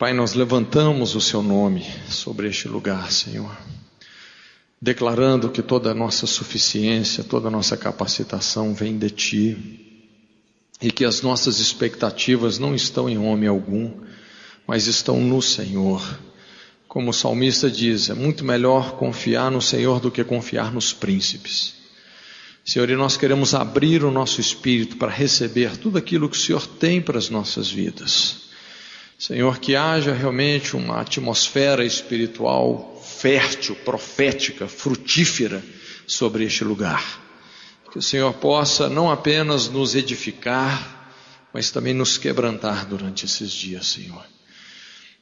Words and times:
Pai, 0.00 0.14
nós 0.14 0.32
levantamos 0.32 1.14
o 1.14 1.20
Seu 1.20 1.42
nome 1.42 1.84
sobre 2.08 2.48
este 2.48 2.66
lugar, 2.66 3.12
Senhor, 3.12 3.54
declarando 4.80 5.50
que 5.50 5.60
toda 5.60 5.90
a 5.90 5.94
nossa 5.94 6.26
suficiência, 6.26 7.22
toda 7.22 7.48
a 7.48 7.50
nossa 7.50 7.76
capacitação 7.76 8.72
vem 8.72 8.96
de 8.96 9.10
Ti 9.10 10.16
e 10.80 10.90
que 10.90 11.04
as 11.04 11.20
nossas 11.20 11.60
expectativas 11.60 12.58
não 12.58 12.74
estão 12.74 13.10
em 13.10 13.18
homem 13.18 13.46
algum, 13.46 13.92
mas 14.66 14.86
estão 14.86 15.20
no 15.20 15.42
Senhor. 15.42 16.02
Como 16.88 17.10
o 17.10 17.12
salmista 17.12 17.70
diz, 17.70 18.08
é 18.08 18.14
muito 18.14 18.42
melhor 18.42 18.92
confiar 18.92 19.50
no 19.50 19.60
Senhor 19.60 20.00
do 20.00 20.10
que 20.10 20.24
confiar 20.24 20.72
nos 20.72 20.94
príncipes. 20.94 21.74
Senhor, 22.64 22.88
e 22.88 22.96
nós 22.96 23.18
queremos 23.18 23.52
abrir 23.52 24.02
o 24.02 24.10
nosso 24.10 24.40
espírito 24.40 24.96
para 24.96 25.12
receber 25.12 25.76
tudo 25.76 25.98
aquilo 25.98 26.26
que 26.26 26.38
o 26.38 26.40
Senhor 26.40 26.66
tem 26.66 27.02
para 27.02 27.18
as 27.18 27.28
nossas 27.28 27.70
vidas. 27.70 28.48
Senhor, 29.20 29.58
que 29.58 29.76
haja 29.76 30.14
realmente 30.14 30.74
uma 30.74 31.02
atmosfera 31.02 31.84
espiritual 31.84 32.98
fértil, 33.04 33.76
profética, 33.76 34.66
frutífera 34.66 35.62
sobre 36.06 36.44
este 36.44 36.64
lugar. 36.64 37.20
Que 37.92 37.98
o 37.98 38.02
Senhor 38.02 38.32
possa 38.32 38.88
não 38.88 39.10
apenas 39.10 39.68
nos 39.68 39.94
edificar, 39.94 41.12
mas 41.52 41.70
também 41.70 41.92
nos 41.92 42.16
quebrantar 42.16 42.86
durante 42.86 43.26
esses 43.26 43.52
dias, 43.52 43.88
Senhor. 43.88 44.24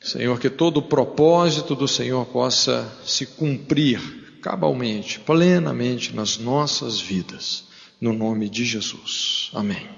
Senhor, 0.00 0.38
que 0.38 0.48
todo 0.48 0.76
o 0.76 0.82
propósito 0.82 1.74
do 1.74 1.88
Senhor 1.88 2.24
possa 2.26 2.88
se 3.04 3.26
cumprir 3.26 4.38
cabalmente, 4.40 5.18
plenamente 5.18 6.14
nas 6.14 6.38
nossas 6.38 7.00
vidas, 7.00 7.64
no 8.00 8.12
nome 8.12 8.48
de 8.48 8.64
Jesus. 8.64 9.50
Amém. 9.52 9.88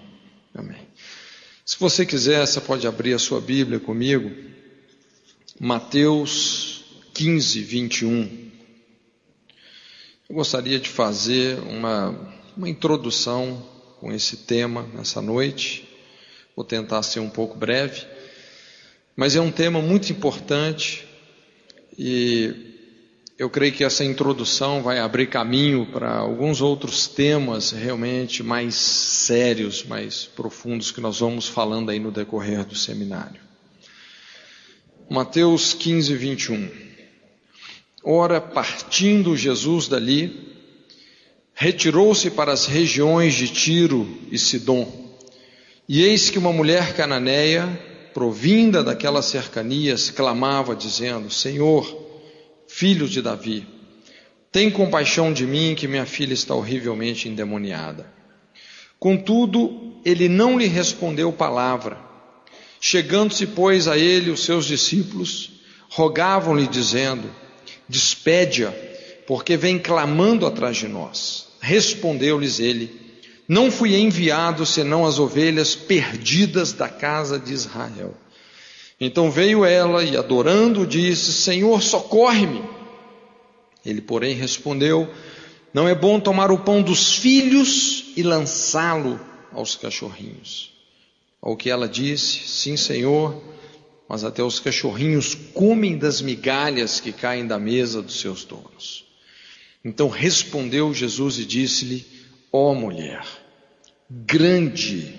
Amém. 0.55 0.90
Se 1.71 1.79
você 1.79 2.05
quiser, 2.05 2.45
você 2.45 2.61
pode 2.61 2.85
abrir 2.85 3.15
a 3.15 3.19
sua 3.19 3.41
Bíblia 3.41 3.79
comigo. 3.79 4.29
Mateus 5.61 6.85
15, 7.15 7.61
21. 7.61 8.51
Eu 10.29 10.35
gostaria 10.35 10.81
de 10.81 10.89
fazer 10.89 11.61
uma, 11.61 12.35
uma 12.57 12.69
introdução 12.69 13.65
com 14.01 14.13
esse 14.13 14.39
tema 14.39 14.83
nessa 14.93 15.23
noite. 15.23 15.89
Vou 16.57 16.65
tentar 16.65 17.05
ser 17.05 17.21
um 17.21 17.31
pouco 17.31 17.57
breve, 17.57 18.05
mas 19.15 19.37
é 19.37 19.41
um 19.41 19.53
tema 19.53 19.81
muito 19.81 20.11
importante 20.11 21.07
e 21.97 22.70
eu 23.41 23.49
creio 23.49 23.73
que 23.73 23.85
essa 23.85 24.05
introdução 24.05 24.83
vai 24.83 24.99
abrir 24.99 25.27
caminho 25.27 25.87
para 25.87 26.15
alguns 26.19 26.61
outros 26.61 27.09
temas 27.09 27.71
realmente 27.71 28.43
mais 28.43 28.75
sérios, 28.75 29.83
mais 29.83 30.27
profundos 30.27 30.93
que 30.93 31.01
nós 31.01 31.21
vamos 31.21 31.49
falando 31.49 31.89
aí 31.89 31.99
no 31.99 32.11
decorrer 32.11 32.67
do 32.67 32.75
seminário. 32.75 33.41
Mateus 35.09 35.73
15, 35.73 36.15
21. 36.17 36.71
Ora, 38.05 38.43
partindo 38.43 39.35
Jesus 39.35 39.89
dali, 39.89 40.59
retirou-se 41.55 42.31
para 42.31 42.53
as 42.53 42.67
regiões 42.67 43.33
de 43.33 43.49
Tiro 43.49 44.07
e 44.31 44.39
Sidom. 44.39 45.17
E 45.89 46.03
eis 46.03 46.29
que 46.29 46.39
uma 46.39 46.53
mulher 46.53 46.95
cananeia, 46.95 47.67
provinda 48.13 48.85
daquelas 48.85 49.25
cercanias, 49.25 50.11
clamava, 50.11 50.77
dizendo: 50.77 51.31
Senhor, 51.31 52.00
filho 52.71 53.09
de 53.09 53.21
Davi, 53.21 53.67
tem 54.53 54.71
compaixão 54.71 55.33
de 55.33 55.45
mim, 55.45 55.75
que 55.77 55.89
minha 55.89 56.07
filha 56.07 56.33
está 56.33 56.55
horrivelmente 56.55 57.29
endemoniada. 57.29 58.07
Contudo, 58.99 60.01
ele 60.05 60.29
não 60.29 60.57
lhe 60.57 60.67
respondeu 60.67 61.33
palavra. 61.33 61.99
Chegando-se, 62.81 63.47
pois, 63.49 63.89
a 63.89 63.99
ele 63.99 64.31
os 64.31 64.45
seus 64.45 64.67
discípulos, 64.67 65.51
rogavam-lhe, 65.91 66.67
dizendo: 66.67 67.29
Despede-a, 67.89 68.73
porque 69.27 69.57
vem 69.57 69.79
clamando 69.79 70.47
atrás 70.47 70.77
de 70.77 70.89
nós. 70.89 71.49
Respondeu-lhes 71.61 72.61
ele: 72.61 72.91
Não 73.49 73.71
fui 73.71 73.97
enviado 73.97 74.65
senão 74.65 75.05
as 75.05 75.19
ovelhas 75.19 75.75
perdidas 75.75 76.73
da 76.73 76.89
casa 76.89 77.39
de 77.39 77.53
Israel. 77.53 78.15
Então 79.01 79.31
veio 79.31 79.65
ela 79.65 80.05
e, 80.05 80.15
adorando, 80.15 80.87
disse: 80.87 81.33
Senhor, 81.33 81.81
socorre-me. 81.81 82.63
Ele, 83.85 84.03
porém, 84.03 84.35
respondeu: 84.35 85.09
Não 85.73 85.89
é 85.89 85.95
bom 85.95 86.21
tomar 86.21 86.53
o 86.53 86.59
pão 86.59 86.83
dos 86.83 87.15
filhos 87.15 88.13
e 88.15 88.23
lançá-lo 88.23 89.19
aos 89.53 89.75
cachorrinhos. 89.75 90.71
Ao 91.41 91.57
que 91.57 91.71
ela 91.71 91.89
disse: 91.89 92.47
Sim, 92.47 92.77
Senhor, 92.77 93.43
mas 94.07 94.23
até 94.23 94.43
os 94.43 94.61
cachorrinhos 94.61 95.35
comem 95.35 95.97
das 95.97 96.21
migalhas 96.21 97.01
que 97.01 97.11
caem 97.11 97.47
da 97.47 97.59
mesa 97.59 98.03
dos 98.03 98.21
seus 98.21 98.45
donos. 98.45 99.07
Então 99.83 100.11
respondeu 100.11 100.93
Jesus 100.93 101.39
e 101.39 101.47
disse-lhe: 101.47 102.07
Ó 102.53 102.73
oh, 102.73 102.75
mulher, 102.75 103.25
grande 104.11 105.15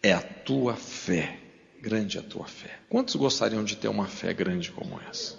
é 0.00 0.12
a 0.12 0.22
tua 0.22 0.76
fé 0.76 1.37
grande 1.80 2.18
a 2.18 2.22
tua 2.22 2.46
fé. 2.46 2.78
Quantos 2.88 3.14
gostariam 3.16 3.64
de 3.64 3.76
ter 3.76 3.88
uma 3.88 4.06
fé 4.06 4.32
grande 4.32 4.70
como 4.70 5.00
essa? 5.08 5.36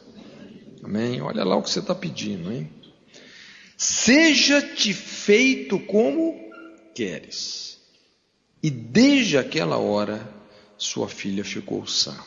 Amém? 0.83 1.21
Olha 1.21 1.43
lá 1.43 1.55
o 1.55 1.63
que 1.63 1.69
você 1.69 1.79
está 1.79 1.93
pedindo, 1.93 2.51
hein? 2.51 2.71
Seja-te 3.77 4.93
feito 4.93 5.79
como 5.79 6.37
queres. 6.93 7.79
E 8.61 8.69
desde 8.69 9.37
aquela 9.37 9.77
hora, 9.77 10.27
sua 10.77 11.07
filha 11.07 11.43
ficou 11.43 11.85
sã. 11.87 12.17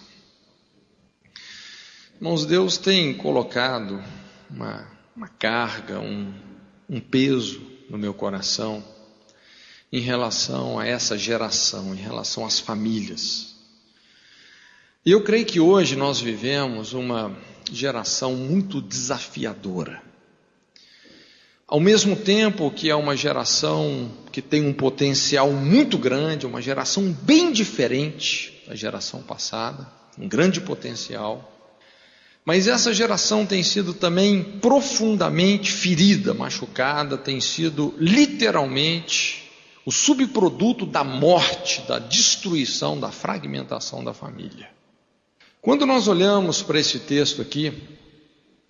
Irmãos, 2.17 2.47
Deus 2.47 2.79
tem 2.79 3.13
colocado 3.15 4.03
uma, 4.49 4.89
uma 5.17 5.29
carga, 5.29 5.99
um, 6.01 6.33
um 6.89 7.01
peso 7.01 7.61
no 7.91 7.99
meu 7.99 8.15
coração 8.15 8.83
em 9.93 10.01
relação 10.01 10.79
a 10.79 10.87
essa 10.87 11.19
geração, 11.19 11.95
em 11.95 11.99
relação 11.99 12.47
às 12.47 12.59
famílias. 12.59 13.52
E 15.05 15.11
eu 15.11 15.21
creio 15.21 15.45
que 15.45 15.59
hoje 15.59 15.97
nós 15.97 16.21
vivemos 16.21 16.93
uma 16.93 17.37
geração 17.73 18.37
muito 18.37 18.81
desafiadora. 18.81 20.01
Ao 21.67 21.81
mesmo 21.81 22.15
tempo 22.15 22.71
que 22.71 22.89
é 22.89 22.95
uma 22.95 23.17
geração 23.17 24.13
que 24.31 24.41
tem 24.41 24.65
um 24.65 24.73
potencial 24.73 25.51
muito 25.51 25.99
grande, 25.99 26.47
uma 26.47 26.63
geração 26.63 27.11
bem 27.11 27.51
diferente 27.51 28.63
da 28.69 28.77
geração 28.77 29.21
passada, 29.25 29.91
um 30.17 30.29
grande 30.29 30.61
potencial. 30.61 31.53
Mas 32.45 32.69
essa 32.69 32.95
geração 32.95 33.45
tem 33.45 33.65
sido 33.65 33.95
também 33.95 34.41
profundamente 34.61 35.73
ferida, 35.73 36.33
machucada, 36.33 37.19
tem 37.19 37.41
sido 37.41 37.93
literalmente 37.99 39.51
o 39.85 39.91
subproduto 39.91 40.87
da 40.87 41.03
morte, 41.03 41.81
da 41.89 41.99
destruição, 41.99 43.01
da 43.01 43.11
fragmentação 43.11 44.05
da 44.05 44.15
família. 44.15 44.71
Quando 45.63 45.87
nós 45.87 46.09
olhamos 46.09 46.61
para 46.61 46.81
esse 46.81 46.99
texto 46.99 47.41
aqui, 47.41 47.73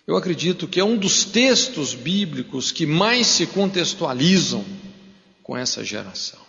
eu 0.05 0.15
acredito 0.15 0.67
que 0.67 0.79
é 0.79 0.83
um 0.83 0.95
dos 0.95 1.25
textos 1.25 1.95
bíblicos 1.95 2.71
que 2.71 2.85
mais 2.85 3.25
se 3.25 3.47
contextualizam 3.47 4.63
com 5.41 5.57
essa 5.57 5.83
geração. 5.83 6.39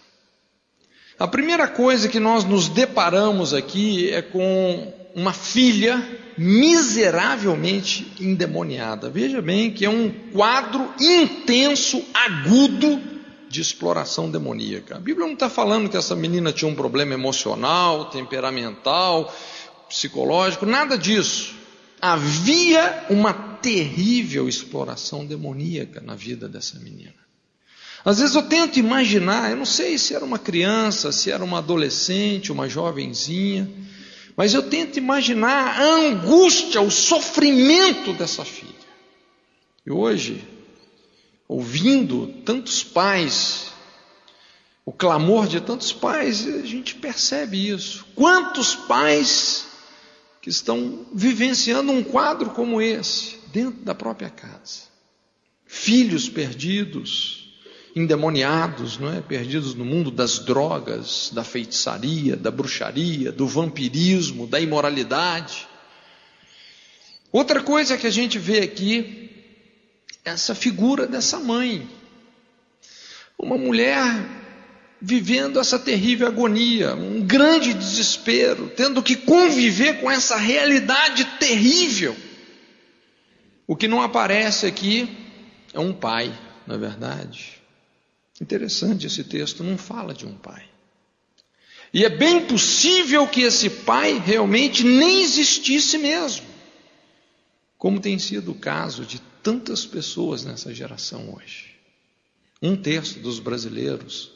A 1.18 1.26
primeira 1.26 1.66
coisa 1.66 2.10
que 2.10 2.20
nós 2.20 2.44
nos 2.44 2.68
deparamos 2.68 3.54
aqui 3.54 4.10
é 4.10 4.20
com 4.20 4.92
uma 5.14 5.32
filha 5.32 6.06
miseravelmente 6.36 8.12
endemoniada. 8.20 9.08
Veja 9.08 9.40
bem 9.40 9.70
que 9.70 9.86
é 9.86 9.88
um 9.88 10.10
quadro 10.30 10.92
intenso, 11.00 12.04
agudo 12.12 13.00
de 13.48 13.62
exploração 13.62 14.30
demoníaca. 14.30 14.96
A 14.96 15.00
Bíblia 15.00 15.26
não 15.26 15.32
está 15.32 15.48
falando 15.48 15.88
que 15.88 15.96
essa 15.96 16.14
menina 16.14 16.52
tinha 16.52 16.70
um 16.70 16.74
problema 16.74 17.14
emocional, 17.14 18.10
temperamental, 18.10 19.32
psicológico, 19.94 20.66
nada 20.66 20.98
disso. 20.98 21.54
Havia 22.00 23.06
uma 23.08 23.32
terrível 23.32 24.48
exploração 24.48 25.24
demoníaca 25.24 26.00
na 26.00 26.16
vida 26.16 26.48
dessa 26.48 26.78
menina. 26.80 27.14
Às 28.04 28.18
vezes 28.18 28.34
eu 28.34 28.42
tento 28.42 28.78
imaginar, 28.78 29.50
eu 29.50 29.56
não 29.56 29.64
sei 29.64 29.96
se 29.96 30.14
era 30.14 30.24
uma 30.24 30.38
criança, 30.38 31.12
se 31.12 31.30
era 31.30 31.42
uma 31.42 31.58
adolescente, 31.58 32.52
uma 32.52 32.68
jovenzinha, 32.68 33.70
mas 34.36 34.52
eu 34.52 34.64
tento 34.64 34.98
imaginar 34.98 35.80
a 35.80 35.84
angústia, 35.84 36.80
o 36.82 36.90
sofrimento 36.90 38.12
dessa 38.12 38.44
filha. 38.44 38.74
E 39.86 39.92
hoje, 39.92 40.44
ouvindo 41.48 42.26
tantos 42.44 42.82
pais, 42.82 43.72
o 44.84 44.92
clamor 44.92 45.46
de 45.46 45.60
tantos 45.60 45.92
pais, 45.92 46.46
a 46.46 46.66
gente 46.66 46.96
percebe 46.96 47.68
isso. 47.68 48.04
Quantos 48.14 48.74
pais 48.74 49.66
que 50.44 50.50
estão 50.50 51.06
vivenciando 51.10 51.90
um 51.90 52.04
quadro 52.04 52.50
como 52.50 52.82
esse, 52.82 53.38
dentro 53.50 53.82
da 53.82 53.94
própria 53.94 54.28
casa. 54.28 54.82
Filhos 55.64 56.28
perdidos, 56.28 57.48
endemoniados, 57.96 58.98
não 58.98 59.10
é? 59.10 59.22
Perdidos 59.22 59.74
no 59.74 59.86
mundo 59.86 60.10
das 60.10 60.40
drogas, 60.40 61.30
da 61.32 61.42
feitiçaria, 61.42 62.36
da 62.36 62.50
bruxaria, 62.50 63.32
do 63.32 63.46
vampirismo, 63.46 64.46
da 64.46 64.60
imoralidade. 64.60 65.66
Outra 67.32 67.62
coisa 67.62 67.96
que 67.96 68.06
a 68.06 68.10
gente 68.10 68.38
vê 68.38 68.60
aqui, 68.60 69.30
essa 70.22 70.54
figura 70.54 71.06
dessa 71.06 71.40
mãe. 71.40 71.88
Uma 73.38 73.56
mulher 73.56 74.43
vivendo 75.06 75.60
essa 75.60 75.78
terrível 75.78 76.26
agonia, 76.26 76.94
um 76.94 77.20
grande 77.20 77.74
desespero, 77.74 78.72
tendo 78.74 79.02
que 79.02 79.14
conviver 79.14 80.00
com 80.00 80.10
essa 80.10 80.36
realidade 80.36 81.26
terrível. 81.38 82.16
O 83.66 83.76
que 83.76 83.86
não 83.86 84.00
aparece 84.00 84.64
aqui 84.64 85.06
é 85.74 85.78
um 85.78 85.92
pai, 85.92 86.32
na 86.66 86.78
verdade. 86.78 87.60
Interessante 88.40 89.06
esse 89.06 89.22
texto, 89.24 89.62
não 89.62 89.76
fala 89.76 90.14
de 90.14 90.24
um 90.24 90.32
pai. 90.32 90.64
E 91.92 92.02
é 92.02 92.08
bem 92.08 92.46
possível 92.46 93.28
que 93.28 93.42
esse 93.42 93.68
pai 93.68 94.18
realmente 94.18 94.84
nem 94.84 95.20
existisse 95.20 95.98
mesmo, 95.98 96.46
como 97.76 98.00
tem 98.00 98.18
sido 98.18 98.52
o 98.52 98.58
caso 98.58 99.04
de 99.04 99.20
tantas 99.42 99.84
pessoas 99.84 100.44
nessa 100.44 100.72
geração 100.74 101.34
hoje. 101.34 101.74
Um 102.62 102.74
terço 102.74 103.18
dos 103.18 103.38
brasileiros 103.38 104.33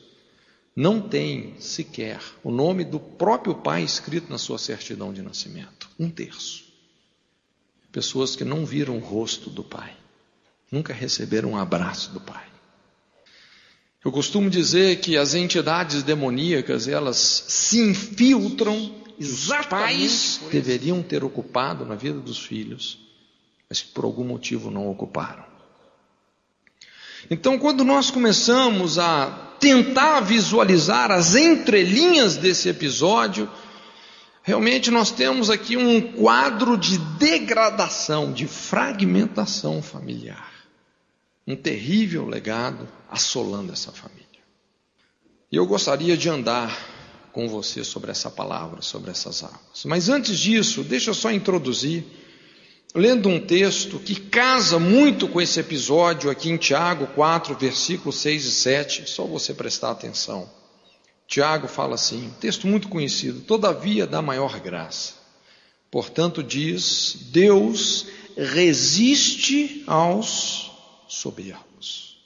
não 0.78 1.00
tem 1.00 1.56
sequer 1.58 2.20
o 2.40 2.52
nome 2.52 2.84
do 2.84 3.00
próprio 3.00 3.52
pai 3.52 3.82
escrito 3.82 4.30
na 4.30 4.38
sua 4.38 4.58
certidão 4.58 5.12
de 5.12 5.20
nascimento. 5.20 5.90
Um 5.98 6.08
terço. 6.08 6.66
Pessoas 7.90 8.36
que 8.36 8.44
não 8.44 8.64
viram 8.64 8.96
o 8.96 9.00
rosto 9.00 9.50
do 9.50 9.64
pai, 9.64 9.92
nunca 10.70 10.94
receberam 10.94 11.50
um 11.50 11.56
abraço 11.56 12.12
do 12.12 12.20
pai. 12.20 12.46
Eu 14.04 14.12
costumo 14.12 14.48
dizer 14.48 15.00
que 15.00 15.16
as 15.16 15.34
entidades 15.34 16.04
demoníacas, 16.04 16.86
elas 16.86 17.16
se 17.48 17.80
infiltram, 17.80 19.02
os 19.18 19.48
pais 19.68 20.40
deveriam 20.48 21.02
ter 21.02 21.24
ocupado 21.24 21.84
na 21.84 21.96
vida 21.96 22.20
dos 22.20 22.38
filhos, 22.38 23.00
mas 23.68 23.82
por 23.82 24.04
algum 24.04 24.22
motivo 24.22 24.70
não 24.70 24.88
ocuparam. 24.88 25.47
Então, 27.30 27.58
quando 27.58 27.84
nós 27.84 28.10
começamos 28.10 28.98
a 28.98 29.26
tentar 29.60 30.20
visualizar 30.20 31.10
as 31.10 31.34
entrelinhas 31.34 32.36
desse 32.36 32.68
episódio, 32.68 33.50
realmente 34.42 34.90
nós 34.90 35.10
temos 35.10 35.50
aqui 35.50 35.76
um 35.76 36.00
quadro 36.12 36.76
de 36.76 36.98
degradação, 37.18 38.32
de 38.32 38.46
fragmentação 38.46 39.82
familiar. 39.82 40.52
Um 41.46 41.56
terrível 41.56 42.26
legado 42.26 42.88
assolando 43.10 43.72
essa 43.72 43.90
família. 43.90 44.26
E 45.50 45.56
eu 45.56 45.66
gostaria 45.66 46.16
de 46.16 46.28
andar 46.28 46.78
com 47.32 47.48
você 47.48 47.82
sobre 47.82 48.10
essa 48.10 48.30
palavra, 48.30 48.82
sobre 48.82 49.10
essas 49.10 49.42
águas. 49.42 49.84
Mas 49.86 50.08
antes 50.08 50.38
disso, 50.38 50.84
deixa 50.84 51.10
eu 51.10 51.14
só 51.14 51.30
introduzir 51.30 52.04
lendo 52.94 53.28
um 53.28 53.40
texto 53.40 53.98
que 53.98 54.16
casa 54.16 54.78
muito 54.78 55.28
com 55.28 55.40
esse 55.40 55.60
episódio 55.60 56.30
aqui 56.30 56.50
em 56.50 56.56
Tiago 56.56 57.06
4, 57.08 57.54
versículos 57.56 58.16
6 58.16 58.44
e 58.44 58.50
7, 58.50 59.10
só 59.10 59.24
você 59.24 59.52
prestar 59.52 59.90
atenção. 59.90 60.48
Tiago 61.26 61.68
fala 61.68 61.94
assim, 61.94 62.32
texto 62.40 62.66
muito 62.66 62.88
conhecido, 62.88 63.40
todavia 63.40 64.06
da 64.06 64.22
maior 64.22 64.58
graça. 64.60 65.14
Portanto, 65.90 66.42
diz: 66.42 67.28
Deus 67.30 68.06
resiste 68.36 69.84
aos 69.86 70.70
soberbos, 71.06 72.18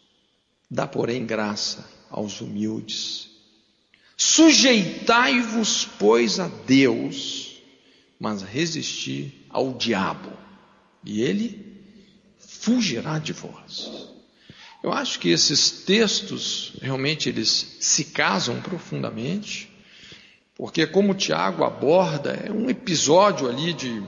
dá, 0.70 0.86
porém, 0.86 1.26
graça 1.26 1.88
aos 2.10 2.40
humildes. 2.40 3.30
Sujeitai-vos, 4.16 5.88
pois, 5.98 6.38
a 6.38 6.48
Deus, 6.66 7.56
mas 8.20 8.42
resisti 8.42 9.44
ao 9.50 9.72
diabo 9.72 10.42
e 11.04 11.22
ele 11.22 11.72
fugirá 12.38 13.18
de 13.18 13.32
vós. 13.32 14.12
Eu 14.82 14.92
acho 14.92 15.18
que 15.20 15.28
esses 15.28 15.70
textos 15.70 16.72
realmente 16.80 17.28
eles 17.28 17.76
se 17.80 18.06
casam 18.06 18.60
profundamente, 18.60 19.70
porque 20.56 20.86
como 20.86 21.14
Tiago 21.14 21.64
aborda, 21.64 22.32
é 22.32 22.50
um 22.50 22.68
episódio 22.68 23.48
ali 23.48 23.72
de, 23.72 24.02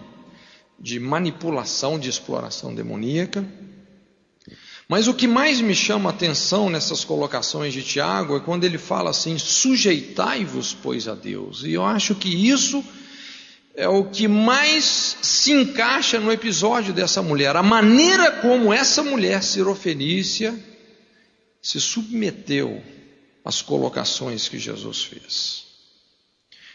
de 0.79 0.99
manipulação, 0.99 1.99
de 1.99 2.09
exploração 2.09 2.75
demoníaca. 2.75 3.45
Mas 4.89 5.09
o 5.09 5.15
que 5.15 5.27
mais 5.27 5.61
me 5.61 5.75
chama 5.75 6.11
a 6.11 6.13
atenção 6.13 6.69
nessas 6.69 7.05
colocações 7.05 7.73
de 7.73 7.83
Tiago 7.83 8.37
é 8.37 8.41
quando 8.41 8.65
ele 8.65 8.77
fala 8.77 9.11
assim: 9.11 9.39
sujeitai-vos, 9.39 10.75
pois, 10.75 11.09
a 11.09 11.15
Deus. 11.15 11.63
E 11.65 11.73
eu 11.73 11.85
acho 11.85 12.15
que 12.15 12.29
isso 12.29 12.85
é 13.75 13.89
o 13.89 14.05
que 14.05 14.29
mais 14.29 15.17
se 15.21 15.53
encaixa 15.53 16.21
no 16.21 16.31
episódio 16.31 16.95
dessa 16.95 17.21
mulher, 17.23 17.57
a 17.57 17.63
maneira 17.63 18.31
como 18.31 18.73
essa 18.73 19.03
mulher 19.03 19.43
sirofenícia 19.43 20.55
se 21.61 21.81
submeteu 21.81 22.83
às 23.45 23.61
colocações 23.61 24.49
que 24.49 24.59
Jesus 24.59 25.03
fez. 25.03 25.65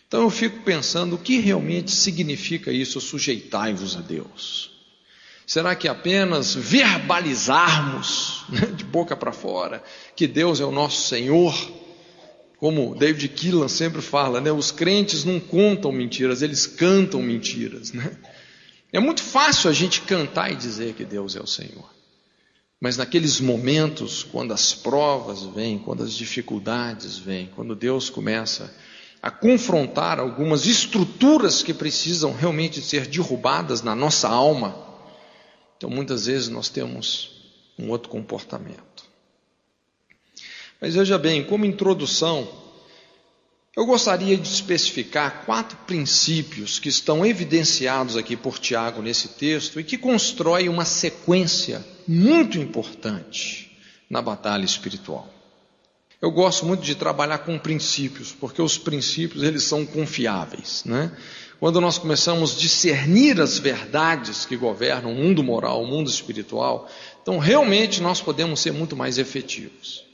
Então 0.08 0.24
eu 0.24 0.30
fico 0.30 0.62
pensando 0.64 1.16
o 1.16 1.20
que 1.20 1.40
realmente 1.40 1.92
significa 1.92 2.72
isso, 2.72 3.00
sujeitai-vos 3.00 3.96
a 3.96 4.02
Deus. 4.02 4.72
Será 5.46 5.76
que 5.76 5.88
apenas 5.88 6.54
verbalizarmos 6.54 8.44
né, 8.50 8.66
de 8.68 8.84
boca 8.84 9.16
para 9.16 9.32
fora 9.32 9.84
que 10.16 10.28
Deus 10.28 10.60
é 10.60 10.66
o 10.66 10.72
nosso 10.72 11.08
Senhor 11.08 11.56
como 12.60 12.94
David 12.94 13.30
Keelan 13.30 13.70
sempre 13.70 14.02
fala, 14.02 14.42
né, 14.42 14.52
os 14.52 14.70
crentes 14.70 15.24
não 15.24 15.40
contam 15.40 15.94
mentiras, 15.94 16.42
eles 16.42 16.68
cantam 16.68 17.22
mentiras. 17.22 17.94
Né? 17.94 18.18
É 18.92 19.00
muito 19.00 19.24
fácil 19.24 19.70
a 19.70 19.74
gente 19.74 20.02
cantar 20.02 20.52
e 20.52 20.56
dizer 20.56 20.94
que 20.94 21.06
Deus 21.06 21.38
é 21.38 21.40
o 21.40 21.48
Senhor. 21.48 21.90
Mas 22.82 22.98
naqueles 22.98 23.40
momentos, 23.40 24.24
quando 24.24 24.54
as 24.54 24.74
provas 24.74 25.44
vêm, 25.44 25.80
quando 25.80 26.04
as 26.04 26.14
dificuldades 26.14 27.18
vêm, 27.18 27.50
quando 27.56 27.76
Deus 27.76 28.10
começa 28.10 28.74
a 29.22 29.32
confrontar 29.32 30.20
algumas 30.20 30.66
estruturas 30.66 31.62
que 31.64 31.74
precisam 31.74 32.34
realmente 32.34 32.82
ser 32.82 33.06
derrubadas 33.08 33.82
na 33.82 33.96
nossa 33.96 34.28
alma, 34.28 34.76
então 35.78 35.90
muitas 35.90 36.26
vezes 36.26 36.50
nós 36.50 36.68
temos 36.70 37.32
um 37.78 37.90
outro 37.90 38.10
comportamento. 38.10 38.89
Mas 40.82 40.96
veja 40.96 41.18
bem, 41.18 41.44
como 41.44 41.66
introdução, 41.66 42.48
eu 43.76 43.86
gostaria 43.86 44.36
de 44.38 44.48
especificar 44.48 45.46
quatro 45.46 45.78
princípios 45.86 46.80
que 46.80 46.90
estão 46.90 47.26
evidenciados 47.26 48.18
aqui 48.18 48.36
por 48.36 48.58
Tiago 48.60 49.02
nesse 49.02 49.30
texto 49.30 49.80
e 49.80 49.84
que 49.84 49.98
constroem 49.98 50.70
uma 50.70 50.86
sequência 50.86 51.86
muito 52.08 52.58
importante 52.58 53.78
na 54.10 54.22
batalha 54.22 54.66
espiritual. 54.66 55.28
Eu 56.22 56.32
gosto 56.32 56.66
muito 56.66 56.82
de 56.82 56.96
trabalhar 56.96 57.40
com 57.40 57.58
princípios, 57.58 58.34
porque 58.34 58.62
os 58.62 58.78
princípios 58.78 59.44
eles 59.44 59.64
são 59.64 59.86
confiáveis, 59.86 60.84
né? 60.86 61.16
Quando 61.60 61.80
nós 61.80 61.98
começamos 61.98 62.56
a 62.56 62.60
discernir 62.60 63.40
as 63.40 63.58
verdades 63.58 64.46
que 64.46 64.58
governam 64.58 65.12
o 65.12 65.16
mundo 65.16 65.44
moral, 65.44 65.84
o 65.84 65.88
mundo 65.88 66.10
espiritual, 66.10 66.90
então 67.22 67.38
realmente 67.38 68.02
nós 68.02 68.22
podemos 68.22 68.62
ser 68.62 68.72
muito 68.72 68.96
mais 68.96 69.18
efetivos. 69.18 70.09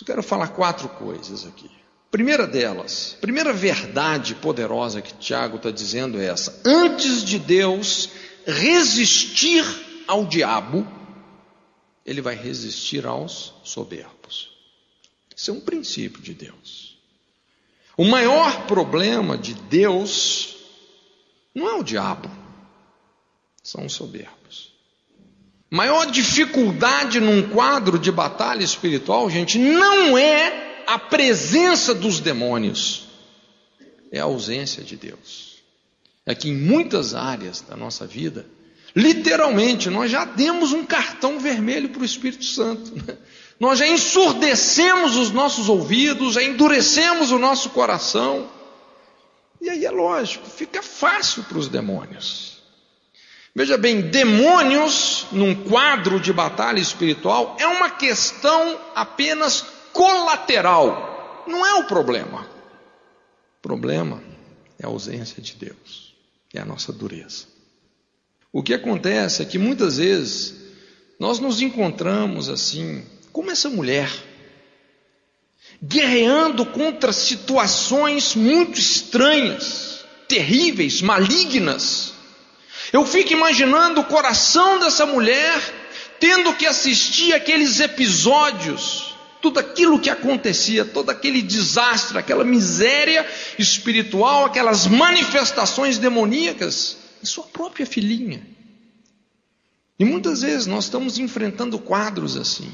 Eu 0.00 0.06
quero 0.06 0.22
falar 0.22 0.48
quatro 0.48 0.88
coisas 0.88 1.46
aqui. 1.46 1.70
Primeira 2.10 2.46
delas, 2.46 3.16
primeira 3.20 3.52
verdade 3.52 4.34
poderosa 4.34 5.00
que 5.00 5.14
Tiago 5.14 5.56
está 5.56 5.70
dizendo 5.70 6.20
é 6.20 6.26
essa: 6.26 6.60
antes 6.64 7.24
de 7.24 7.38
Deus 7.38 8.10
resistir 8.46 9.64
ao 10.06 10.26
diabo, 10.26 10.86
ele 12.04 12.20
vai 12.20 12.34
resistir 12.34 13.06
aos 13.06 13.54
soberbos. 13.64 14.50
Isso 15.34 15.50
é 15.50 15.54
um 15.54 15.60
princípio 15.60 16.20
de 16.22 16.34
Deus. 16.34 16.98
O 17.96 18.04
maior 18.04 18.66
problema 18.66 19.36
de 19.36 19.54
Deus 19.54 20.56
não 21.54 21.68
é 21.68 21.74
o 21.74 21.82
diabo, 21.82 22.30
são 23.62 23.86
os 23.86 23.92
soberbos. 23.92 24.71
Maior 25.72 26.04
dificuldade 26.04 27.18
num 27.18 27.48
quadro 27.48 27.98
de 27.98 28.12
batalha 28.12 28.62
espiritual, 28.62 29.30
gente, 29.30 29.56
não 29.58 30.18
é 30.18 30.84
a 30.86 30.98
presença 30.98 31.94
dos 31.94 32.20
demônios, 32.20 33.06
é 34.10 34.20
a 34.20 34.24
ausência 34.24 34.84
de 34.84 34.96
Deus. 34.96 35.62
É 36.26 36.34
que 36.34 36.50
em 36.50 36.54
muitas 36.54 37.14
áreas 37.14 37.62
da 37.62 37.74
nossa 37.74 38.06
vida, 38.06 38.44
literalmente, 38.94 39.88
nós 39.88 40.10
já 40.10 40.26
demos 40.26 40.72
um 40.72 40.84
cartão 40.84 41.40
vermelho 41.40 41.88
para 41.88 42.02
o 42.02 42.04
Espírito 42.04 42.44
Santo. 42.44 42.94
Né? 42.94 43.16
Nós 43.58 43.78
já 43.78 43.88
ensurdecemos 43.88 45.16
os 45.16 45.30
nossos 45.30 45.70
ouvidos, 45.70 46.34
já 46.34 46.42
endurecemos 46.42 47.32
o 47.32 47.38
nosso 47.38 47.70
coração. 47.70 48.46
E 49.58 49.70
aí 49.70 49.86
é 49.86 49.90
lógico, 49.90 50.46
fica 50.50 50.82
fácil 50.82 51.44
para 51.44 51.56
os 51.56 51.68
demônios. 51.68 52.51
Veja 53.54 53.76
bem, 53.76 54.00
demônios 54.00 55.26
num 55.30 55.54
quadro 55.54 56.18
de 56.18 56.32
batalha 56.32 56.80
espiritual 56.80 57.56
é 57.60 57.66
uma 57.66 57.90
questão 57.90 58.80
apenas 58.94 59.64
colateral, 59.92 61.44
não 61.46 61.64
é 61.66 61.74
o 61.74 61.84
problema. 61.84 62.46
O 63.58 63.62
problema 63.62 64.22
é 64.78 64.86
a 64.86 64.88
ausência 64.88 65.42
de 65.42 65.54
Deus, 65.54 66.14
é 66.54 66.60
a 66.60 66.64
nossa 66.64 66.92
dureza. 66.92 67.44
O 68.50 68.62
que 68.62 68.74
acontece 68.74 69.42
é 69.42 69.44
que 69.44 69.58
muitas 69.58 69.98
vezes 69.98 70.54
nós 71.18 71.38
nos 71.38 71.62
encontramos 71.62 72.48
assim, 72.48 73.04
como 73.32 73.50
essa 73.50 73.70
mulher, 73.70 74.10
guerreando 75.82 76.66
contra 76.66 77.12
situações 77.12 78.34
muito 78.34 78.78
estranhas, 78.78 80.04
terríveis, 80.28 81.00
malignas. 81.00 82.14
Eu 82.92 83.06
fico 83.06 83.32
imaginando 83.32 84.00
o 84.00 84.04
coração 84.04 84.78
dessa 84.78 85.06
mulher 85.06 85.60
tendo 86.20 86.54
que 86.54 86.66
assistir 86.66 87.32
aqueles 87.32 87.80
episódios, 87.80 89.16
tudo 89.40 89.58
aquilo 89.58 89.98
que 89.98 90.10
acontecia, 90.10 90.84
todo 90.84 91.10
aquele 91.10 91.42
desastre, 91.42 92.18
aquela 92.18 92.44
miséria 92.44 93.26
espiritual, 93.58 94.44
aquelas 94.44 94.86
manifestações 94.86 95.98
demoníacas 95.98 96.96
em 97.22 97.26
sua 97.26 97.44
própria 97.44 97.86
filhinha. 97.86 98.46
E 99.98 100.04
muitas 100.04 100.42
vezes 100.42 100.66
nós 100.66 100.84
estamos 100.84 101.18
enfrentando 101.18 101.78
quadros 101.78 102.36
assim 102.36 102.72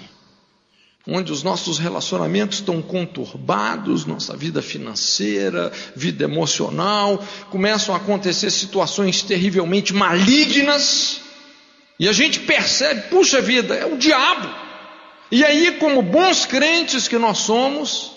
onde 1.10 1.32
os 1.32 1.42
nossos 1.42 1.78
relacionamentos 1.78 2.58
estão 2.58 2.82
conturbados, 2.82 4.04
nossa 4.04 4.36
vida 4.36 4.60
financeira, 4.60 5.72
vida 5.96 6.24
emocional, 6.24 7.24
começam 7.50 7.94
a 7.94 7.98
acontecer 7.98 8.50
situações 8.50 9.22
terrivelmente 9.22 9.94
malignas, 9.94 11.22
e 11.98 12.06
a 12.08 12.12
gente 12.12 12.40
percebe, 12.40 13.08
puxa 13.08 13.40
vida, 13.40 13.74
é 13.74 13.86
o 13.86 13.96
diabo. 13.96 14.48
E 15.32 15.44
aí, 15.44 15.72
como 15.80 16.02
bons 16.02 16.44
crentes 16.44 17.08
que 17.08 17.18
nós 17.18 17.38
somos, 17.38 18.12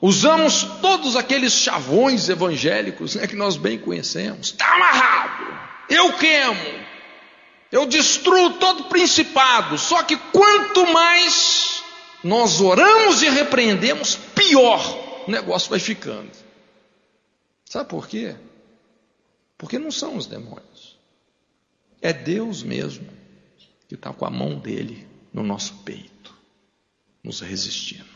usamos 0.00 0.62
todos 0.80 1.16
aqueles 1.16 1.52
chavões 1.52 2.28
evangélicos 2.28 3.16
né, 3.16 3.26
que 3.26 3.34
nós 3.34 3.56
bem 3.56 3.78
conhecemos. 3.78 4.48
Está 4.48 4.72
amarrado, 4.74 5.46
eu 5.88 6.12
queimo, 6.12 6.84
eu 7.72 7.86
destruo 7.86 8.50
todo 8.50 8.84
principado. 8.84 9.76
Só 9.78 10.02
que 10.04 10.16
quanto 10.16 10.86
mais 10.92 11.77
nós 12.22 12.60
oramos 12.60 13.22
e 13.22 13.28
repreendemos, 13.28 14.16
pior 14.16 15.24
o 15.26 15.30
negócio 15.30 15.70
vai 15.70 15.78
ficando. 15.78 16.30
Sabe 17.64 17.88
por 17.88 18.08
quê? 18.08 18.34
Porque 19.56 19.78
não 19.78 19.90
são 19.90 20.16
os 20.16 20.26
demônios, 20.26 20.98
é 22.00 22.12
Deus 22.12 22.62
mesmo 22.62 23.08
que 23.88 23.94
está 23.94 24.12
com 24.12 24.24
a 24.24 24.30
mão 24.30 24.58
dele 24.58 25.06
no 25.32 25.42
nosso 25.42 25.74
peito, 25.84 26.34
nos 27.22 27.40
resistindo. 27.40 28.08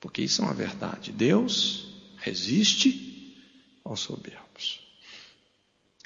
Porque 0.00 0.22
isso 0.22 0.42
é 0.42 0.44
uma 0.44 0.54
verdade. 0.54 1.10
Deus 1.10 1.88
resiste 2.18 3.36
aos 3.84 4.00
soberbos. 4.00 4.80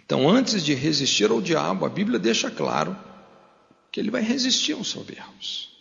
Então, 0.04 0.28
antes 0.28 0.64
de 0.64 0.75
resistir 0.75 1.30
ao 1.30 1.40
diabo, 1.40 1.84
a 1.84 1.88
Bíblia 1.88 2.18
deixa 2.18 2.50
claro 2.50 2.96
que 3.90 4.00
ele 4.00 4.11
vai 4.11 4.22
resistir 4.22 4.72
aos 4.72 4.88
soberbos. 4.88 5.71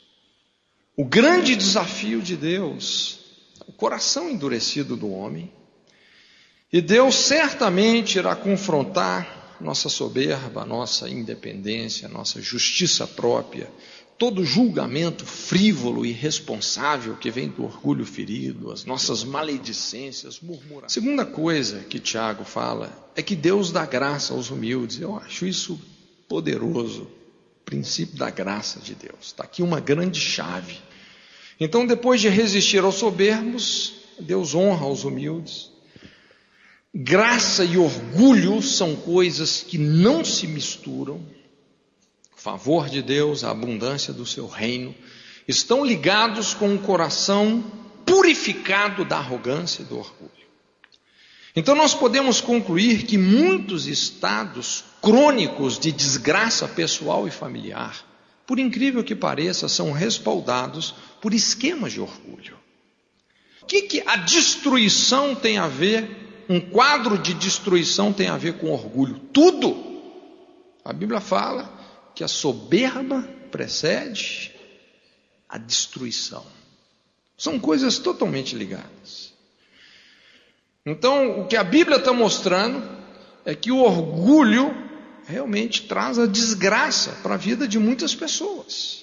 O 0.95 1.05
grande 1.05 1.55
desafio 1.55 2.21
de 2.21 2.35
Deus, 2.35 3.19
o 3.67 3.71
coração 3.71 4.29
endurecido 4.29 4.97
do 4.97 5.11
homem, 5.11 5.51
e 6.71 6.81
Deus 6.81 7.15
certamente 7.15 8.17
irá 8.17 8.35
confrontar 8.35 9.57
nossa 9.61 9.89
soberba, 9.89 10.65
nossa 10.65 11.09
independência, 11.09 12.07
nossa 12.07 12.41
justiça 12.41 13.05
própria, 13.05 13.69
todo 14.17 14.45
julgamento 14.45 15.25
frívolo 15.25 16.05
e 16.05 16.09
irresponsável 16.09 17.15
que 17.15 17.31
vem 17.31 17.47
do 17.49 17.63
orgulho 17.63 18.05
ferido, 18.05 18.71
as 18.71 18.85
nossas 18.85 19.23
maledicências, 19.23 20.39
murmurações. 20.39 20.93
Segunda 20.93 21.25
coisa 21.25 21.79
que 21.79 21.99
Tiago 21.99 22.43
fala 22.43 23.11
é 23.15 23.21
que 23.21 23.35
Deus 23.35 23.71
dá 23.71 23.85
graça 23.85 24.33
aos 24.33 24.51
humildes. 24.51 24.99
Eu 24.99 25.17
acho 25.17 25.45
isso 25.45 25.79
poderoso, 26.27 27.07
princípio 27.71 28.17
da 28.17 28.29
graça 28.29 28.81
de 28.81 28.93
Deus. 28.93 29.27
Está 29.27 29.45
aqui 29.45 29.63
uma 29.63 29.79
grande 29.79 30.19
chave. 30.19 30.77
Então, 31.57 31.87
depois 31.87 32.19
de 32.19 32.27
resistir 32.27 32.83
aos 32.83 32.95
soberbos, 32.95 33.93
Deus 34.19 34.53
honra 34.53 34.87
os 34.87 35.05
humildes. 35.05 35.71
Graça 36.93 37.63
e 37.63 37.77
orgulho 37.77 38.61
são 38.61 38.93
coisas 38.93 39.63
que 39.63 39.77
não 39.77 40.25
se 40.25 40.47
misturam. 40.47 41.25
O 42.35 42.41
favor 42.41 42.89
de 42.89 43.01
Deus, 43.01 43.45
a 43.45 43.51
abundância 43.51 44.11
do 44.11 44.25
seu 44.25 44.47
reino, 44.47 44.93
estão 45.47 45.85
ligados 45.85 46.53
com 46.53 46.75
o 46.75 46.79
coração 46.79 47.63
purificado 48.05 49.05
da 49.05 49.17
arrogância 49.17 49.83
e 49.83 49.85
do 49.85 49.97
orgulho. 49.97 50.40
Então, 51.55 51.75
nós 51.75 51.93
podemos 51.93 52.39
concluir 52.39 53.03
que 53.03 53.17
muitos 53.17 53.87
estados 53.87 54.85
crônicos 55.01 55.77
de 55.77 55.91
desgraça 55.91 56.67
pessoal 56.67 57.27
e 57.27 57.31
familiar, 57.31 58.05
por 58.47 58.57
incrível 58.57 59.03
que 59.03 59.15
pareça, 59.15 59.67
são 59.67 59.91
respaldados 59.91 60.95
por 61.21 61.33
esquemas 61.33 61.91
de 61.91 61.99
orgulho. 61.99 62.57
O 63.61 63.65
que, 63.65 63.83
que 63.83 64.03
a 64.05 64.15
destruição 64.15 65.35
tem 65.35 65.57
a 65.57 65.67
ver, 65.67 66.45
um 66.49 66.59
quadro 66.59 67.17
de 67.17 67.33
destruição 67.33 68.13
tem 68.13 68.27
a 68.27 68.37
ver 68.37 68.57
com 68.57 68.71
orgulho? 68.71 69.19
Tudo! 69.33 69.91
A 70.83 70.93
Bíblia 70.93 71.21
fala 71.21 71.69
que 72.15 72.23
a 72.23 72.27
soberba 72.27 73.21
precede 73.51 74.51
a 75.47 75.57
destruição. 75.57 76.45
São 77.37 77.59
coisas 77.59 77.99
totalmente 77.99 78.55
ligadas. 78.55 79.30
Então, 80.85 81.41
o 81.41 81.47
que 81.47 81.55
a 81.55 81.63
Bíblia 81.63 81.97
está 81.97 82.11
mostrando 82.11 82.83
é 83.45 83.53
que 83.53 83.71
o 83.71 83.79
orgulho 83.79 84.75
realmente 85.25 85.83
traz 85.83 86.17
a 86.17 86.25
desgraça 86.25 87.11
para 87.21 87.35
a 87.35 87.37
vida 87.37 87.67
de 87.67 87.77
muitas 87.77 88.15
pessoas 88.15 89.01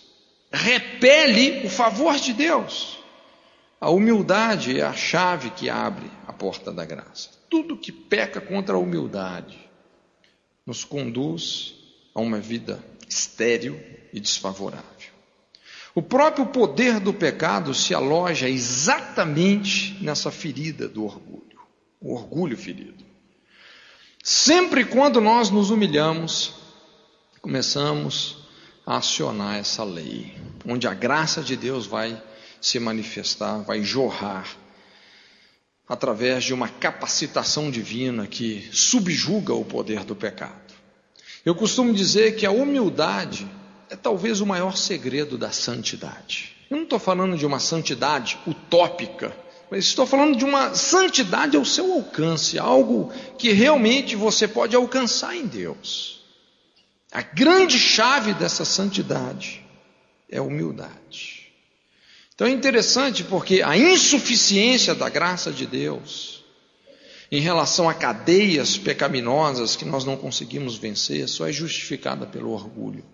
repele 0.53 1.67
o 1.67 1.71
favor 1.71 2.17
de 2.17 2.33
Deus. 2.33 2.99
A 3.81 3.91
humildade 3.91 4.79
é 4.79 4.85
a 4.85 4.93
chave 4.93 5.51
que 5.51 5.71
abre 5.71 6.11
a 6.27 6.33
porta 6.33 6.73
da 6.73 6.85
graça. 6.85 7.31
Tudo 7.49 7.77
que 7.77 7.93
peca 7.93 8.41
contra 8.41 8.75
a 8.75 8.79
humildade 8.79 9.59
nos 10.67 10.85
conduz 10.85 11.75
a 12.15 12.21
uma 12.21 12.41
vida 12.41 12.83
estéril 13.09 13.81
e 14.13 14.21
desfavorável. 14.21 14.85
O 15.95 16.03
próprio 16.03 16.47
poder 16.47 17.01
do 17.01 17.13
pecado 17.13 17.73
se 17.73 17.95
aloja 17.95 18.49
exatamente 18.49 19.97
nessa 20.03 20.31
ferida 20.31 20.89
do 20.89 21.05
orgulho, 21.05 21.48
o 22.01 22.15
orgulho 22.15 22.57
ferido. 22.57 23.05
Sempre 24.23 24.85
quando 24.85 25.21
nós 25.21 25.51
nos 25.51 25.71
humilhamos, 25.71 26.55
começamos 27.41 28.39
a 28.87 28.97
acionar 28.97 29.57
essa 29.57 29.85
lei, 29.85 30.35
onde 30.67 30.87
a 30.87 30.95
graça 30.95 31.43
de 31.43 31.57
Deus 31.57 31.87
vai 31.87 32.21
se 32.61 32.79
manifestar, 32.79 33.59
vai 33.59 33.83
jorrar, 33.83 34.49
através 35.89 36.45
de 36.45 36.53
uma 36.53 36.69
capacitação 36.69 37.71
divina 37.71 38.27
que 38.27 38.69
subjuga 38.73 39.55
o 39.55 39.65
poder 39.65 40.05
do 40.05 40.15
pecado. 40.15 40.75
Eu 41.45 41.55
costumo 41.55 41.95
dizer 41.95 42.37
que 42.37 42.45
a 42.45 42.51
humildade 42.51 43.49
é 43.89 43.97
talvez 43.97 44.41
o 44.41 44.47
maior 44.47 44.77
segredo 44.77 45.39
da 45.39 45.51
santidade. 45.51 46.55
Eu 46.71 46.77
não 46.77 46.85
estou 46.85 46.99
falando 46.99 47.39
de 47.39 47.47
uma 47.47 47.59
santidade 47.59 48.39
utópica, 48.47 49.35
mas 49.71 49.85
estou 49.85 50.07
falando 50.07 50.37
de 50.37 50.45
uma 50.45 50.75
santidade 50.75 51.57
ao 51.57 51.65
seu 51.65 51.93
alcance, 51.93 52.59
algo 52.59 53.13
que 53.37 53.53
realmente 53.53 54.17
você 54.17 54.49
pode 54.49 54.75
alcançar 54.75 55.37
em 55.37 55.47
Deus. 55.47 56.25
A 57.13 57.23
grande 57.23 57.79
chave 57.79 58.35
dessa 58.35 58.65
santidade 58.65 59.65
é 60.31 60.39
a 60.39 60.43
humildade. 60.43 61.53
Então 62.35 62.47
é 62.47 62.51
interessante 62.51 63.25
porque 63.25 63.63
a 63.63 63.77
insuficiência 63.77 64.95
da 64.95 65.09
graça 65.09 65.51
de 65.51 65.67
Deus 65.67 66.45
em 67.31 67.41
relação 67.41 67.89
a 67.89 67.95
cadeias 67.95 68.79
pecaminosas 68.79 69.77
que 69.77 69.85
nós 69.85 70.05
não 70.05 70.17
conseguimos 70.17 70.77
vencer 70.77 71.29
só 71.29 71.47
é 71.47 71.53
justificada 71.53 72.27
pelo 72.27 72.53
orgulho. 72.53 73.05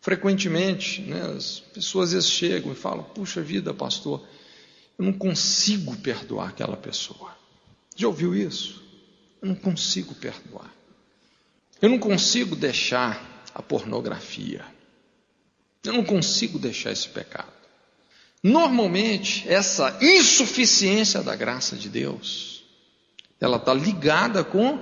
Frequentemente, 0.00 1.02
né, 1.02 1.34
as 1.36 1.60
pessoas 1.60 2.08
às 2.08 2.14
vezes 2.14 2.30
chegam 2.30 2.72
e 2.72 2.74
falam: 2.74 3.04
Puxa 3.04 3.42
vida, 3.42 3.74
pastor, 3.74 4.26
eu 5.00 5.04
não 5.06 5.14
consigo 5.14 5.96
perdoar 5.96 6.50
aquela 6.50 6.76
pessoa. 6.76 7.34
Já 7.96 8.06
ouviu 8.06 8.34
isso? 8.34 8.84
Eu 9.40 9.48
não 9.48 9.54
consigo 9.54 10.14
perdoar. 10.14 10.70
Eu 11.80 11.88
não 11.88 11.98
consigo 11.98 12.54
deixar 12.54 13.42
a 13.54 13.62
pornografia. 13.62 14.62
Eu 15.82 15.94
não 15.94 16.04
consigo 16.04 16.58
deixar 16.58 16.92
esse 16.92 17.08
pecado. 17.08 17.50
Normalmente, 18.42 19.48
essa 19.48 19.98
insuficiência 20.02 21.22
da 21.22 21.34
graça 21.34 21.76
de 21.76 21.88
Deus, 21.88 22.62
ela 23.40 23.56
está 23.56 23.72
ligada 23.72 24.44
com 24.44 24.78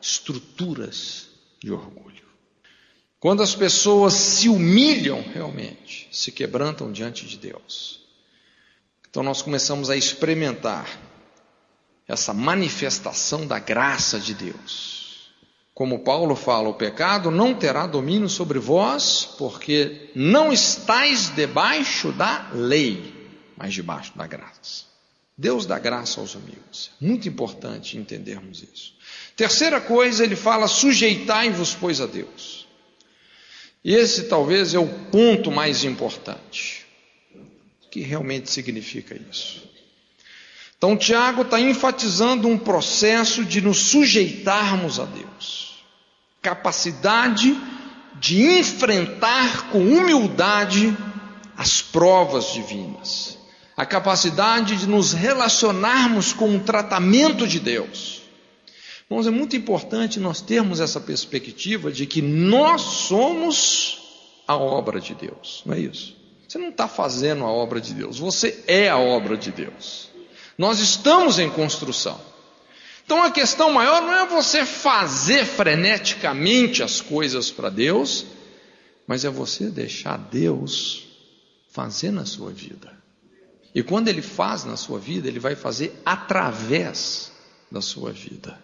estruturas 0.00 1.26
de 1.62 1.70
orgulho. 1.70 2.24
Quando 3.18 3.42
as 3.42 3.54
pessoas 3.54 4.14
se 4.14 4.48
humilham 4.48 5.20
realmente, 5.20 6.08
se 6.10 6.32
quebrantam 6.32 6.90
diante 6.90 7.26
de 7.26 7.36
Deus, 7.36 8.00
então 9.10 9.22
nós 9.22 9.42
começamos 9.42 9.90
a 9.90 9.96
experimentar 9.96 10.88
essa 12.06 12.32
manifestação 12.32 13.46
da 13.46 13.58
graça 13.58 14.18
de 14.18 14.34
Deus 14.34 15.00
Como 15.80 16.00
Paulo 16.00 16.36
fala, 16.36 16.68
o 16.68 16.74
pecado 16.74 17.30
não 17.30 17.54
terá 17.54 17.86
domínio 17.86 18.28
sobre 18.28 18.58
vós, 18.58 19.24
porque 19.38 20.10
não 20.14 20.52
estáis 20.52 21.30
debaixo 21.30 22.12
da 22.12 22.50
lei, 22.52 23.14
mas 23.56 23.72
debaixo 23.72 24.12
da 24.14 24.26
graça. 24.26 24.84
Deus 25.38 25.64
dá 25.64 25.78
graça 25.78 26.20
aos 26.20 26.36
amigos. 26.36 26.90
Muito 27.00 27.26
importante 27.26 27.96
entendermos 27.96 28.62
isso. 28.62 28.92
Terceira 29.34 29.80
coisa, 29.80 30.22
ele 30.22 30.36
fala: 30.36 30.68
sujeitai-vos, 30.68 31.74
pois, 31.74 31.98
a 31.98 32.06
Deus. 32.06 32.68
E 33.82 33.94
esse 33.94 34.24
talvez 34.24 34.74
é 34.74 34.78
o 34.78 34.86
ponto 35.10 35.50
mais 35.50 35.82
importante. 35.82 36.79
Que 37.90 38.00
realmente 38.00 38.50
significa 38.50 39.18
isso? 39.30 39.68
Então, 40.78 40.96
Tiago 40.96 41.42
está 41.42 41.60
enfatizando 41.60 42.48
um 42.48 42.56
processo 42.56 43.44
de 43.44 43.60
nos 43.60 43.78
sujeitarmos 43.78 44.98
a 44.98 45.04
Deus, 45.04 45.84
capacidade 46.40 47.54
de 48.18 48.42
enfrentar 48.42 49.70
com 49.70 49.78
humildade 49.78 50.96
as 51.56 51.82
provas 51.82 52.54
divinas, 52.54 53.36
a 53.76 53.84
capacidade 53.84 54.76
de 54.76 54.86
nos 54.86 55.12
relacionarmos 55.12 56.32
com 56.32 56.56
o 56.56 56.60
tratamento 56.60 57.46
de 57.46 57.60
Deus. 57.60 58.22
Irmãos, 59.10 59.26
é 59.26 59.30
muito 59.30 59.56
importante 59.56 60.20
nós 60.20 60.40
termos 60.40 60.80
essa 60.80 61.00
perspectiva 61.00 61.92
de 61.92 62.06
que 62.06 62.22
nós 62.22 62.80
somos 62.80 63.98
a 64.46 64.56
obra 64.56 65.00
de 65.00 65.14
Deus, 65.14 65.62
não 65.66 65.74
é 65.74 65.80
isso? 65.80 66.19
Você 66.50 66.58
não 66.58 66.70
está 66.70 66.88
fazendo 66.88 67.44
a 67.44 67.48
obra 67.48 67.80
de 67.80 67.94
Deus, 67.94 68.18
você 68.18 68.64
é 68.66 68.88
a 68.88 68.98
obra 68.98 69.36
de 69.36 69.52
Deus. 69.52 70.08
Nós 70.58 70.80
estamos 70.80 71.38
em 71.38 71.48
construção. 71.48 72.20
Então 73.04 73.22
a 73.22 73.30
questão 73.30 73.70
maior 73.70 74.02
não 74.02 74.12
é 74.12 74.26
você 74.26 74.66
fazer 74.66 75.44
freneticamente 75.44 76.82
as 76.82 77.00
coisas 77.00 77.52
para 77.52 77.70
Deus, 77.70 78.26
mas 79.06 79.24
é 79.24 79.30
você 79.30 79.66
deixar 79.68 80.16
Deus 80.16 81.06
fazer 81.70 82.10
na 82.10 82.26
sua 82.26 82.50
vida. 82.50 82.98
E 83.72 83.80
quando 83.80 84.08
ele 84.08 84.20
faz 84.20 84.64
na 84.64 84.76
sua 84.76 84.98
vida, 84.98 85.28
ele 85.28 85.38
vai 85.38 85.54
fazer 85.54 86.02
através 86.04 87.30
da 87.70 87.80
sua 87.80 88.10
vida. 88.10 88.60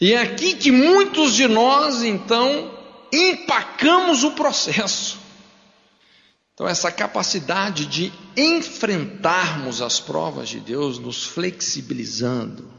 E 0.00 0.14
é 0.14 0.22
aqui 0.22 0.54
que 0.54 0.72
muitos 0.72 1.34
de 1.34 1.46
nós, 1.46 2.02
então, 2.02 2.78
empacamos 3.12 4.24
o 4.24 4.30
processo. 4.30 5.20
Então, 6.60 6.68
essa 6.68 6.92
capacidade 6.92 7.86
de 7.86 8.12
enfrentarmos 8.36 9.80
as 9.80 9.98
provas 9.98 10.50
de 10.50 10.60
Deus, 10.60 10.98
nos 10.98 11.24
flexibilizando 11.24 12.70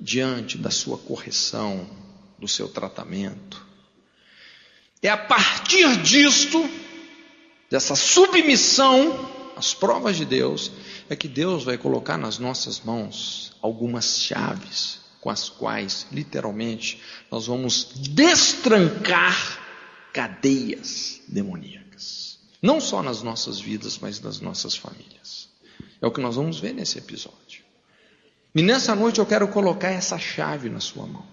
diante 0.00 0.56
da 0.56 0.70
sua 0.70 0.96
correção, 0.96 1.90
do 2.38 2.46
seu 2.46 2.68
tratamento. 2.68 3.66
É 5.02 5.08
a 5.08 5.16
partir 5.16 6.00
disto, 6.00 6.64
dessa 7.68 7.96
submissão, 7.96 9.28
as 9.56 9.74
provas 9.74 10.16
de 10.16 10.24
Deus, 10.24 10.70
é 11.10 11.16
que 11.16 11.26
Deus 11.26 11.64
vai 11.64 11.76
colocar 11.76 12.16
nas 12.16 12.38
nossas 12.38 12.78
mãos 12.78 13.52
algumas 13.60 14.20
chaves 14.20 15.00
com 15.20 15.28
as 15.28 15.48
quais, 15.48 16.06
literalmente, 16.12 17.02
nós 17.32 17.48
vamos 17.48 17.82
destrancar 17.96 19.58
cadeias 20.12 21.20
demoníacas. 21.26 22.27
Não 22.60 22.80
só 22.80 23.02
nas 23.02 23.22
nossas 23.22 23.60
vidas, 23.60 23.98
mas 23.98 24.20
nas 24.20 24.40
nossas 24.40 24.74
famílias. 24.74 25.48
É 26.00 26.06
o 26.06 26.10
que 26.10 26.20
nós 26.20 26.36
vamos 26.36 26.58
ver 26.58 26.72
nesse 26.72 26.98
episódio. 26.98 27.62
E 28.54 28.62
nessa 28.62 28.94
noite 28.94 29.18
eu 29.18 29.26
quero 29.26 29.46
colocar 29.48 29.90
essa 29.90 30.18
chave 30.18 30.68
na 30.68 30.80
sua 30.80 31.06
mão. 31.06 31.24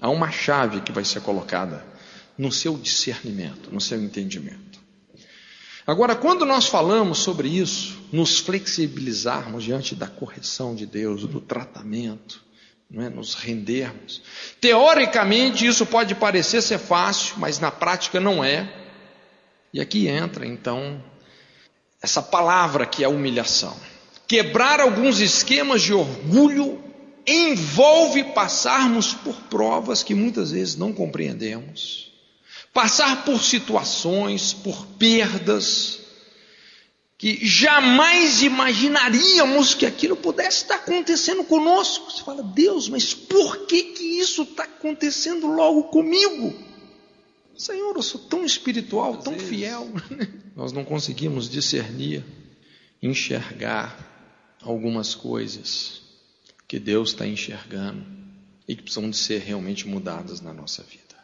Há 0.00 0.10
uma 0.10 0.30
chave 0.30 0.80
que 0.80 0.92
vai 0.92 1.04
ser 1.04 1.20
colocada 1.22 1.84
no 2.36 2.52
seu 2.52 2.76
discernimento, 2.76 3.70
no 3.72 3.80
seu 3.80 4.02
entendimento. 4.02 4.78
Agora, 5.86 6.14
quando 6.14 6.44
nós 6.44 6.66
falamos 6.66 7.18
sobre 7.18 7.48
isso, 7.48 7.98
nos 8.12 8.38
flexibilizarmos 8.40 9.64
diante 9.64 9.94
da 9.94 10.06
correção 10.06 10.74
de 10.74 10.84
Deus, 10.84 11.22
do 11.22 11.40
tratamento, 11.40 12.44
é? 12.94 13.08
nos 13.08 13.34
rendermos. 13.34 14.22
Teoricamente, 14.60 15.66
isso 15.66 15.86
pode 15.86 16.14
parecer 16.14 16.62
ser 16.62 16.78
fácil, 16.78 17.36
mas 17.38 17.58
na 17.58 17.70
prática 17.70 18.20
não 18.20 18.44
é. 18.44 18.87
E 19.72 19.80
aqui 19.80 20.08
entra, 20.08 20.46
então, 20.46 21.02
essa 22.02 22.22
palavra 22.22 22.86
que 22.86 23.04
é 23.04 23.08
humilhação. 23.08 23.76
Quebrar 24.26 24.80
alguns 24.80 25.20
esquemas 25.20 25.82
de 25.82 25.92
orgulho 25.92 26.82
envolve 27.26 28.24
passarmos 28.24 29.12
por 29.12 29.34
provas 29.50 30.02
que 30.02 30.14
muitas 30.14 30.50
vezes 30.50 30.76
não 30.76 30.92
compreendemos 30.92 32.08
passar 32.78 33.24
por 33.24 33.42
situações, 33.42 34.52
por 34.52 34.86
perdas, 34.98 35.98
que 37.18 37.44
jamais 37.44 38.42
imaginaríamos 38.42 39.74
que 39.74 39.84
aquilo 39.84 40.14
pudesse 40.14 40.58
estar 40.62 40.76
acontecendo 40.76 41.42
conosco. 41.42 42.08
Você 42.08 42.22
fala, 42.22 42.42
Deus, 42.42 42.88
mas 42.88 43.12
por 43.12 43.66
que, 43.66 43.82
que 43.82 44.04
isso 44.20 44.42
está 44.42 44.62
acontecendo 44.62 45.48
logo 45.48 45.84
comigo? 45.84 46.54
Senhor, 47.58 47.96
eu 47.96 48.02
sou 48.02 48.20
tão 48.20 48.44
espiritual, 48.44 49.14
Às 49.18 49.24
tão 49.24 49.32
vezes, 49.32 49.48
fiel. 49.48 49.90
Nós 50.54 50.72
não 50.72 50.84
conseguimos 50.84 51.50
discernir, 51.50 52.24
enxergar 53.02 53.98
algumas 54.62 55.14
coisas 55.14 56.02
que 56.68 56.78
Deus 56.78 57.10
está 57.10 57.26
enxergando 57.26 58.06
e 58.66 58.76
que 58.76 58.82
precisam 58.82 59.10
de 59.10 59.16
ser 59.16 59.40
realmente 59.40 59.88
mudadas 59.88 60.40
na 60.40 60.52
nossa 60.52 60.84
vida. 60.84 61.16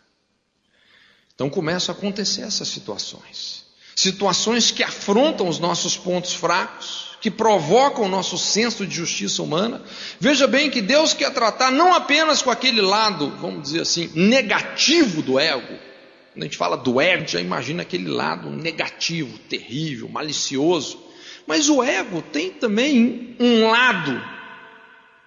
Então 1.35 1.49
começam 1.49 1.95
a 1.95 1.99
acontecer 1.99 2.43
essas 2.43 2.67
situações. 2.67 3.65
Situações 3.95 4.73
que 4.73 4.83
afrontam 4.83 5.49
os 5.49 5.61
nossos 5.61 5.97
pontos 5.97 6.35
fracos, 6.35 7.17
que 7.21 7.31
provocam 7.31 8.05
o 8.05 8.09
nosso 8.09 8.37
senso 8.37 8.85
de 8.85 8.95
justiça 8.95 9.41
humana. 9.41 9.83
Veja 10.19 10.49
bem 10.49 10.69
que 10.69 10.83
Deus 10.83 11.15
quer 11.15 11.33
tratar 11.33 11.71
não 11.71 11.95
apenas 11.95 12.43
com 12.43 12.51
aquele 12.51 12.81
lado, 12.81 13.31
vamos 13.41 13.63
dizer 13.63 13.83
assim, 13.83 14.11
negativo 14.15 15.23
do 15.23 15.39
ego. 15.39 15.94
Quando 16.35 16.43
a 16.43 16.47
gente 16.47 16.57
fala 16.57 16.77
do 16.77 17.01
ego, 17.01 17.29
já 17.29 17.41
imagina 17.41 17.83
aquele 17.83 18.09
lado 18.09 18.51
negativo, 18.51 19.39
terrível, 19.39 20.09
malicioso. 20.09 21.01
Mas 21.47 21.69
o 21.69 21.81
ego 21.81 22.23
tem 22.23 22.51
também 22.51 23.37
um 23.39 23.71
lado, 23.71 24.21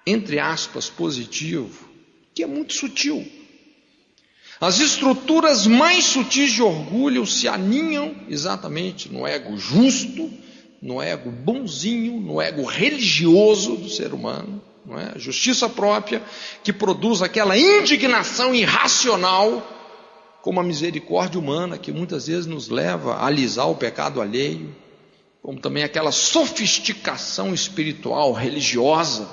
entre 0.05 0.37
aspas, 0.37 0.89
positivo, 0.89 1.87
que 2.35 2.43
é 2.43 2.45
muito 2.45 2.73
sutil. 2.73 3.25
As 4.59 4.81
estruturas 4.81 5.65
mais 5.65 6.03
sutis 6.03 6.51
de 6.51 6.61
orgulho 6.61 7.25
se 7.25 7.47
aninham 7.47 8.13
exatamente 8.27 9.07
no 9.07 9.25
ego 9.25 9.57
justo, 9.57 10.29
no 10.81 11.01
ego 11.01 11.31
bonzinho, 11.31 12.19
no 12.19 12.41
ego 12.41 12.65
religioso 12.65 13.77
do 13.77 13.87
ser 13.87 14.13
humano, 14.13 14.61
não 14.85 14.99
é? 14.99 15.13
Justiça 15.17 15.69
própria 15.69 16.21
que 16.65 16.73
produz 16.73 17.21
aquela 17.21 17.57
indignação 17.57 18.53
irracional, 18.53 19.76
como 20.41 20.59
a 20.59 20.63
misericórdia 20.63 21.39
humana 21.39 21.77
que 21.77 21.91
muitas 21.91 22.27
vezes 22.27 22.45
nos 22.45 22.69
leva 22.69 23.15
a 23.15 23.25
alisar 23.25 23.69
o 23.69 23.75
pecado 23.75 24.21
alheio, 24.21 24.75
como 25.41 25.59
também 25.59 25.83
aquela 25.83 26.11
sofisticação 26.11 27.53
espiritual, 27.53 28.33
religiosa. 28.33 29.27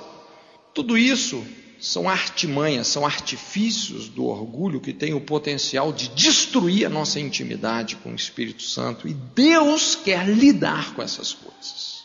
Tudo 0.72 0.96
isso 0.96 1.44
são 1.80 2.08
artimanhas, 2.08 2.86
são 2.88 3.04
artifícios 3.04 4.08
do 4.08 4.24
orgulho 4.26 4.80
que 4.80 4.92
tem 4.92 5.12
o 5.12 5.20
potencial 5.20 5.92
de 5.92 6.08
destruir 6.08 6.86
a 6.86 6.88
nossa 6.88 7.20
intimidade 7.20 7.96
com 7.96 8.12
o 8.12 8.16
Espírito 8.16 8.62
Santo. 8.62 9.06
E 9.06 9.12
Deus 9.12 9.94
quer 9.94 10.28
lidar 10.28 10.94
com 10.94 11.02
essas 11.02 11.32
coisas. 11.32 12.04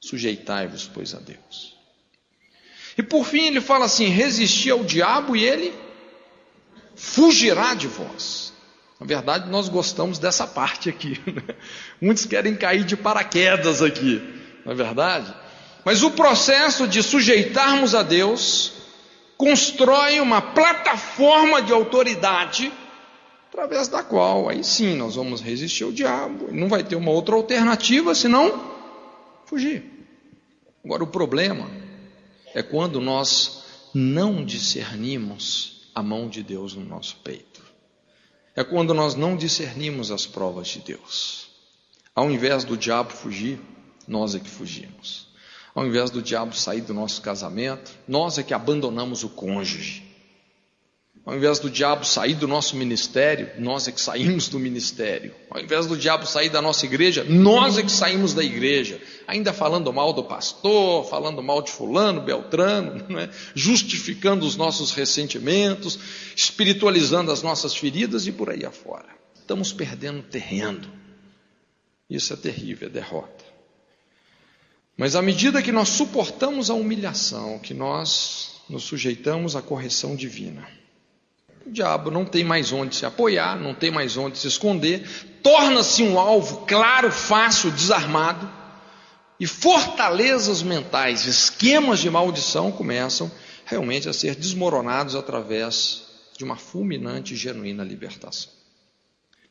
Sujeitai-vos, 0.00 0.90
pois, 0.92 1.14
a 1.14 1.18
Deus. 1.18 1.76
E 2.96 3.02
por 3.02 3.24
fim 3.24 3.46
ele 3.46 3.60
fala 3.60 3.84
assim: 3.84 4.06
resisti 4.06 4.70
ao 4.70 4.82
diabo 4.82 5.36
e 5.36 5.44
ele 5.44 5.72
fugirá 7.00 7.72
de 7.74 7.88
vós. 7.88 8.52
Na 9.00 9.06
verdade, 9.06 9.48
nós 9.48 9.70
gostamos 9.70 10.18
dessa 10.18 10.46
parte 10.46 10.90
aqui. 10.90 11.18
Né? 11.26 11.54
Muitos 12.00 12.26
querem 12.26 12.54
cair 12.54 12.84
de 12.84 12.96
paraquedas 12.96 13.80
aqui, 13.80 14.22
na 14.66 14.72
é 14.72 14.74
verdade. 14.74 15.34
Mas 15.84 16.02
o 16.02 16.10
processo 16.10 16.86
de 16.86 17.02
sujeitarmos 17.02 17.94
a 17.94 18.02
Deus 18.02 18.72
constrói 19.38 20.20
uma 20.20 20.42
plataforma 20.42 21.62
de 21.62 21.72
autoridade 21.72 22.70
através 23.48 23.88
da 23.88 24.02
qual 24.02 24.50
aí 24.50 24.62
sim 24.62 24.94
nós 24.94 25.14
vamos 25.14 25.40
resistir 25.40 25.84
ao 25.84 25.92
diabo. 25.92 26.48
Não 26.52 26.68
vai 26.68 26.84
ter 26.84 26.96
uma 26.96 27.10
outra 27.10 27.34
alternativa 27.34 28.14
senão 28.14 28.72
fugir. 29.46 29.82
Agora 30.84 31.02
o 31.02 31.06
problema 31.06 31.70
é 32.54 32.62
quando 32.62 33.00
nós 33.00 33.64
não 33.94 34.44
discernimos 34.44 35.79
a 35.94 36.02
mão 36.02 36.28
de 36.28 36.42
Deus 36.42 36.74
no 36.74 36.84
nosso 36.84 37.16
peito. 37.16 37.62
É 38.54 38.64
quando 38.64 38.92
nós 38.92 39.14
não 39.14 39.36
discernimos 39.36 40.10
as 40.10 40.26
provas 40.26 40.68
de 40.68 40.80
Deus. 40.80 41.48
Ao 42.14 42.30
invés 42.30 42.64
do 42.64 42.76
diabo 42.76 43.12
fugir, 43.12 43.60
nós 44.06 44.34
é 44.34 44.40
que 44.40 44.50
fugimos. 44.50 45.28
Ao 45.74 45.86
invés 45.86 46.10
do 46.10 46.20
diabo 46.20 46.54
sair 46.54 46.80
do 46.80 46.92
nosso 46.92 47.22
casamento, 47.22 47.92
nós 48.08 48.38
é 48.38 48.42
que 48.42 48.52
abandonamos 48.52 49.22
o 49.22 49.28
cônjuge. 49.28 50.09
Ao 51.24 51.36
invés 51.36 51.58
do 51.58 51.68
diabo 51.68 52.04
sair 52.04 52.34
do 52.34 52.48
nosso 52.48 52.76
ministério, 52.76 53.50
nós 53.58 53.86
é 53.86 53.92
que 53.92 54.00
saímos 54.00 54.48
do 54.48 54.58
ministério. 54.58 55.34
Ao 55.50 55.60
invés 55.60 55.86
do 55.86 55.96
diabo 55.96 56.26
sair 56.26 56.48
da 56.48 56.62
nossa 56.62 56.86
igreja, 56.86 57.24
nós 57.24 57.76
é 57.76 57.82
que 57.82 57.92
saímos 57.92 58.32
da 58.32 58.42
igreja. 58.42 59.00
Ainda 59.28 59.52
falando 59.52 59.92
mal 59.92 60.14
do 60.14 60.24
pastor, 60.24 61.04
falando 61.08 61.42
mal 61.42 61.60
de 61.60 61.70
fulano, 61.70 62.22
beltrano, 62.22 63.04
é? 63.20 63.28
justificando 63.54 64.46
os 64.46 64.56
nossos 64.56 64.92
ressentimentos, 64.92 65.98
espiritualizando 66.34 67.30
as 67.30 67.42
nossas 67.42 67.76
feridas 67.76 68.26
e 68.26 68.32
por 68.32 68.48
aí 68.48 68.64
afora. 68.64 69.08
Estamos 69.38 69.72
perdendo 69.72 70.22
terreno. 70.22 70.90
Isso 72.08 72.32
é 72.32 72.36
terrível, 72.36 72.88
é 72.88 72.90
derrota. 72.90 73.44
Mas 74.96 75.14
à 75.14 75.22
medida 75.22 75.62
que 75.62 75.70
nós 75.70 75.90
suportamos 75.90 76.70
a 76.70 76.74
humilhação, 76.74 77.58
que 77.58 77.74
nós 77.74 78.62
nos 78.68 78.84
sujeitamos 78.84 79.54
à 79.54 79.62
correção 79.62 80.16
divina, 80.16 80.79
o 81.66 81.70
diabo 81.70 82.10
não 82.10 82.24
tem 82.24 82.42
mais 82.42 82.72
onde 82.72 82.96
se 82.96 83.04
apoiar, 83.04 83.58
não 83.58 83.74
tem 83.74 83.90
mais 83.90 84.16
onde 84.16 84.38
se 84.38 84.48
esconder, 84.48 85.06
torna-se 85.42 86.02
um 86.02 86.18
alvo 86.18 86.64
claro, 86.66 87.10
fácil, 87.10 87.70
desarmado, 87.70 88.48
e 89.38 89.46
fortalezas 89.46 90.62
mentais, 90.62 91.24
esquemas 91.26 92.00
de 92.00 92.10
maldição 92.10 92.70
começam 92.70 93.30
realmente 93.64 94.08
a 94.08 94.12
ser 94.12 94.34
desmoronados 94.34 95.14
através 95.14 96.02
de 96.36 96.44
uma 96.44 96.56
fulminante 96.56 97.34
e 97.34 97.36
genuína 97.36 97.82
libertação. 97.82 98.50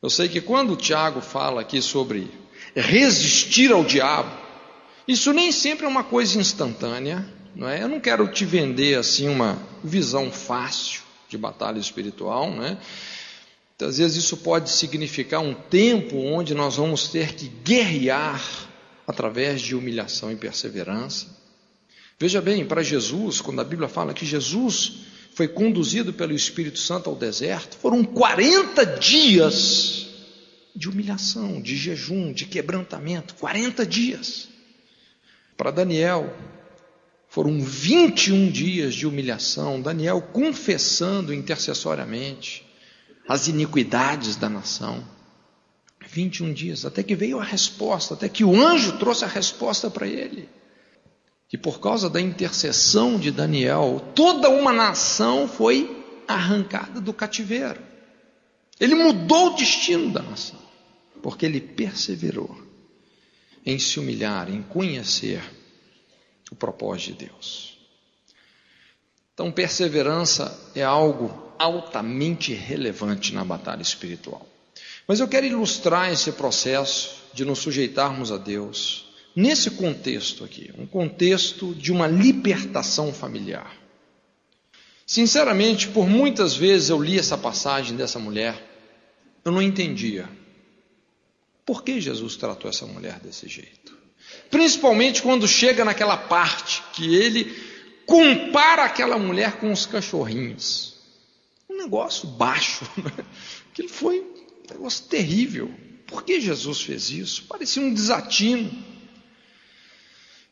Eu 0.01 0.09
sei 0.09 0.29
que 0.29 0.41
quando 0.41 0.73
o 0.73 0.77
Tiago 0.77 1.21
fala 1.21 1.61
aqui 1.61 1.81
sobre 1.81 2.31
resistir 2.75 3.71
ao 3.71 3.83
diabo, 3.83 4.29
isso 5.07 5.33
nem 5.33 5.51
sempre 5.51 5.85
é 5.85 5.89
uma 5.89 6.03
coisa 6.03 6.39
instantânea, 6.39 7.27
não 7.55 7.67
é? 7.67 7.81
Eu 7.81 7.87
não 7.87 7.99
quero 7.99 8.27
te 8.27 8.45
vender 8.45 8.97
assim 8.97 9.27
uma 9.27 9.57
visão 9.83 10.31
fácil 10.31 11.08
de 11.29 11.37
batalha 11.37 11.79
espiritual, 11.79 12.51
né? 12.51 12.77
Às 13.81 13.97
vezes 13.97 14.17
isso 14.17 14.37
pode 14.37 14.69
significar 14.69 15.39
um 15.39 15.53
tempo 15.53 16.17
onde 16.17 16.53
nós 16.53 16.75
vamos 16.75 17.07
ter 17.07 17.33
que 17.33 17.47
guerrear 17.47 18.41
através 19.07 19.61
de 19.61 19.73
humilhação 19.73 20.31
e 20.31 20.35
perseverança. 20.35 21.27
Veja 22.19 22.41
bem, 22.41 22.65
para 22.65 22.83
Jesus, 22.83 23.39
quando 23.39 23.61
a 23.61 23.63
Bíblia 23.63 23.87
fala 23.87 24.13
que 24.13 24.25
Jesus 24.25 24.97
foi 25.33 25.47
conduzido 25.47 26.11
pelo 26.11 26.33
Espírito 26.33 26.77
Santo 26.77 27.09
ao 27.09 27.15
deserto, 27.15 27.77
foram 27.77 28.03
40 28.03 28.85
dias 28.97 30.07
de 30.75 30.89
humilhação, 30.89 31.61
de 31.61 31.77
jejum, 31.77 32.33
de 32.33 32.45
quebrantamento 32.45 33.35
40 33.35 33.85
dias. 33.85 34.49
Para 35.55 35.71
Daniel, 35.71 36.35
foram 37.29 37.61
21 37.61 38.49
dias 38.49 38.95
de 38.95 39.05
humilhação, 39.05 39.79
Daniel 39.79 40.19
confessando 40.19 41.31
intercessoriamente 41.31 42.67
as 43.27 43.47
iniquidades 43.47 44.35
da 44.35 44.49
nação. 44.49 45.03
21 46.07 46.51
dias, 46.53 46.85
até 46.85 47.03
que 47.03 47.15
veio 47.15 47.39
a 47.39 47.43
resposta, 47.43 48.15
até 48.15 48.27
que 48.27 48.43
o 48.43 48.59
anjo 48.59 48.97
trouxe 48.97 49.25
a 49.25 49.27
resposta 49.27 49.91
para 49.91 50.07
ele. 50.07 50.49
E 51.53 51.57
por 51.57 51.79
causa 51.79 52.09
da 52.09 52.19
intercessão 52.19 53.19
de 53.19 53.29
Daniel, 53.29 54.03
toda 54.15 54.49
uma 54.49 54.73
nação 54.73 55.47
foi 55.47 56.03
arrancada 56.27 56.99
do 56.99 57.13
cativeiro. 57.13 57.79
Ele 58.79 58.95
mudou 58.95 59.53
o 59.53 59.55
destino 59.55 60.11
da 60.11 60.23
nação, 60.23 60.59
porque 61.21 61.45
ele 61.45 61.61
perseverou 61.61 62.59
em 63.63 63.77
se 63.77 63.99
humilhar, 63.99 64.49
em 64.49 64.63
conhecer 64.63 65.43
o 66.51 66.55
propósito 66.55 67.17
de 67.17 67.25
Deus. 67.25 67.77
Então, 69.33 69.51
perseverança 69.51 70.57
é 70.75 70.83
algo 70.83 71.53
altamente 71.57 72.53
relevante 72.53 73.33
na 73.33 73.43
batalha 73.43 73.81
espiritual. 73.81 74.45
Mas 75.07 75.19
eu 75.19 75.27
quero 75.27 75.45
ilustrar 75.45 76.11
esse 76.11 76.31
processo 76.33 77.15
de 77.33 77.45
nos 77.45 77.59
sujeitarmos 77.59 78.31
a 78.31 78.37
Deus 78.37 79.09
nesse 79.35 79.71
contexto 79.71 80.43
aqui, 80.43 80.71
um 80.77 80.85
contexto 80.85 81.73
de 81.73 81.91
uma 81.91 82.07
libertação 82.07 83.13
familiar. 83.13 83.77
Sinceramente, 85.05 85.87
por 85.87 86.07
muitas 86.07 86.55
vezes 86.55 86.89
eu 86.89 87.01
li 87.01 87.17
essa 87.17 87.37
passagem 87.37 87.95
dessa 87.95 88.19
mulher, 88.19 88.61
eu 89.43 89.51
não 89.51 89.61
entendia 89.61 90.29
por 91.65 91.83
que 91.83 92.01
Jesus 92.01 92.35
tratou 92.35 92.69
essa 92.69 92.85
mulher 92.85 93.19
desse 93.19 93.47
jeito. 93.47 93.98
Principalmente 94.49 95.21
quando 95.21 95.47
chega 95.47 95.85
naquela 95.85 96.17
parte 96.17 96.81
que 96.93 97.15
ele 97.15 97.55
compara 98.05 98.83
aquela 98.83 99.17
mulher 99.17 99.57
com 99.57 99.71
os 99.71 99.85
cachorrinhos. 99.85 100.95
Um 101.69 101.77
negócio 101.77 102.27
baixo. 102.27 102.85
Né? 102.97 103.11
Aquilo 103.71 103.89
foi 103.89 104.19
um 104.19 104.73
negócio 104.73 105.05
terrível. 105.05 105.71
Por 106.07 106.23
que 106.23 106.41
Jesus 106.41 106.81
fez 106.81 107.11
isso? 107.11 107.45
Parecia 107.47 107.81
um 107.81 107.93
desatino. 107.93 108.71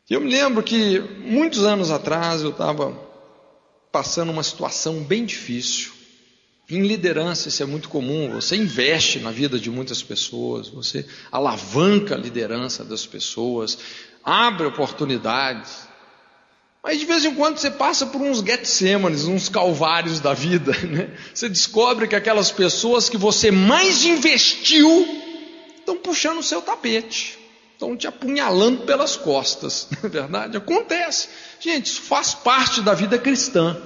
Eu 0.10 0.22
me 0.22 0.32
lembro 0.32 0.64
que 0.64 1.00
muitos 1.00 1.66
anos 1.66 1.92
atrás 1.92 2.42
eu 2.42 2.52
estava 2.52 2.92
passando 3.92 4.32
uma 4.32 4.44
situação 4.44 5.04
bem 5.04 5.26
difícil. 5.26 5.97
Em 6.70 6.86
liderança, 6.86 7.48
isso 7.48 7.64
é 7.64 7.66
muito 7.66 7.88
comum. 7.88 8.32
Você 8.32 8.58
investe 8.58 9.20
na 9.20 9.32
vida 9.32 9.58
de 9.58 9.70
muitas 9.70 10.04
pessoas, 10.04 10.68
você 10.68 11.06
alavanca 11.32 12.16
a 12.16 12.18
liderança 12.18 12.84
das 12.84 13.06
pessoas, 13.06 13.78
abre 14.22 14.66
oportunidades. 14.66 15.88
Mas 16.84 17.00
de 17.00 17.06
vez 17.06 17.24
em 17.24 17.34
quando 17.36 17.58
você 17.58 17.72
passa 17.72 18.06
por 18.06 18.22
uns 18.22 18.40
Getsêmanes, 18.40 19.24
uns 19.24 19.48
calvários 19.48 20.20
da 20.20 20.34
vida. 20.34 20.74
Né? 20.88 21.10
Você 21.34 21.48
descobre 21.48 22.06
que 22.06 22.16
aquelas 22.16 22.52
pessoas 22.52 23.08
que 23.08 23.18
você 23.18 23.50
mais 23.50 24.04
investiu 24.04 25.08
estão 25.80 25.96
puxando 25.96 26.40
o 26.40 26.44
seu 26.44 26.62
tapete, 26.62 27.40
estão 27.74 27.96
te 27.96 28.08
apunhalando 28.08 28.84
pelas 28.84 29.16
costas. 29.16 29.88
Não 30.04 30.10
é 30.10 30.10
verdade? 30.10 30.58
Acontece. 30.58 31.30
Gente, 31.62 31.86
isso 31.86 32.02
faz 32.02 32.34
parte 32.34 32.82
da 32.82 32.94
vida 32.94 33.18
cristã. 33.18 33.82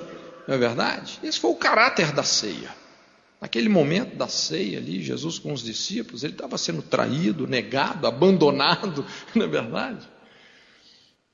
Não 0.47 0.56
é 0.56 0.58
verdade? 0.58 1.19
Esse 1.23 1.39
foi 1.39 1.51
o 1.51 1.56
caráter 1.56 2.12
da 2.12 2.23
ceia. 2.23 2.82
Naquele 3.41 3.69
momento 3.69 4.15
da 4.15 4.27
ceia 4.27 4.77
ali, 4.77 5.01
Jesus 5.01 5.39
com 5.39 5.51
os 5.51 5.63
discípulos, 5.63 6.23
ele 6.23 6.34
estava 6.34 6.60
sendo 6.60 6.84
traído, 6.84 7.47
negado, 7.47 8.06
abandonado, 8.06 9.04
não 9.34 9.45
é 9.45 9.47
verdade? 9.47 10.08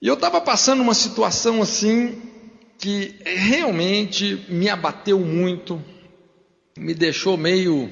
E 0.02 0.08
eu 0.08 0.14
estava 0.14 0.40
passando 0.40 0.82
uma 0.82 0.94
situação 0.94 1.62
assim 1.62 2.22
que 2.78 3.16
realmente 3.26 4.46
me 4.48 4.70
abateu 4.70 5.20
muito, 5.20 5.84
me 6.78 6.94
deixou 6.94 7.36
meio 7.36 7.90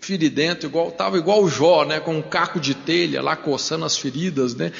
feridento, 0.00 0.66
igual 0.66 0.88
estava 0.88 1.16
igual 1.16 1.42
o 1.42 1.48
Jó, 1.48 1.84
né, 1.84 2.00
com 2.00 2.16
um 2.16 2.22
caco 2.22 2.58
de 2.58 2.74
telha 2.74 3.22
lá 3.22 3.36
coçando 3.36 3.84
as 3.84 3.96
feridas, 3.96 4.54
né, 4.54 4.72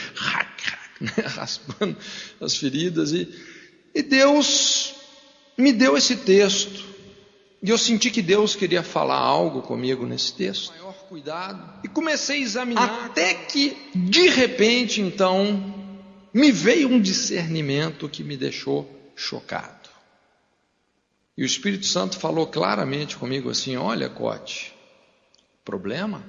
né 1.00 1.12
raspando 1.26 1.96
as 2.40 2.56
feridas 2.56 3.12
e, 3.12 3.28
e 3.94 4.02
Deus 4.02 4.94
me 5.56 5.72
deu 5.72 5.96
esse 5.96 6.16
texto. 6.16 6.84
E 7.62 7.70
eu 7.70 7.78
senti 7.78 8.10
que 8.10 8.20
Deus 8.20 8.54
queria 8.54 8.82
falar 8.82 9.16
algo 9.18 9.62
comigo 9.62 10.04
nesse 10.04 10.34
texto. 10.34 10.70
Maior 10.70 10.94
cuidado. 11.08 11.80
E 11.82 11.88
comecei 11.88 12.38
a 12.38 12.42
examinar 12.42 13.06
até 13.06 13.32
que 13.34 13.76
de 13.94 14.28
repente 14.28 15.00
então 15.00 15.74
me 16.32 16.52
veio 16.52 16.88
um 16.88 17.00
discernimento 17.00 18.08
que 18.08 18.22
me 18.22 18.36
deixou 18.36 18.88
chocado. 19.16 19.88
E 21.36 21.42
o 21.42 21.46
Espírito 21.46 21.86
Santo 21.86 22.18
falou 22.18 22.46
claramente 22.46 23.16
comigo 23.16 23.48
assim: 23.48 23.76
"Olha, 23.76 24.10
Cote, 24.10 24.74
problema 25.64 26.22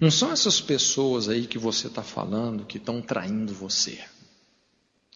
não 0.00 0.10
são 0.10 0.32
essas 0.32 0.60
pessoas 0.60 1.28
aí 1.28 1.46
que 1.46 1.58
você 1.58 1.88
está 1.88 2.02
falando 2.02 2.64
que 2.64 2.78
estão 2.78 3.00
traindo 3.02 3.52
você 3.52 3.98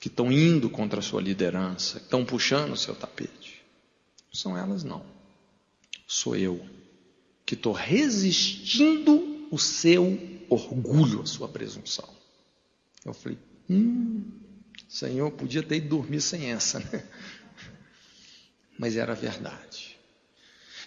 que 0.03 0.09
estão 0.09 0.33
indo 0.33 0.69
contra 0.69 0.99
a 0.99 1.03
sua 1.03 1.23
liderança, 1.23 2.01
que 2.01 2.07
estão 2.07 2.25
puxando 2.25 2.73
o 2.73 2.77
seu 2.77 2.93
tapete. 2.93 3.63
Não 4.27 4.35
são 4.35 4.59
elas, 4.59 4.83
não. 4.83 5.05
Sou 6.09 6.35
eu 6.35 6.61
que 7.47 7.55
estou 7.55 7.73
resistindo 7.73 9.47
o 9.49 9.57
seu 9.61 10.19
orgulho, 10.51 11.23
a 11.23 11.27
sua 11.27 11.47
presunção. 11.47 12.09
Eu 13.05 13.15
falei, 13.15 13.39
hum, 13.71 14.25
Senhor, 14.89 15.31
podia 15.31 15.63
ter 15.63 15.77
ido 15.77 15.91
dormir 15.91 16.21
sem 16.21 16.51
essa, 16.51 16.81
né? 16.81 17.05
Mas 18.77 18.97
era 18.97 19.15
verdade. 19.15 19.97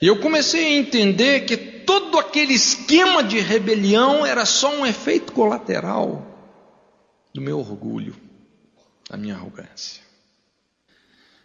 E 0.01 0.07
eu 0.07 0.19
comecei 0.19 0.65
a 0.65 0.77
entender 0.77 1.45
que 1.45 1.55
todo 1.55 2.19
aquele 2.19 2.53
esquema 2.53 3.23
de 3.23 3.39
rebelião 3.39 4.25
era 4.25 4.43
só 4.43 4.77
um 4.77 4.85
efeito 4.85 5.31
colateral 5.31 6.35
do 7.33 7.39
meu 7.39 7.59
orgulho 7.59 8.24
a 9.15 9.17
minha 9.17 9.35
arrogância. 9.35 10.03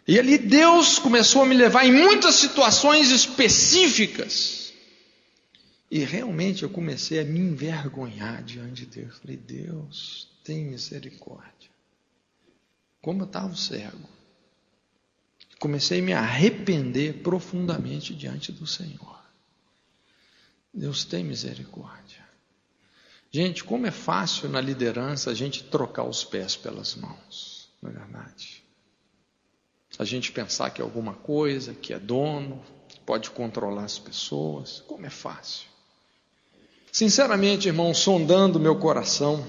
E 0.07 0.19
ali 0.19 0.37
Deus 0.37 0.99
começou 0.99 1.43
a 1.43 1.45
me 1.45 1.55
levar 1.55 1.85
em 1.85 1.91
muitas 1.91 2.35
situações 2.35 3.11
específicas. 3.11 4.73
E 5.89 5.99
realmente 5.99 6.63
eu 6.63 6.69
comecei 6.69 7.19
a 7.19 7.23
me 7.23 7.39
envergonhar 7.39 8.43
diante 8.43 8.85
de 8.85 9.01
Deus. 9.01 9.17
Falei, 9.17 9.37
Deus, 9.37 10.29
tem 10.43 10.65
misericórdia. 10.65 11.69
Como 13.01 13.21
eu 13.21 13.25
estava 13.25 13.55
cego. 13.55 14.09
comecei 15.59 15.99
a 15.99 16.03
me 16.03 16.13
arrepender 16.13 17.21
profundamente 17.21 18.15
diante 18.15 18.51
do 18.51 18.65
Senhor. 18.65 19.21
Deus 20.73 21.03
tem 21.03 21.23
misericórdia. 21.23 22.25
Gente, 23.29 23.63
como 23.63 23.85
é 23.85 23.91
fácil 23.91 24.49
na 24.49 24.59
liderança 24.59 25.31
a 25.31 25.33
gente 25.33 25.63
trocar 25.63 26.03
os 26.03 26.23
pés 26.23 26.55
pelas 26.55 26.95
mãos, 26.95 27.60
não 27.81 27.89
é 27.89 27.93
verdade? 27.93 28.63
A 29.97 30.05
gente 30.05 30.31
pensar 30.31 30.69
que 30.69 30.81
é 30.81 30.83
alguma 30.83 31.13
coisa, 31.13 31.73
que 31.73 31.93
é 31.93 31.99
dono, 31.99 32.61
pode 33.05 33.29
controlar 33.31 33.83
as 33.83 33.99
pessoas, 33.99 34.83
como 34.87 35.05
é 35.05 35.09
fácil. 35.09 35.67
Sinceramente, 36.91 37.67
irmão, 37.67 37.93
sondando 37.93 38.59
meu 38.59 38.77
coração, 38.77 39.45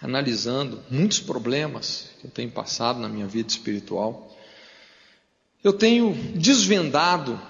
analisando 0.00 0.82
muitos 0.90 1.20
problemas 1.20 2.10
que 2.20 2.26
eu 2.26 2.30
tenho 2.30 2.50
passado 2.50 2.98
na 2.98 3.08
minha 3.08 3.26
vida 3.26 3.48
espiritual, 3.48 4.34
eu 5.62 5.72
tenho 5.72 6.14
desvendado 6.34 7.40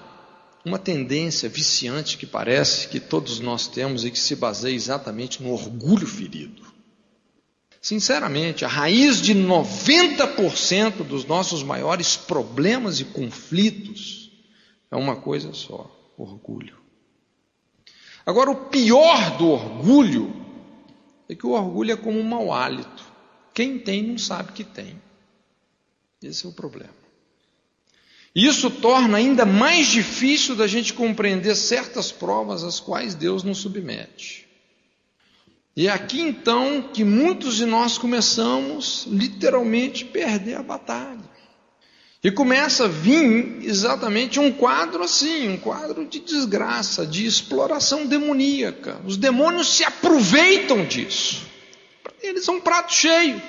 uma 0.63 0.79
tendência 0.79 1.47
viciante 1.47 2.17
que 2.17 2.25
parece 2.25 2.87
que 2.87 2.99
todos 2.99 3.39
nós 3.39 3.67
temos 3.67 4.03
e 4.03 4.11
que 4.11 4.19
se 4.19 4.35
baseia 4.35 4.73
exatamente 4.73 5.43
no 5.43 5.51
orgulho 5.51 6.07
ferido. 6.07 6.74
Sinceramente, 7.85 8.65
a 8.65 8.67
raiz 8.67 9.21
de 9.21 9.35
90% 9.35 11.03
dos 11.03 11.23
nossos 11.23 11.61
maiores 11.61 12.17
problemas 12.17 12.99
e 12.99 13.05
conflitos 13.05 14.31
é 14.89 14.95
uma 14.95 15.17
coisa 15.17 15.53
só: 15.53 15.95
orgulho. 16.17 16.79
Agora, 18.25 18.49
o 18.49 18.69
pior 18.71 19.37
do 19.37 19.49
orgulho 19.49 20.33
é 21.29 21.35
que 21.35 21.45
o 21.45 21.51
orgulho 21.51 21.91
é 21.91 21.95
como 21.95 22.19
um 22.19 22.23
mau 22.23 22.51
hálito. 22.51 23.05
Quem 23.53 23.77
tem 23.77 24.01
não 24.01 24.17
sabe 24.17 24.53
que 24.53 24.63
tem. 24.63 24.99
Esse 26.23 26.47
é 26.47 26.49
o 26.49 26.53
problema. 26.53 26.89
Isso 28.33 28.71
torna 28.71 29.19
ainda 29.19 29.45
mais 29.45 29.85
difícil 29.89 30.55
da 30.55 30.65
gente 30.65 30.91
compreender 30.91 31.55
certas 31.55 32.11
provas 32.11 32.63
às 32.63 32.79
quais 32.79 33.13
Deus 33.13 33.43
nos 33.43 33.59
submete. 33.59 34.44
E 35.75 35.87
é 35.87 35.91
aqui 35.91 36.21
então 36.21 36.89
que 36.93 37.03
muitos 37.03 37.55
de 37.55 37.65
nós 37.65 37.97
começamos 37.97 39.05
literalmente 39.09 40.05
a 40.05 40.07
perder 40.07 40.55
a 40.55 40.63
batalha. 40.63 41.35
E 42.23 42.31
começa 42.31 42.85
a 42.85 42.87
vir 42.87 43.59
exatamente 43.61 44.39
um 44.39 44.51
quadro 44.51 45.03
assim, 45.03 45.49
um 45.49 45.57
quadro 45.57 46.05
de 46.07 46.19
desgraça, 46.19 47.05
de 47.05 47.25
exploração 47.25 48.07
demoníaca. 48.07 48.99
Os 49.05 49.17
demônios 49.17 49.75
se 49.75 49.83
aproveitam 49.83 50.85
disso. 50.85 51.45
Eles 52.23 52.43
são 52.43 52.55
um 52.55 52.61
prato 52.61 52.93
cheio. 52.93 53.39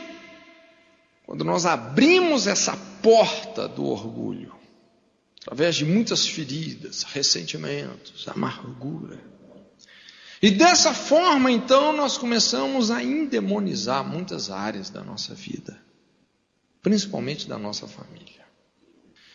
Quando 1.24 1.44
nós 1.44 1.64
abrimos 1.64 2.46
essa 2.46 2.76
porta 3.02 3.66
do 3.66 3.86
orgulho, 3.86 4.54
através 5.40 5.76
de 5.76 5.84
muitas 5.84 6.26
feridas, 6.26 7.02
ressentimentos, 7.04 8.28
amargura. 8.28 9.35
E 10.46 10.50
dessa 10.52 10.94
forma, 10.94 11.50
então, 11.50 11.92
nós 11.92 12.16
começamos 12.16 12.88
a 12.88 13.02
endemonizar 13.02 14.04
muitas 14.04 14.48
áreas 14.48 14.88
da 14.88 15.02
nossa 15.02 15.34
vida, 15.34 15.76
principalmente 16.80 17.48
da 17.48 17.58
nossa 17.58 17.88
família. 17.88 18.46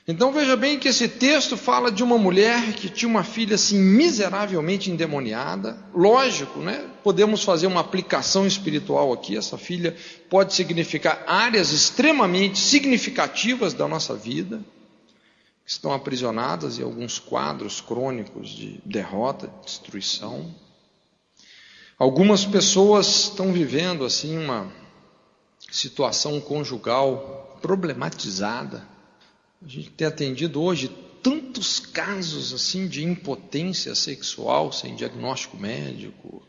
Então 0.08 0.32
veja 0.32 0.56
bem 0.56 0.80
que 0.80 0.88
esse 0.88 1.10
texto 1.10 1.58
fala 1.58 1.92
de 1.92 2.02
uma 2.02 2.18
mulher 2.18 2.72
que 2.76 2.90
tinha 2.90 3.10
uma 3.10 3.26
filha 3.26 3.56
assim 3.56 3.78
miseravelmente 3.78 4.90
endemoniada. 4.90 5.78
Lógico, 5.94 6.60
né? 6.62 6.90
Podemos 7.04 7.44
fazer 7.44 7.68
uma 7.68 7.82
aplicação 7.82 8.48
espiritual 8.48 9.12
aqui. 9.12 9.36
Essa 9.36 9.58
filha 9.58 9.94
pode 10.30 10.54
significar 10.54 11.26
áreas 11.28 11.74
extremamente 11.74 12.58
significativas 12.58 13.74
da 13.74 13.86
nossa 13.86 14.16
vida 14.16 14.62
estão 15.66 15.92
aprisionadas 15.92 16.80
em 16.80 16.84
alguns 16.84 17.20
quadros 17.20 17.82
crônicos 17.82 18.50
de 18.50 18.80
derrota, 18.86 19.52
destruição. 19.66 20.71
Algumas 22.02 22.44
pessoas 22.44 23.26
estão 23.26 23.54
vivendo 23.54 24.04
assim 24.04 24.36
uma 24.36 24.74
situação 25.70 26.42
conjugal 26.42 27.60
problematizada. 27.62 28.88
A 29.64 29.68
gente 29.68 29.92
tem 29.92 30.08
atendido 30.08 30.60
hoje 30.64 30.88
tantos 31.22 31.80
casos 31.80 32.54
assim 32.54 32.88
de 32.88 33.04
impotência 33.04 33.94
sexual 33.94 34.72
sem 34.74 34.96
diagnóstico 34.96 35.58
médico, 35.58 36.42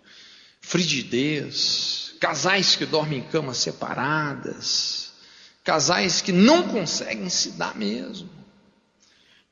frigidez, 0.59 2.15
casais 2.19 2.75
que 2.75 2.87
dormem 2.87 3.19
em 3.19 3.25
camas 3.25 3.59
separadas, 3.59 5.13
casais 5.63 6.23
que 6.23 6.33
não 6.33 6.67
conseguem 6.67 7.29
se 7.29 7.51
dar 7.51 7.77
mesmo. 7.77 8.31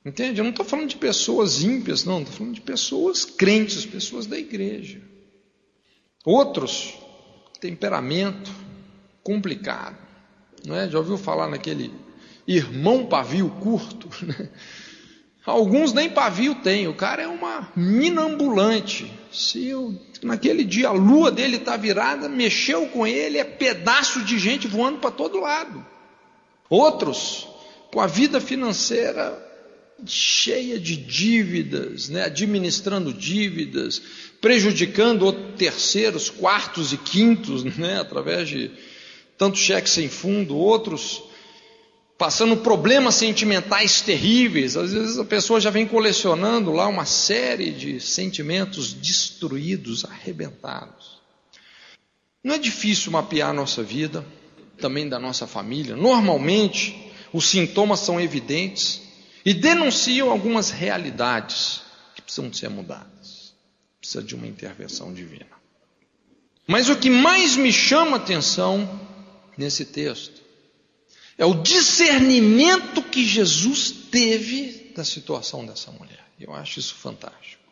Entende? 0.02 0.40
Eu 0.40 0.44
não 0.44 0.50
estou 0.50 0.64
falando 0.64 0.88
de 0.88 0.96
pessoas 0.96 1.62
ímpias, 1.62 2.04
não, 2.04 2.20
estou 2.20 2.36
falando 2.36 2.54
de 2.54 2.62
pessoas 2.62 3.26
crentes, 3.26 3.84
pessoas 3.84 4.24
da 4.24 4.38
igreja. 4.38 5.09
Outros, 6.24 6.94
temperamento 7.60 8.50
complicado. 9.22 9.96
Não 10.66 10.76
é? 10.76 10.88
Já 10.88 10.98
ouviu 10.98 11.16
falar 11.16 11.48
naquele 11.48 11.92
irmão 12.46 13.06
pavio 13.06 13.50
curto? 13.60 14.08
Né? 14.26 14.48
Alguns 15.46 15.94
nem 15.94 16.10
pavio 16.10 16.54
tem, 16.56 16.86
o 16.86 16.94
cara 16.94 17.22
é 17.22 17.26
uma 17.26 17.72
mina 17.74 18.20
ambulante. 18.22 19.10
Se 19.32 19.66
eu, 19.66 19.98
naquele 20.22 20.62
dia 20.62 20.88
a 20.88 20.92
lua 20.92 21.30
dele 21.30 21.56
está 21.56 21.78
virada, 21.78 22.28
mexeu 22.28 22.86
com 22.88 23.06
ele, 23.06 23.38
é 23.38 23.44
pedaço 23.44 24.22
de 24.22 24.38
gente 24.38 24.68
voando 24.68 24.98
para 24.98 25.10
todo 25.10 25.40
lado. 25.40 25.84
Outros, 26.68 27.48
com 27.90 28.00
a 28.00 28.06
vida 28.06 28.38
financeira 28.38 29.49
cheia 30.06 30.78
de 30.78 30.96
dívidas, 30.96 32.08
né, 32.08 32.24
administrando 32.24 33.12
dívidas, 33.12 34.00
prejudicando 34.40 35.32
terceiros, 35.56 36.30
quartos 36.30 36.92
e 36.92 36.96
quintos, 36.96 37.64
né, 37.64 38.00
através 38.00 38.48
de 38.48 38.70
tantos 39.36 39.60
cheques 39.60 39.92
sem 39.92 40.08
fundo, 40.08 40.56
outros 40.56 41.22
passando 42.20 42.58
problemas 42.58 43.14
sentimentais 43.14 44.02
terríveis. 44.02 44.76
Às 44.76 44.92
vezes 44.92 45.18
a 45.18 45.24
pessoa 45.24 45.58
já 45.58 45.70
vem 45.70 45.86
colecionando 45.86 46.70
lá 46.70 46.86
uma 46.86 47.06
série 47.06 47.70
de 47.70 47.98
sentimentos 47.98 48.92
destruídos, 48.92 50.04
arrebentados. 50.04 51.18
Não 52.44 52.54
é 52.54 52.58
difícil 52.58 53.10
mapear 53.10 53.48
a 53.48 53.54
nossa 53.54 53.82
vida, 53.82 54.22
também 54.78 55.08
da 55.08 55.18
nossa 55.18 55.46
família. 55.46 55.96
Normalmente, 55.96 57.10
os 57.32 57.46
sintomas 57.48 58.00
são 58.00 58.20
evidentes 58.20 59.00
e 59.44 59.54
denunciam 59.54 60.30
algumas 60.30 60.70
realidades 60.70 61.82
que 62.14 62.22
precisam 62.22 62.52
ser 62.52 62.68
mudadas. 62.68 63.54
Precisa 64.00 64.22
de 64.22 64.34
uma 64.34 64.46
intervenção 64.46 65.12
divina. 65.12 65.46
Mas 66.66 66.88
o 66.88 66.96
que 66.96 67.10
mais 67.10 67.56
me 67.56 67.72
chama 67.72 68.16
atenção 68.16 69.00
nesse 69.56 69.84
texto 69.84 70.40
é 71.36 71.44
o 71.44 71.62
discernimento 71.62 73.02
que 73.02 73.24
Jesus 73.24 73.90
teve 73.90 74.92
da 74.94 75.04
situação 75.04 75.64
dessa 75.64 75.90
mulher. 75.90 76.24
Eu 76.38 76.54
acho 76.54 76.78
isso 76.78 76.94
fantástico. 76.94 77.62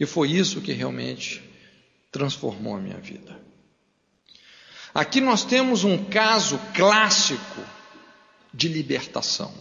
E 0.00 0.06
foi 0.06 0.30
isso 0.30 0.60
que 0.60 0.72
realmente 0.72 1.42
transformou 2.10 2.76
a 2.76 2.80
minha 2.80 2.98
vida. 2.98 3.40
Aqui 4.94 5.20
nós 5.20 5.44
temos 5.44 5.84
um 5.84 6.04
caso 6.04 6.58
clássico 6.74 7.62
de 8.52 8.68
libertação. 8.68 9.52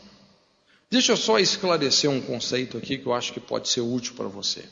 Deixa 0.92 1.14
eu 1.14 1.18
só 1.18 1.40
esclarecer 1.40 2.10
um 2.10 2.20
conceito 2.20 2.78
aqui 2.78 2.98
que 2.98 3.06
eu 3.06 3.14
acho 3.14 3.32
que 3.32 3.40
pode 3.40 3.70
ser 3.70 3.80
útil 3.80 4.14
para 4.14 4.28
você. 4.28 4.66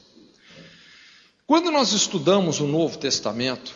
Quando 1.48 1.72
nós 1.72 1.94
estudamos 1.94 2.60
o 2.60 2.68
Novo 2.68 2.98
Testamento, 2.98 3.74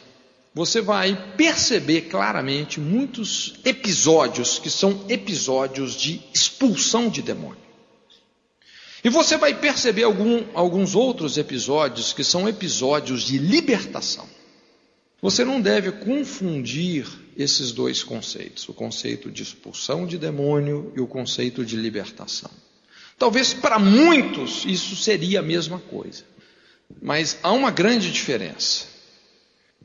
você 0.53 0.81
vai 0.81 1.35
perceber 1.37 2.01
claramente 2.01 2.81
muitos 2.81 3.55
episódios 3.63 4.59
que 4.59 4.69
são 4.69 5.05
episódios 5.07 5.95
de 5.95 6.21
expulsão 6.33 7.07
de 7.07 7.21
demônio. 7.21 7.63
E 9.05 9.09
você 9.09 9.37
vai 9.37 9.53
perceber 9.53 10.03
algum, 10.03 10.43
alguns 10.53 10.95
outros 10.95 11.37
episódios 11.37 12.11
que 12.11 12.25
são 12.25 12.47
episódios 12.47 13.23
de 13.23 13.37
libertação. 13.37 14.27
Você 15.21 15.45
não 15.45 15.61
deve 15.61 15.93
confundir 15.93 17.07
esses 17.37 17.71
dois 17.71 18.03
conceitos, 18.03 18.67
o 18.69 18.73
conceito 18.73 19.31
de 19.31 19.43
expulsão 19.43 20.05
de 20.05 20.17
demônio 20.17 20.91
e 20.95 21.01
o 21.01 21.07
conceito 21.07 21.65
de 21.65 21.75
libertação. 21.75 22.51
Talvez 23.17 23.53
para 23.53 23.79
muitos 23.79 24.65
isso 24.65 24.95
seria 24.95 25.39
a 25.39 25.43
mesma 25.43 25.79
coisa, 25.79 26.23
mas 27.01 27.37
há 27.43 27.51
uma 27.51 27.71
grande 27.71 28.11
diferença. 28.11 28.85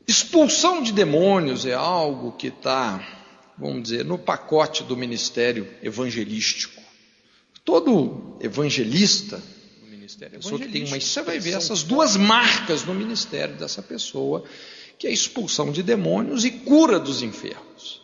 Expulsão 0.07 0.81
de 0.81 0.91
demônios 0.91 1.65
é 1.65 1.73
algo 1.73 2.31
que 2.31 2.47
está, 2.47 3.53
vamos 3.57 3.83
dizer, 3.83 4.03
no 4.03 4.17
pacote 4.17 4.83
do 4.83 4.97
ministério 4.97 5.67
evangelístico. 5.83 6.81
Todo 7.63 8.37
evangelista, 8.41 9.41
pessoa 10.39 10.59
que 10.59 10.67
tem 10.67 10.85
uma, 10.85 10.99
você 10.99 11.21
vai 11.21 11.39
ver 11.39 11.51
essas 11.51 11.83
duas 11.83 12.15
marcas 12.15 12.83
no 12.83 12.93
ministério 12.93 13.55
dessa 13.55 13.81
pessoa 13.81 14.43
que 14.99 15.07
é 15.07 15.11
expulsão 15.11 15.71
de 15.71 15.81
demônios 15.81 16.43
e 16.43 16.51
cura 16.51 16.99
dos 16.99 17.23
enfermos. 17.23 18.01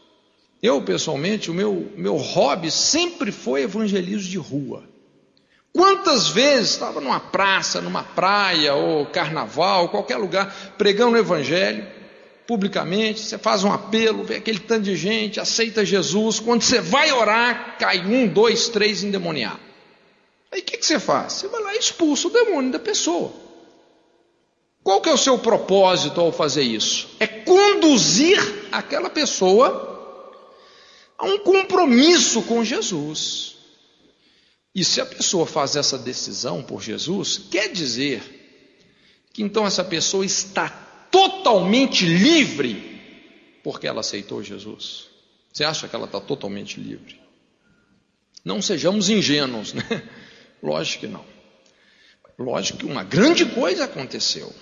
Eu, 0.63 0.81
pessoalmente, 0.81 1.51
o 1.51 1.53
meu, 1.53 1.91
meu 1.97 2.15
hobby 2.15 2.71
sempre 2.71 3.33
foi 3.33 3.63
evangelismo 3.63 4.29
de 4.29 4.37
rua. 4.37 4.83
Quantas 5.73 6.29
vezes 6.29 6.69
estava 6.69 7.01
numa 7.01 7.19
praça, 7.19 7.81
numa 7.81 8.01
praia, 8.01 8.73
ou 8.73 9.05
carnaval, 9.07 9.89
qualquer 9.89 10.15
lugar, 10.15 10.73
pregando 10.77 11.17
o 11.17 11.19
evangelho, 11.19 11.85
publicamente, 12.47 13.19
você 13.19 13.37
faz 13.37 13.65
um 13.65 13.71
apelo, 13.73 14.23
vê 14.23 14.37
aquele 14.37 14.59
tanto 14.59 14.83
de 14.83 14.95
gente, 14.95 15.37
aceita 15.37 15.83
Jesus, 15.83 16.39
quando 16.39 16.61
você 16.61 16.79
vai 16.79 17.11
orar, 17.11 17.77
cai 17.77 17.99
um, 18.05 18.25
dois, 18.25 18.69
três 18.69 19.03
endemoniados. 19.03 19.59
Aí 20.49 20.61
o 20.61 20.63
que, 20.63 20.77
que 20.77 20.85
você 20.85 20.97
faz? 20.97 21.33
Você 21.33 21.49
vai 21.49 21.61
lá 21.61 21.75
e 21.75 21.79
expulsa 21.79 22.29
o 22.29 22.31
demônio 22.31 22.71
da 22.71 22.79
pessoa. 22.79 23.44
Qual 24.85 25.01
que 25.01 25.09
é 25.09 25.11
o 25.11 25.17
seu 25.17 25.39
propósito 25.39 26.21
ao 26.21 26.31
fazer 26.31 26.61
isso? 26.61 27.07
É 27.19 27.25
conduzir 27.25 28.37
aquela 28.71 29.09
pessoa 29.09 30.31
a 31.17 31.25
um 31.25 31.39
compromisso 31.39 32.43
com 32.43 32.63
Jesus. 32.63 33.55
E 34.75 34.85
se 34.85 35.01
a 35.01 35.05
pessoa 35.07 35.47
faz 35.47 35.75
essa 35.75 35.97
decisão 35.97 36.61
por 36.61 36.83
Jesus, 36.83 37.41
quer 37.49 37.69
dizer 37.69 38.21
que 39.33 39.41
então 39.41 39.65
essa 39.65 39.83
pessoa 39.83 40.23
está 40.23 40.69
totalmente 41.09 42.05
livre 42.05 43.01
porque 43.63 43.87
ela 43.87 44.01
aceitou 44.01 44.43
Jesus. 44.43 45.07
Você 45.51 45.63
acha 45.63 45.87
que 45.87 45.95
ela 45.95 46.05
está 46.05 46.21
totalmente 46.21 46.79
livre? 46.79 47.19
Não 48.43 48.61
sejamos 48.61 49.09
ingênuos, 49.09 49.73
né? 49.73 50.07
Lógico 50.61 50.99
que 50.99 51.07
não. 51.07 51.25
Lógico 52.37 52.77
que 52.77 52.85
uma 52.85 53.03
grande 53.03 53.47
coisa 53.47 53.85
aconteceu. 53.85 54.53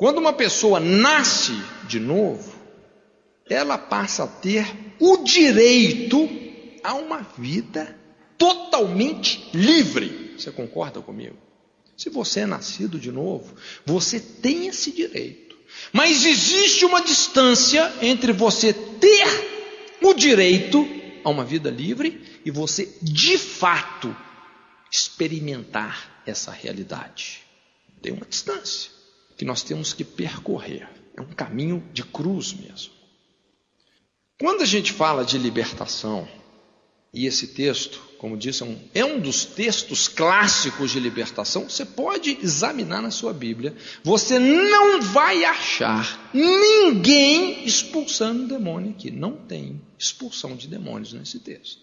Quando 0.00 0.16
uma 0.16 0.32
pessoa 0.32 0.80
nasce 0.80 1.52
de 1.86 2.00
novo, 2.00 2.58
ela 3.50 3.76
passa 3.76 4.24
a 4.24 4.26
ter 4.26 4.66
o 4.98 5.18
direito 5.18 6.26
a 6.82 6.94
uma 6.94 7.18
vida 7.36 8.00
totalmente 8.38 9.50
livre. 9.52 10.36
Você 10.38 10.50
concorda 10.50 11.02
comigo? 11.02 11.36
Se 11.98 12.08
você 12.08 12.40
é 12.40 12.46
nascido 12.46 12.98
de 12.98 13.12
novo, 13.12 13.54
você 13.84 14.18
tem 14.18 14.68
esse 14.68 14.90
direito. 14.90 15.54
Mas 15.92 16.24
existe 16.24 16.86
uma 16.86 17.02
distância 17.02 17.92
entre 18.00 18.32
você 18.32 18.72
ter 18.72 19.98
o 20.00 20.14
direito 20.14 20.88
a 21.22 21.28
uma 21.28 21.44
vida 21.44 21.70
livre 21.70 22.40
e 22.42 22.50
você, 22.50 22.90
de 23.02 23.36
fato, 23.36 24.16
experimentar 24.90 26.22
essa 26.24 26.50
realidade. 26.50 27.42
Tem 28.00 28.14
uma 28.14 28.24
distância 28.24 28.98
que 29.40 29.44
nós 29.46 29.62
temos 29.62 29.94
que 29.94 30.04
percorrer. 30.04 30.86
É 31.16 31.20
um 31.22 31.32
caminho 31.32 31.82
de 31.94 32.04
cruz 32.04 32.52
mesmo. 32.52 32.92
Quando 34.38 34.60
a 34.60 34.66
gente 34.66 34.92
fala 34.92 35.24
de 35.24 35.38
libertação, 35.38 36.28
e 37.10 37.24
esse 37.24 37.46
texto, 37.46 38.02
como 38.18 38.36
disse, 38.36 38.62
é 38.62 38.66
um, 38.66 38.78
é 38.92 39.02
um, 39.02 39.18
dos 39.18 39.46
textos 39.46 40.08
clássicos 40.08 40.90
de 40.90 41.00
libertação, 41.00 41.70
você 41.70 41.86
pode 41.86 42.36
examinar 42.42 43.00
na 43.00 43.10
sua 43.10 43.32
Bíblia, 43.32 43.74
você 44.04 44.38
não 44.38 45.00
vai 45.00 45.42
achar 45.42 46.30
ninguém 46.34 47.64
expulsando 47.64 48.46
demônio 48.46 48.90
aqui. 48.90 49.10
Não 49.10 49.32
tem 49.32 49.80
expulsão 49.98 50.54
de 50.54 50.68
demônios 50.68 51.14
nesse 51.14 51.38
texto. 51.38 51.80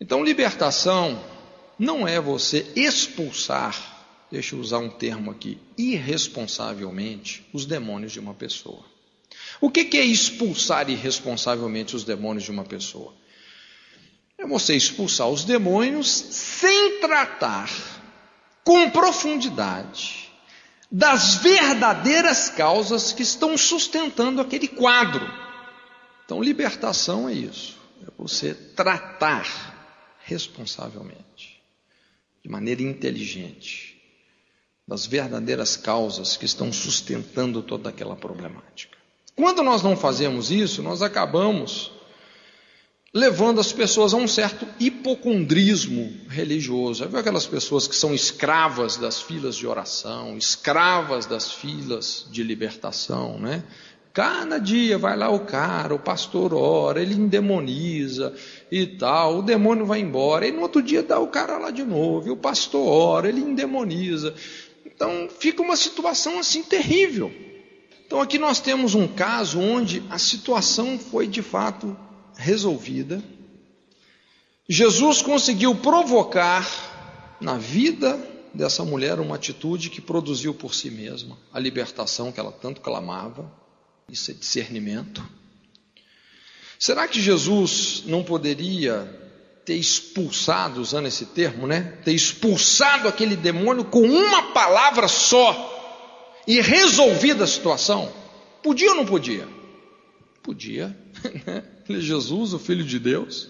Então, 0.00 0.22
libertação 0.22 1.20
não 1.80 2.06
é 2.06 2.20
você 2.20 2.64
expulsar, 2.76 3.95
deixa 4.30 4.54
eu 4.54 4.60
usar 4.60 4.78
um 4.78 4.90
termo 4.90 5.30
aqui, 5.30 5.58
irresponsavelmente 5.76 7.46
os 7.52 7.64
demônios 7.64 8.12
de 8.12 8.20
uma 8.20 8.34
pessoa. 8.34 8.84
O 9.60 9.70
que 9.70 9.96
é 9.96 10.04
expulsar 10.04 10.90
irresponsavelmente 10.90 11.96
os 11.96 12.04
demônios 12.04 12.44
de 12.44 12.50
uma 12.50 12.64
pessoa? 12.64 13.14
É 14.38 14.46
você 14.46 14.76
expulsar 14.76 15.28
os 15.28 15.44
demônios 15.44 16.08
sem 16.08 17.00
tratar 17.00 17.70
com 18.62 18.90
profundidade 18.90 20.30
das 20.90 21.36
verdadeiras 21.36 22.48
causas 22.50 23.12
que 23.12 23.22
estão 23.22 23.56
sustentando 23.56 24.40
aquele 24.40 24.68
quadro. 24.68 25.26
Então, 26.24 26.42
libertação 26.42 27.28
é 27.28 27.32
isso, 27.32 27.78
é 28.02 28.10
você 28.18 28.54
tratar 28.54 30.16
responsavelmente, 30.24 31.62
de 32.42 32.50
maneira 32.50 32.82
inteligente, 32.82 33.95
das 34.86 35.06
verdadeiras 35.06 35.76
causas 35.76 36.36
que 36.36 36.44
estão 36.44 36.72
sustentando 36.72 37.62
toda 37.62 37.88
aquela 37.88 38.14
problemática. 38.14 38.96
Quando 39.34 39.62
nós 39.62 39.82
não 39.82 39.96
fazemos 39.96 40.50
isso, 40.50 40.82
nós 40.82 41.02
acabamos 41.02 41.90
levando 43.12 43.60
as 43.60 43.72
pessoas 43.72 44.12
a 44.12 44.16
um 44.16 44.28
certo 44.28 44.66
hipocondrismo 44.78 46.12
religioso. 46.28 47.00
Já 47.00 47.06
viu 47.06 47.18
aquelas 47.18 47.46
pessoas 47.46 47.88
que 47.88 47.96
são 47.96 48.14
escravas 48.14 48.96
das 48.96 49.20
filas 49.20 49.56
de 49.56 49.66
oração, 49.66 50.36
escravas 50.36 51.26
das 51.26 51.50
filas 51.50 52.26
de 52.30 52.42
libertação, 52.42 53.38
né? 53.38 53.64
Cada 54.12 54.58
dia 54.58 54.96
vai 54.96 55.14
lá 55.14 55.28
o 55.28 55.40
cara, 55.40 55.94
o 55.94 55.98
pastor 55.98 56.54
ora, 56.54 57.02
ele 57.02 57.14
endemoniza 57.14 58.32
e 58.72 58.86
tal, 58.86 59.40
o 59.40 59.42
demônio 59.42 59.84
vai 59.84 60.00
embora, 60.00 60.46
e 60.46 60.52
no 60.52 60.62
outro 60.62 60.80
dia 60.80 61.02
dá 61.02 61.18
o 61.18 61.28
cara 61.28 61.58
lá 61.58 61.70
de 61.70 61.84
novo, 61.84 62.28
e 62.28 62.30
o 62.30 62.36
pastor 62.36 62.88
ora, 62.88 63.28
ele 63.28 63.42
endemoniza. 63.42 64.34
Então 64.96 65.28
fica 65.28 65.62
uma 65.62 65.76
situação 65.76 66.38
assim 66.38 66.62
terrível. 66.62 67.30
Então 68.06 68.20
aqui 68.20 68.38
nós 68.38 68.60
temos 68.60 68.94
um 68.94 69.06
caso 69.06 69.60
onde 69.60 70.02
a 70.08 70.18
situação 70.18 70.98
foi 70.98 71.26
de 71.26 71.42
fato 71.42 71.94
resolvida. 72.34 73.22
Jesus 74.66 75.20
conseguiu 75.20 75.74
provocar 75.74 77.36
na 77.40 77.58
vida 77.58 78.18
dessa 78.54 78.84
mulher 78.84 79.20
uma 79.20 79.36
atitude 79.36 79.90
que 79.90 80.00
produziu 80.00 80.54
por 80.54 80.74
si 80.74 80.90
mesma 80.90 81.36
a 81.52 81.60
libertação 81.60 82.32
que 82.32 82.40
ela 82.40 82.50
tanto 82.50 82.80
clamava. 82.80 83.52
É 84.08 84.12
discernimento. 84.12 85.22
Será 86.78 87.06
que 87.06 87.20
Jesus 87.20 88.04
não 88.06 88.22
poderia 88.22 89.25
ter 89.66 89.74
expulsado, 89.74 90.80
usando 90.80 91.06
esse 91.06 91.26
termo, 91.26 91.66
né? 91.66 91.98
Ter 92.04 92.12
expulsado 92.12 93.08
aquele 93.08 93.34
demônio 93.34 93.84
com 93.84 94.00
uma 94.00 94.52
palavra 94.52 95.08
só 95.08 95.74
e 96.46 96.60
resolvida 96.60 97.42
a 97.42 97.48
situação? 97.48 98.12
Podia 98.62 98.90
ou 98.90 98.96
não 98.96 99.04
podia? 99.04 99.46
Podia, 100.40 100.96
né? 101.44 101.64
Ele 101.88 101.98
é 101.98 102.00
Jesus, 102.00 102.54
o 102.54 102.60
Filho 102.60 102.84
de 102.84 103.00
Deus. 103.00 103.48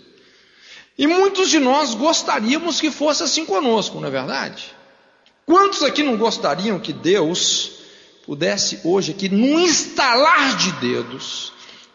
E 0.96 1.06
muitos 1.06 1.50
de 1.50 1.58
nós 1.58 1.94
gostaríamos 1.94 2.80
que 2.80 2.90
fosse 2.90 3.22
assim 3.22 3.44
conosco, 3.44 4.00
não 4.00 4.08
é 4.08 4.10
verdade? 4.10 4.74
Quantos 5.44 5.82
aqui 5.82 6.02
não 6.02 6.16
gostariam 6.16 6.80
que 6.80 6.94
Deus 6.94 7.72
pudesse 8.24 8.80
hoje 8.84 9.12
aqui, 9.12 9.28
num 9.28 9.60
instalar 9.60 10.56
de 10.56 10.72
dedos, 10.80 11.52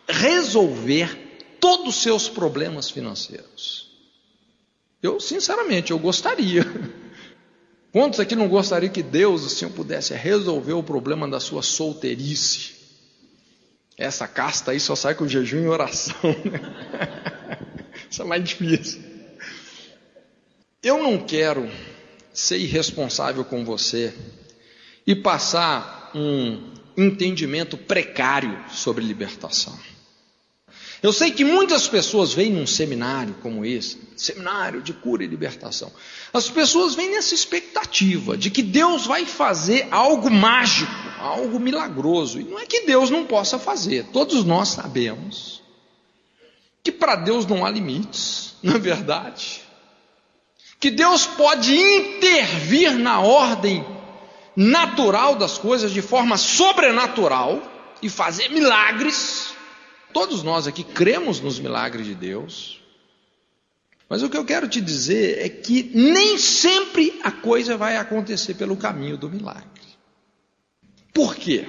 resolver 0.08 1.58
todos 1.60 1.96
os 1.96 2.04
seus 2.04 2.30
problemas 2.30 2.92
financeiros? 2.92 3.91
Eu, 5.02 5.20
sinceramente, 5.20 5.92
eu 5.92 6.00
gostaria. 6.00 6.64
Quantos 7.92 8.20
aqui 8.20 8.36
não 8.36 8.48
gostariam 8.48 8.92
que 8.92 9.04
Deus, 9.04 9.44
o 9.44 9.50
Senhor, 9.50 9.72
pudesse 9.72 10.14
resolver 10.14 10.74
o 10.74 10.84
problema 10.84 11.28
da 11.28 11.40
sua 11.40 11.62
solteirice? 11.62 12.76
Essa 13.98 14.28
casta 14.28 14.72
aí 14.72 14.80
só 14.80 14.96
sai 14.96 15.16
com 15.16 15.28
jejum 15.28 15.64
e 15.64 15.68
oração. 15.68 16.16
Né? 16.24 16.62
Isso 18.10 18.22
é 18.22 18.26
mais 18.26 18.44
difícil. 18.44 19.02
Eu 20.82 21.04
não 21.04 21.18
quero 21.20 21.70
ser 22.34 22.58
irresponsável 22.58 23.44
com 23.44 23.66
você 23.66 24.14
e 25.06 25.16
passar 25.16 26.12
um 26.16 26.74
entendimento 26.98 27.78
precário 27.78 28.58
sobre 28.70 29.04
libertação. 29.04 29.78
Eu 31.02 31.12
sei 31.12 31.32
que 31.32 31.44
muitas 31.44 31.88
pessoas 31.88 32.32
vêm 32.32 32.52
num 32.52 32.68
seminário 32.68 33.36
como 33.42 33.66
esse, 33.66 34.00
seminário 34.16 34.84
de 34.84 34.94
cura 34.94 35.24
e 35.24 35.28
libertação. 35.28 35.92
As 36.32 36.48
pessoas 36.48 36.94
vêm 36.94 37.10
nessa 37.10 37.34
expectativa 37.34 38.38
de 38.38 38.52
que 38.52 38.62
Deus 38.62 39.08
vai 39.08 39.26
fazer 39.26 39.88
algo 39.90 40.30
mágico, 40.30 40.92
algo 41.20 41.60
milagroso. 41.60 42.40
E 42.40 42.44
não 42.44 42.60
é 42.60 42.68
que 42.68 42.82
Deus 42.82 43.10
não 43.10 43.26
possa 43.26 43.58
fazer, 43.58 44.06
todos 44.14 44.44
nós 44.44 44.70
sabemos 44.70 45.62
que 46.84 46.92
para 46.92 47.16
Deus 47.16 47.46
não 47.48 47.66
há 47.66 47.70
limites, 47.70 48.54
na 48.62 48.76
é 48.76 48.80
verdade. 48.80 49.62
Que 50.80 50.92
Deus 50.92 51.26
pode 51.26 51.76
intervir 51.76 52.92
na 52.94 53.22
ordem 53.22 53.86
natural 54.56 55.36
das 55.36 55.58
coisas 55.58 55.92
de 55.92 56.02
forma 56.02 56.38
sobrenatural 56.38 57.62
e 58.02 58.10
fazer 58.10 58.50
milagres 58.50 59.54
Todos 60.14 60.44
nós 60.44 60.68
aqui 60.68 60.84
cremos 60.84 61.40
nos 61.40 61.60
milagres 61.60 62.06
de 62.06 62.16
Deus. 62.16 62.82
Mas 64.10 64.22
o 64.24 64.30
que 64.30 64.36
eu 64.36 64.44
quero 64.44 64.68
te 64.68 64.82
dizer 64.82 65.40
é 65.40 65.48
que 65.48 65.84
nem 65.94 66.38
sempre 66.38 67.20
a 67.24 67.32
coisa 67.32 67.78
vai 67.78 67.96
acontecer 67.96 68.56
pelo 68.56 68.76
caminho 68.76 69.18
do 69.18 69.30
milagre. 69.30 69.82
Por 71.14 71.36
quê? 71.36 71.66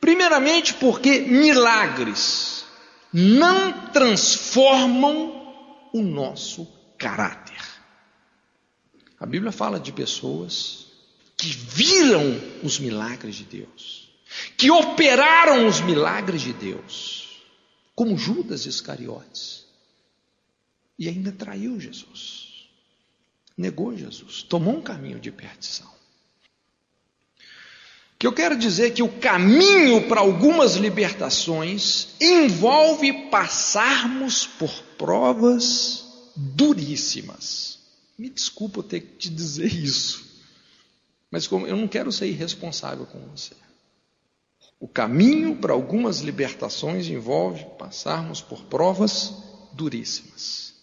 Primeiramente, 0.00 0.74
porque 0.74 1.20
milagres 1.20 2.64
não 3.12 3.72
transformam 3.90 5.88
o 5.92 6.02
nosso 6.02 6.66
caráter. 6.98 7.62
A 9.18 9.26
Bíblia 9.26 9.52
fala 9.52 9.80
de 9.80 9.92
pessoas 9.92 10.86
que 11.36 11.48
viram 11.48 12.40
os 12.62 12.78
milagres 12.78 13.36
de 13.36 13.44
Deus, 13.44 14.10
que 14.56 14.70
operaram 14.70 15.66
os 15.66 15.80
milagres 15.80 16.42
de 16.42 16.52
Deus, 16.52 17.15
como 17.96 18.18
Judas 18.18 18.66
Iscariotes, 18.66 19.64
e 20.98 21.08
ainda 21.08 21.32
traiu 21.32 21.80
Jesus, 21.80 22.68
negou 23.56 23.96
Jesus, 23.96 24.42
tomou 24.42 24.76
um 24.76 24.82
caminho 24.82 25.18
de 25.18 25.32
perdição. 25.32 25.90
Que 28.18 28.26
eu 28.26 28.32
quero 28.32 28.56
dizer 28.56 28.86
é 28.86 28.90
que 28.90 29.02
o 29.02 29.18
caminho 29.18 30.08
para 30.08 30.20
algumas 30.20 30.76
libertações 30.76 32.08
envolve 32.20 33.30
passarmos 33.30 34.46
por 34.46 34.70
provas 34.98 36.30
duríssimas. 36.34 37.78
Me 38.18 38.28
desculpa 38.30 38.80
eu 38.80 38.82
ter 38.82 39.00
que 39.00 39.16
te 39.16 39.30
dizer 39.30 39.72
isso, 39.72 40.24
mas 41.30 41.46
como 41.46 41.66
eu 41.66 41.76
não 41.76 41.88
quero 41.88 42.12
ser 42.12 42.26
irresponsável 42.26 43.06
com 43.06 43.20
você. 43.28 43.54
O 44.78 44.86
caminho 44.86 45.56
para 45.56 45.72
algumas 45.72 46.20
libertações 46.20 47.08
envolve 47.08 47.64
passarmos 47.78 48.40
por 48.40 48.64
provas 48.64 49.34
duríssimas. 49.72 50.74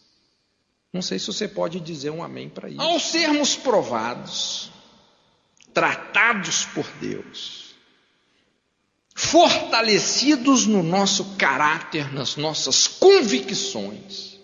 Não 0.92 1.02
sei 1.02 1.18
se 1.18 1.28
você 1.28 1.48
pode 1.48 1.80
dizer 1.80 2.12
um 2.12 2.24
amém 2.24 2.50
para 2.50 2.70
isso. 2.70 2.82
Ao 2.82 3.00
sermos 3.00 3.56
provados, 3.56 4.72
tratados 5.74 6.66
por 6.66 6.88
Deus, 7.00 7.74
fortalecidos 9.16 10.66
no 10.68 10.84
nosso 10.84 11.36
caráter, 11.36 12.14
nas 12.14 12.36
nossas 12.36 12.88
convicções, 12.88 14.40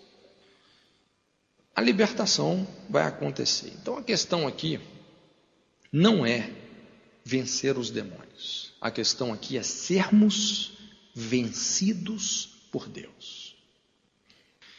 a 1.74 1.80
libertação 1.80 2.66
vai 2.88 3.04
acontecer. 3.04 3.72
Então 3.80 3.96
a 3.96 4.02
questão 4.02 4.46
aqui 4.46 4.80
não 5.92 6.26
é 6.26 6.50
vencer 7.24 7.78
os 7.78 7.90
demônios, 7.90 8.69
a 8.80 8.90
questão 8.90 9.32
aqui 9.32 9.58
é 9.58 9.62
sermos 9.62 10.72
vencidos 11.14 12.68
por 12.70 12.88
Deus. 12.88 13.56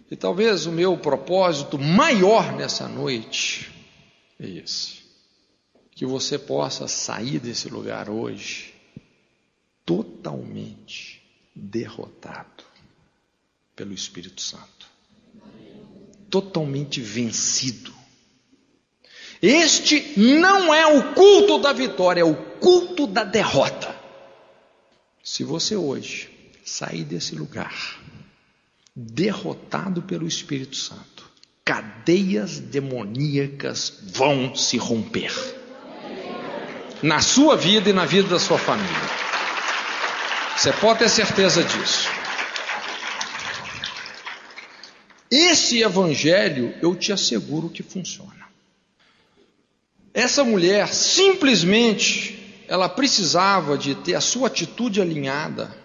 E 0.10 0.16
talvez 0.16 0.66
o 0.66 0.72
meu 0.72 0.97
propósito 0.97 1.78
maior 1.78 2.54
nessa 2.54 2.88
noite 2.88 3.72
é 4.39 4.47
esse 4.47 5.02
que 5.91 6.06
você 6.06 6.39
possa 6.39 6.88
sair 6.88 7.39
desse 7.39 7.70
lugar 7.70 8.10
hoje 8.10 8.74
totalmente 9.86 11.22
derrotado 11.56 12.64
pelo 13.76 13.93
Espírito 13.93 14.41
Santo, 14.41 14.88
totalmente 16.30 16.99
vencido. 16.99 17.93
Este 19.41 20.20
não 20.20 20.74
é 20.74 20.88
o 20.88 21.14
culto 21.14 21.58
da 21.60 21.74
vitória, 21.74 22.22
é 22.22 22.24
o 22.24 22.36
culto 22.36 23.08
da 23.08 23.24
derrota. 23.24 23.91
Se 25.24 25.43
você 25.43 25.76
hoje 25.76 26.30
sair 26.65 27.03
desse 27.03 27.36
lugar 27.36 27.99
derrotado 28.95 30.01
pelo 30.01 30.28
Espírito 30.28 30.76
Santo, 30.76 31.30
cadeias 31.63 32.59
demoníacas 32.59 33.99
vão 34.03 34.55
se 34.55 34.78
romper 34.78 35.32
na 37.03 37.22
sua 37.22 37.55
vida 37.55 37.89
e 37.89 37.93
na 37.93 38.05
vida 38.05 38.30
da 38.30 38.39
sua 38.39 38.57
família. 38.57 39.22
Você 40.57 40.72
pode 40.74 40.99
ter 40.99 41.09
certeza 41.09 41.63
disso. 41.63 42.09
Esse 45.32 45.82
evangelho, 45.82 46.76
eu 46.82 46.93
te 46.95 47.11
asseguro 47.13 47.69
que 47.69 47.82
funciona. 47.82 48.45
Essa 50.13 50.43
mulher 50.43 50.93
simplesmente 50.93 52.41
ela 52.72 52.88
precisava 52.88 53.78
de 53.78 53.93
ter 53.93 54.15
a 54.15 54.22
sua 54.22 54.47
atitude 54.47 55.01
alinhada 55.01 55.76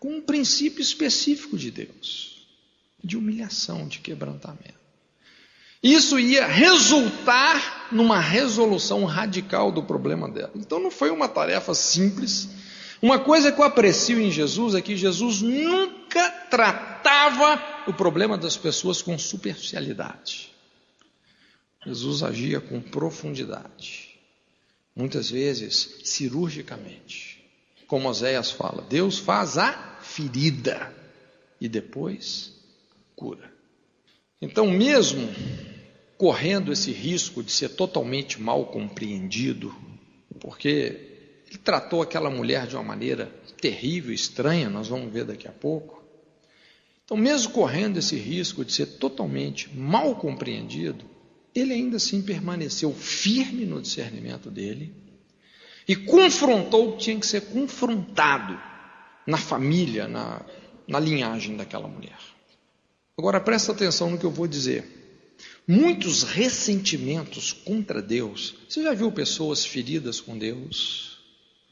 com 0.00 0.16
um 0.16 0.20
princípio 0.20 0.82
específico 0.82 1.56
de 1.56 1.70
Deus, 1.70 2.48
de 3.02 3.16
humilhação, 3.16 3.86
de 3.86 4.00
quebrantamento. 4.00 4.74
Isso 5.80 6.18
ia 6.18 6.44
resultar 6.44 7.86
numa 7.92 8.18
resolução 8.18 9.04
radical 9.04 9.70
do 9.70 9.84
problema 9.84 10.28
dela. 10.28 10.50
Então 10.56 10.80
não 10.80 10.90
foi 10.90 11.10
uma 11.10 11.28
tarefa 11.28 11.72
simples. 11.74 12.48
Uma 13.00 13.20
coisa 13.20 13.52
que 13.52 13.60
eu 13.60 13.64
aprecio 13.64 14.20
em 14.20 14.32
Jesus 14.32 14.74
é 14.74 14.82
que 14.82 14.96
Jesus 14.96 15.42
nunca 15.42 16.28
tratava 16.50 17.62
o 17.86 17.92
problema 17.92 18.36
das 18.36 18.56
pessoas 18.56 19.00
com 19.00 19.16
superficialidade. 19.16 20.50
Jesus 21.86 22.24
agia 22.24 22.60
com 22.60 22.80
profundidade, 22.80 24.05
muitas 24.96 25.30
vezes 25.30 26.00
cirurgicamente. 26.04 27.44
Como 27.86 28.08
Oséias 28.08 28.50
fala, 28.50 28.82
Deus 28.82 29.18
faz 29.18 29.58
a 29.58 29.98
ferida 30.00 30.92
e 31.60 31.68
depois 31.68 32.54
cura. 33.14 33.52
Então, 34.40 34.66
mesmo 34.70 35.28
correndo 36.16 36.72
esse 36.72 36.90
risco 36.90 37.42
de 37.42 37.52
ser 37.52 37.70
totalmente 37.70 38.40
mal 38.40 38.66
compreendido, 38.66 39.74
porque 40.40 41.40
ele 41.48 41.58
tratou 41.62 42.02
aquela 42.02 42.30
mulher 42.30 42.66
de 42.66 42.74
uma 42.74 42.82
maneira 42.82 43.26
terrível, 43.60 44.12
estranha, 44.12 44.68
nós 44.68 44.88
vamos 44.88 45.12
ver 45.12 45.24
daqui 45.24 45.46
a 45.46 45.52
pouco. 45.52 46.02
Então, 47.04 47.16
mesmo 47.16 47.52
correndo 47.52 47.98
esse 47.98 48.16
risco 48.16 48.64
de 48.64 48.72
ser 48.72 48.86
totalmente 48.98 49.72
mal 49.74 50.16
compreendido, 50.16 51.04
ele 51.60 51.72
ainda 51.72 51.96
assim 51.96 52.22
permaneceu 52.22 52.92
firme 52.92 53.64
no 53.64 53.80
discernimento 53.80 54.50
dele 54.50 54.94
e 55.88 55.94
confrontou 55.94 56.88
o 56.88 56.92
que 56.96 57.04
tinha 57.04 57.20
que 57.20 57.26
ser 57.26 57.42
confrontado 57.42 58.58
na 59.26 59.36
família, 59.36 60.08
na, 60.08 60.44
na 60.86 60.98
linhagem 60.98 61.56
daquela 61.56 61.88
mulher. 61.88 62.18
Agora 63.18 63.40
presta 63.40 63.72
atenção 63.72 64.10
no 64.10 64.18
que 64.18 64.26
eu 64.26 64.30
vou 64.30 64.46
dizer. 64.46 64.96
Muitos 65.66 66.22
ressentimentos 66.22 67.52
contra 67.52 68.00
Deus. 68.00 68.54
Você 68.68 68.82
já 68.82 68.94
viu 68.94 69.10
pessoas 69.10 69.64
feridas 69.64 70.20
com 70.20 70.38
Deus? 70.38 71.18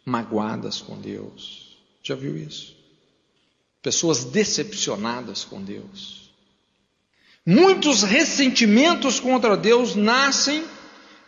Magoadas 0.04 0.80
com 0.80 1.00
Deus? 1.00 1.78
Já 2.02 2.14
viu 2.14 2.36
isso? 2.36 2.76
Pessoas 3.82 4.24
decepcionadas 4.24 5.44
com 5.44 5.62
Deus. 5.62 6.23
Muitos 7.46 8.02
ressentimentos 8.02 9.20
contra 9.20 9.56
Deus 9.56 9.94
nascem 9.94 10.64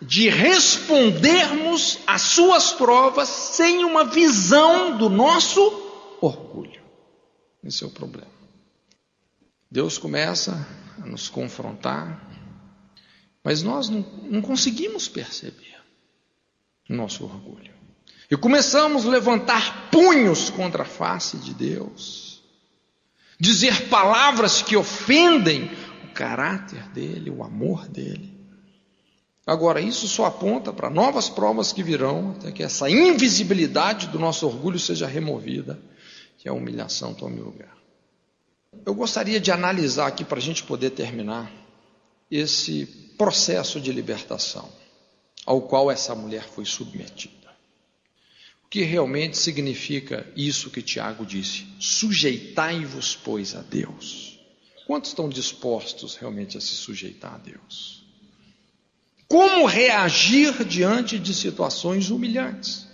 de 0.01 0.29
respondermos 0.29 1.99
às 2.07 2.23
suas 2.23 2.73
provas 2.73 3.29
sem 3.29 3.85
uma 3.85 4.05
visão 4.05 4.97
do 4.97 5.09
nosso 5.11 5.61
orgulho. 6.21 6.83
Esse 7.63 7.85
é 7.85 7.87
o 7.87 7.91
problema. 7.91 8.31
Deus 9.71 9.99
começa 9.99 10.67
a 11.03 11.07
nos 11.07 11.29
confrontar, 11.29 12.27
mas 13.45 13.63
nós 13.63 13.89
não, 13.89 14.01
não 14.25 14.41
conseguimos 14.41 15.09
perceber 15.09 15.77
nosso 16.89 17.25
orgulho. 17.25 17.75
E 18.31 18.37
começamos 18.37 19.07
a 19.07 19.11
levantar 19.11 19.91
punhos 19.91 20.51
contra 20.51 20.83
a 20.83 20.87
face 20.87 21.37
de 21.39 21.55
Deus, 21.55 22.43
dizer 23.39 23.89
palavras 23.89 24.63
que 24.63 24.77
ofendem 24.77 25.71
o 25.86 25.86
caráter 26.17 26.89
dele, 26.89 27.31
o 27.31 27.45
amor 27.45 27.87
dele. 27.87 28.35
Agora, 29.47 29.81
isso 29.81 30.09
só 30.09 30.25
aponta 30.25 30.73
para 30.73 30.91
novas 30.91 31.29
provas 31.29 31.73
que 31.73 31.83
virão, 31.83 32.33
até 32.33 32.51
que 32.51 32.63
essa 32.63 32.91
invisibilidade 32.91 34.09
do 34.09 34.19
nosso 34.19 34.47
orgulho 34.47 34.79
seja 34.79 35.07
removida, 35.07 35.79
que 36.39 36.49
a 36.49 36.53
humilhação 36.53 37.15
tome 37.15 37.39
lugar. 37.39 37.77
Eu 38.85 38.95
gostaria 38.95 39.39
de 39.39 39.53
analisar 39.53 40.09
aqui 40.09 40.25
para 40.25 40.39
a 40.39 40.43
gente 40.43 40.65
poder 40.65 40.91
terminar 40.91 41.53
esse 42.29 42.87
processo 43.17 43.81
de 43.81 43.93
libertação 43.93 44.69
ao 45.45 45.63
qual 45.63 45.91
essa 45.91 46.15
mulher 46.15 46.43
foi 46.43 46.65
submetida. 46.65 47.35
O 48.65 48.69
que 48.69 48.83
realmente 48.83 49.39
significa 49.39 50.27
isso 50.35 50.71
que 50.71 50.83
Tiago 50.83 51.25
disse? 51.25 51.69
Sujeitai-vos, 51.79 53.15
pois, 53.15 53.55
a 53.55 53.63
Deus. 53.63 54.36
Quantos 54.87 55.11
estão 55.11 55.29
dispostos 55.29 56.15
realmente 56.15 56.57
a 56.57 56.61
se 56.61 56.75
sujeitar 56.77 57.35
a 57.35 57.39
Deus? 57.39 58.05
Como 59.29 59.67
reagir 59.67 60.65
diante 60.65 61.19
de 61.19 61.35
situações 61.35 62.11
humilhantes? 62.11 62.87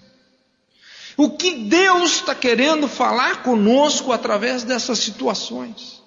O 1.19 1.37
que 1.37 1.51
Deus 1.65 2.13
está 2.13 2.35
querendo 2.35 2.89
falar 2.89 3.43
conosco 3.43 4.11
através 4.11 4.65
dessas 4.65 4.99
situações? 5.01 6.01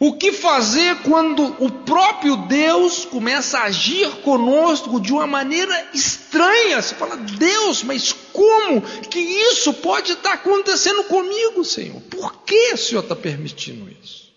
O 0.00 0.14
que 0.14 0.32
fazer 0.32 0.96
quando 1.02 1.44
o 1.64 1.70
próprio 1.70 2.36
Deus 2.48 3.04
começa 3.04 3.58
a 3.58 3.66
agir 3.66 4.10
conosco 4.22 5.00
de 5.00 5.12
uma 5.12 5.28
maneira 5.28 5.90
estranha? 5.94 6.82
Você 6.82 6.96
fala, 6.96 7.16
Deus, 7.16 7.84
mas 7.84 8.12
como 8.32 8.82
que 8.82 9.20
isso 9.20 9.72
pode 9.74 10.14
estar 10.14 10.32
acontecendo 10.32 11.04
comigo, 11.04 11.64
Senhor? 11.64 12.00
Por 12.00 12.42
que 12.42 12.72
o 12.74 12.76
Senhor 12.76 13.02
está 13.02 13.14
permitindo 13.14 13.88
isso? 14.02 14.31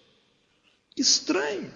Estranho. 0.97 1.71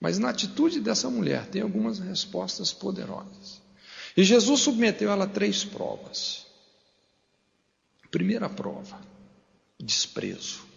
Mas 0.00 0.18
na 0.18 0.30
atitude 0.30 0.80
dessa 0.80 1.08
mulher 1.08 1.46
tem 1.46 1.62
algumas 1.62 1.98
respostas 1.98 2.72
poderosas. 2.72 3.62
E 4.16 4.24
Jesus 4.24 4.60
submeteu 4.60 5.10
ela 5.10 5.24
a 5.24 5.28
três 5.28 5.64
provas. 5.64 6.44
Primeira 8.10 8.48
prova, 8.48 9.00
desprezo. 9.80 10.72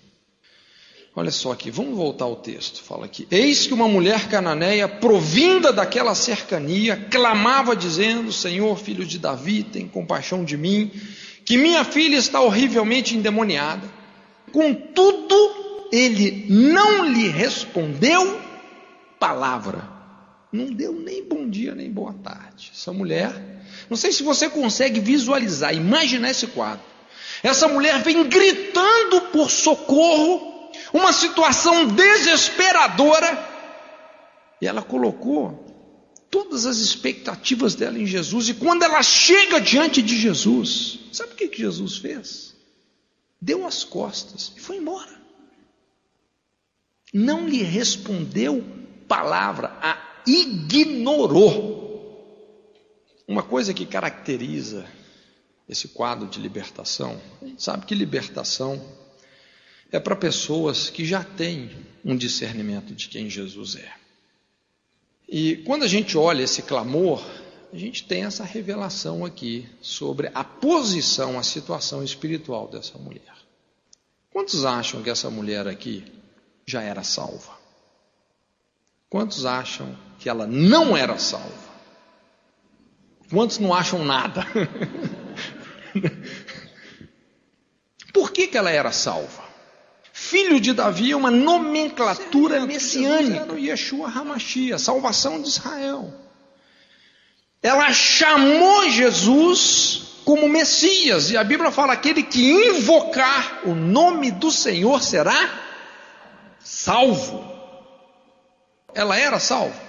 Olha 1.17 1.31
só 1.31 1.53
aqui, 1.53 1.71
vamos 1.71 1.95
voltar 1.95 2.25
ao 2.25 2.35
texto. 2.35 2.83
Fala 2.83 3.05
aqui: 3.05 3.25
Eis 3.31 3.65
que 3.65 3.73
uma 3.73 3.87
mulher 3.87 4.27
cananeia, 4.27 4.87
provinda 4.87 5.71
daquela 5.71 6.13
cercania, 6.13 6.97
clamava, 7.09 7.75
dizendo: 7.75 8.33
Senhor, 8.33 8.77
filho 8.77 9.05
de 9.05 9.17
Davi, 9.17 9.63
tem 9.63 9.87
compaixão 9.87 10.43
de 10.43 10.57
mim, 10.57 10.91
que 11.45 11.57
minha 11.57 11.85
filha 11.85 12.17
está 12.17 12.41
horrivelmente 12.41 13.15
endemoniada. 13.15 13.89
Contudo, 14.51 15.64
ele 15.91 16.45
não 16.49 17.05
lhe 17.05 17.27
respondeu 17.27 18.39
palavra. 19.19 19.95
Não 20.51 20.71
deu 20.71 20.93
nem 20.93 21.23
bom 21.23 21.49
dia, 21.49 21.75
nem 21.75 21.91
boa 21.91 22.13
tarde. 22.13 22.71
Essa 22.73 22.93
mulher, 22.93 23.33
não 23.89 23.97
sei 23.97 24.11
se 24.11 24.23
você 24.23 24.49
consegue 24.49 24.99
visualizar, 24.99 25.73
imaginar 25.73 26.31
esse 26.31 26.47
quadro. 26.47 26.85
Essa 27.43 27.67
mulher 27.67 28.01
vem 28.01 28.27
gritando 28.27 29.21
por 29.31 29.51
socorro 29.51 30.71
uma 30.93 31.11
situação 31.11 31.87
desesperadora, 31.87 33.53
e 34.61 34.67
ela 34.67 34.81
colocou 34.81 35.65
todas 36.29 36.65
as 36.65 36.77
expectativas 36.77 37.75
dela 37.75 37.99
em 37.99 38.05
Jesus, 38.05 38.49
e 38.49 38.53
quando 38.53 38.83
ela 38.83 39.01
chega 39.03 39.59
diante 39.59 40.01
de 40.01 40.17
Jesus, 40.17 40.99
sabe 41.11 41.33
o 41.33 41.35
que, 41.35 41.49
Jesus 41.55 41.97
fez? 41.97 42.55
Deu 43.41 43.65
as 43.65 43.83
costas 43.83 44.53
e 44.55 44.59
foi 44.59 44.77
embora. 44.77 45.14
Não 47.17 47.47
lhe 47.47 47.63
respondeu 47.63 48.61
palavra, 49.07 49.69
a 49.81 50.21
ignorou. 50.27 51.85
Uma 53.25 53.41
coisa 53.41 53.73
que 53.73 53.85
caracteriza 53.85 54.85
esse 55.69 55.87
quadro 55.87 56.27
de 56.27 56.41
libertação, 56.41 57.17
sabe 57.57 57.85
que 57.85 57.95
libertação 57.95 58.85
é 59.89 59.97
para 59.97 60.13
pessoas 60.13 60.89
que 60.89 61.05
já 61.05 61.23
têm 61.23 61.71
um 62.03 62.17
discernimento 62.17 62.93
de 62.93 63.07
quem 63.07 63.29
Jesus 63.29 63.77
é. 63.77 63.93
E 65.25 65.55
quando 65.65 65.83
a 65.83 65.87
gente 65.87 66.17
olha 66.17 66.43
esse 66.43 66.63
clamor, 66.63 67.23
a 67.71 67.77
gente 67.77 68.03
tem 68.03 68.25
essa 68.25 68.43
revelação 68.43 69.23
aqui 69.23 69.65
sobre 69.81 70.29
a 70.33 70.43
posição, 70.43 71.39
a 71.39 71.43
situação 71.43 72.03
espiritual 72.03 72.67
dessa 72.67 72.97
mulher. 72.97 73.37
Quantos 74.33 74.65
acham 74.65 75.01
que 75.01 75.09
essa 75.09 75.29
mulher 75.29 75.65
aqui 75.65 76.03
já 76.65 76.81
era 76.81 77.03
salva? 77.03 77.53
Quantos 79.09 79.45
acham 79.45 79.97
que 80.19 80.27
ela 80.27 80.47
não 80.47 80.97
era 80.97 81.17
salva? 81.17 81.65
Quantos 83.29 83.59
não 83.59 83.73
acham 83.73 84.03
nada? 84.03 84.45
Por 88.13 88.31
que, 88.31 88.47
que 88.47 88.57
ela 88.57 88.71
era 88.71 88.91
salva? 88.91 89.43
Filho 90.11 90.59
de 90.59 90.73
Davi 90.73 91.11
é 91.11 91.15
uma 91.15 91.29
nomenclatura 91.29 92.65
messiânica. 92.65 93.45
No 93.45 93.59
Yeshua 93.59 94.07
Hamashia, 94.09 94.79
salvação 94.79 95.41
de 95.41 95.49
Israel. 95.49 96.13
Ela 97.61 97.91
chamou 97.91 98.89
Jesus 98.89 100.21
como 100.23 100.47
Messias, 100.49 101.29
e 101.29 101.37
a 101.37 101.43
Bíblia 101.43 101.71
fala: 101.71 101.93
aquele 101.93 102.23
que 102.23 102.51
invocar 102.51 103.61
o 103.65 103.75
nome 103.75 104.31
do 104.31 104.51
Senhor 104.51 105.03
será 105.03 105.74
salvo. 106.65 107.45
Ela 108.93 109.17
era 109.17 109.39
salva? 109.39 109.79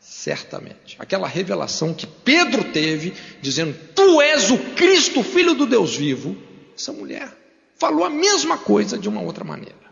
Certamente. 0.00 0.96
Aquela 0.98 1.28
revelação 1.28 1.92
que 1.92 2.06
Pedro 2.06 2.64
teve, 2.72 3.12
dizendo: 3.42 3.76
Tu 3.94 4.22
és 4.22 4.50
o 4.50 4.58
Cristo, 4.74 5.22
filho 5.22 5.54
do 5.54 5.66
Deus 5.66 5.94
vivo. 5.94 6.36
Essa 6.74 6.92
mulher 6.92 7.28
falou 7.76 8.04
a 8.04 8.10
mesma 8.10 8.56
coisa 8.56 8.96
de 8.96 9.08
uma 9.08 9.20
outra 9.20 9.44
maneira. 9.44 9.82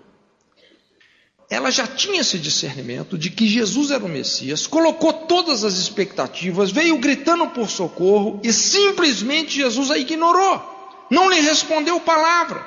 Ela 1.51 1.73
já 1.73 1.85
tinha 1.85 2.21
esse 2.21 2.39
discernimento 2.39 3.19
de 3.19 3.29
que 3.29 3.49
Jesus 3.49 3.91
era 3.91 4.05
o 4.05 4.09
Messias, 4.09 4.69
colocou 4.69 5.13
todas 5.13 5.65
as 5.65 5.75
expectativas, 5.75 6.71
veio 6.71 6.97
gritando 6.99 7.49
por 7.49 7.69
socorro 7.69 8.39
e 8.45 8.53
simplesmente 8.53 9.57
Jesus 9.57 9.91
a 9.91 9.99
ignorou, 9.99 10.63
não 11.11 11.29
lhe 11.29 11.41
respondeu 11.41 11.99
palavra. 11.99 12.65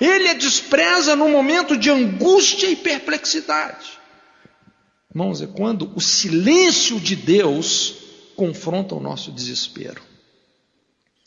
Ele 0.00 0.28
a 0.28 0.34
despreza 0.34 1.16
no 1.16 1.28
momento 1.28 1.76
de 1.76 1.90
angústia 1.90 2.68
e 2.68 2.76
perplexidade. 2.76 3.98
Irmãos, 5.10 5.40
é 5.40 5.46
quando 5.46 5.90
o 5.94 6.00
silêncio 6.00 7.00
de 7.00 7.16
Deus 7.16 7.94
confronta 8.36 8.94
o 8.94 9.00
nosso 9.00 9.32
desespero. 9.32 10.02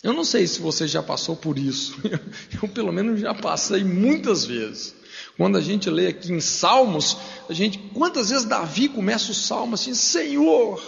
Eu 0.04 0.14
não 0.14 0.24
sei 0.24 0.48
se 0.48 0.62
você 0.62 0.88
já 0.88 1.04
passou 1.04 1.36
por 1.36 1.58
isso. 1.58 1.98
Eu, 2.62 2.70
pelo 2.70 2.94
menos, 2.94 3.20
já 3.20 3.34
passei 3.34 3.84
muitas 3.84 4.46
vezes. 4.46 4.96
Quando 5.36 5.58
a 5.58 5.62
gente 5.62 5.90
lê 5.90 6.08
aqui 6.08 6.32
em 6.32 6.40
Salmos, 6.40 7.18
a 7.50 7.54
gente, 7.54 7.78
quantas 7.94 8.30
vezes 8.30 8.46
Davi 8.46 8.88
começa 8.88 9.32
o 9.32 9.36
salmo 9.36 9.76
assim: 9.76 9.94
Senhor, 9.94 10.82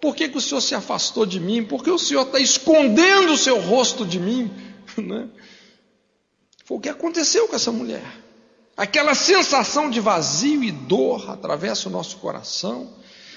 por 0.00 0.16
que, 0.16 0.28
que 0.28 0.36
o 0.36 0.40
Senhor 0.40 0.60
se 0.60 0.74
afastou 0.74 1.24
de 1.24 1.38
mim? 1.38 1.62
Por 1.62 1.82
que 1.82 1.90
o 1.90 1.98
Senhor 1.98 2.26
está 2.26 2.40
escondendo 2.40 3.32
o 3.32 3.38
seu 3.38 3.60
rosto 3.60 4.04
de 4.04 4.18
mim? 4.18 4.50
Né? 4.98 5.26
Foi 6.72 6.78
o 6.78 6.80
que 6.80 6.88
aconteceu 6.88 7.46
com 7.48 7.54
essa 7.54 7.70
mulher. 7.70 8.02
Aquela 8.74 9.14
sensação 9.14 9.90
de 9.90 10.00
vazio 10.00 10.64
e 10.64 10.72
dor 10.72 11.30
atravessa 11.30 11.86
o 11.90 11.92
nosso 11.92 12.16
coração. 12.16 12.88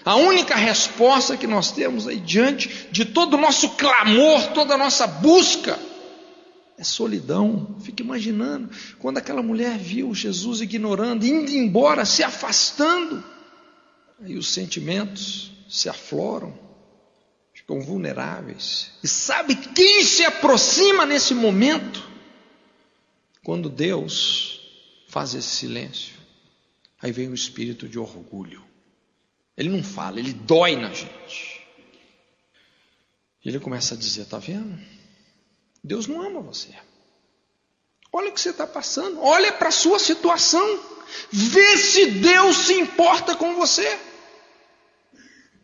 A 0.05 0.15
única 0.15 0.55
resposta 0.55 1.35
que 1.35 1.45
nós 1.45 1.69
temos 1.69 2.07
aí 2.07 2.17
diante 2.17 2.87
de 2.93 3.03
todo 3.03 3.33
o 3.33 3.37
nosso 3.37 3.71
clamor, 3.71 4.53
toda 4.53 4.75
a 4.75 4.77
nossa 4.77 5.05
busca, 5.05 5.77
é 6.77 6.83
solidão. 6.85 7.75
Fica 7.81 8.01
imaginando 8.01 8.69
quando 8.99 9.17
aquela 9.17 9.43
mulher 9.43 9.77
viu 9.77 10.15
Jesus 10.15 10.61
ignorando, 10.61 11.25
indo 11.25 11.51
embora, 11.51 12.05
se 12.05 12.23
afastando. 12.23 13.21
Aí 14.23 14.37
os 14.37 14.47
sentimentos 14.47 15.51
se 15.67 15.89
afloram, 15.89 16.57
ficam 17.53 17.81
vulneráveis. 17.81 18.91
E 19.03 19.09
sabe 19.09 19.55
quem 19.55 20.05
se 20.05 20.23
aproxima 20.23 21.05
nesse 21.05 21.33
momento? 21.33 22.14
Quando 23.45 23.69
Deus 23.69 24.59
faz 25.07 25.35
esse 25.35 25.47
silêncio. 25.47 26.15
Aí 26.99 27.11
vem 27.11 27.29
o 27.29 27.35
espírito 27.35 27.87
de 27.87 27.99
orgulho. 27.99 28.65
Ele 29.55 29.69
não 29.69 29.83
fala, 29.83 30.19
ele 30.19 30.33
dói 30.33 30.75
na 30.75 30.91
gente. 30.91 31.63
E 33.43 33.49
ele 33.49 33.59
começa 33.59 33.93
a 33.93 33.97
dizer: 33.97 34.23
Está 34.23 34.39
vendo? 34.39 34.75
Deus 35.83 36.07
não 36.07 36.23
ama 36.23 36.41
você. 36.41 36.75
Olha 38.11 38.29
o 38.29 38.33
que 38.33 38.41
você 38.41 38.49
está 38.49 38.65
passando, 38.65 39.21
olha 39.21 39.53
para 39.53 39.67
a 39.67 39.71
sua 39.71 39.99
situação, 39.99 40.79
vê 41.31 41.77
se 41.77 42.07
Deus 42.07 42.57
se 42.57 42.73
importa 42.73 43.35
com 43.35 43.53
você. 43.53 43.99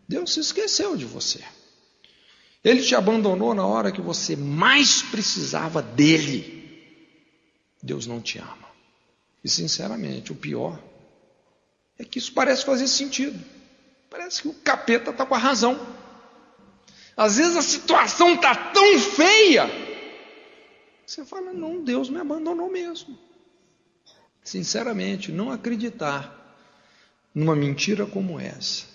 Deus 0.07 0.33
se 0.33 0.39
esqueceu 0.39 0.95
de 0.95 1.05
você. 1.05 1.43
Ele 2.63 2.83
te 2.83 2.93
abandonou 2.93 3.55
na 3.55 3.65
hora 3.65 3.91
que 3.91 4.01
você 4.01 4.35
mais 4.35 5.01
precisava 5.01 5.81
dele. 5.81 6.60
Deus 7.81 8.05
não 8.05 8.21
te 8.21 8.37
ama. 8.37 8.69
E 9.43 9.49
sinceramente, 9.49 10.31
o 10.31 10.35
pior 10.35 10.81
é 11.97 12.03
que 12.03 12.19
isso 12.19 12.33
parece 12.33 12.65
fazer 12.65 12.87
sentido. 12.87 13.43
Parece 14.09 14.41
que 14.41 14.47
o 14.47 14.53
capeta 14.53 15.11
está 15.11 15.25
com 15.25 15.35
a 15.35 15.39
razão. 15.39 15.79
Às 17.15 17.37
vezes 17.37 17.55
a 17.55 17.61
situação 17.61 18.35
está 18.35 18.55
tão 18.55 18.99
feia, 18.99 19.69
você 21.11 21.25
fala: 21.25 21.51
não, 21.51 21.83
Deus 21.83 22.09
me 22.09 22.19
abandonou 22.19 22.71
mesmo. 22.71 23.17
Sinceramente, 24.41 25.31
não 25.31 25.51
acreditar 25.51 26.57
numa 27.35 27.55
mentira 27.55 28.05
como 28.05 28.39
essa, 28.39 28.85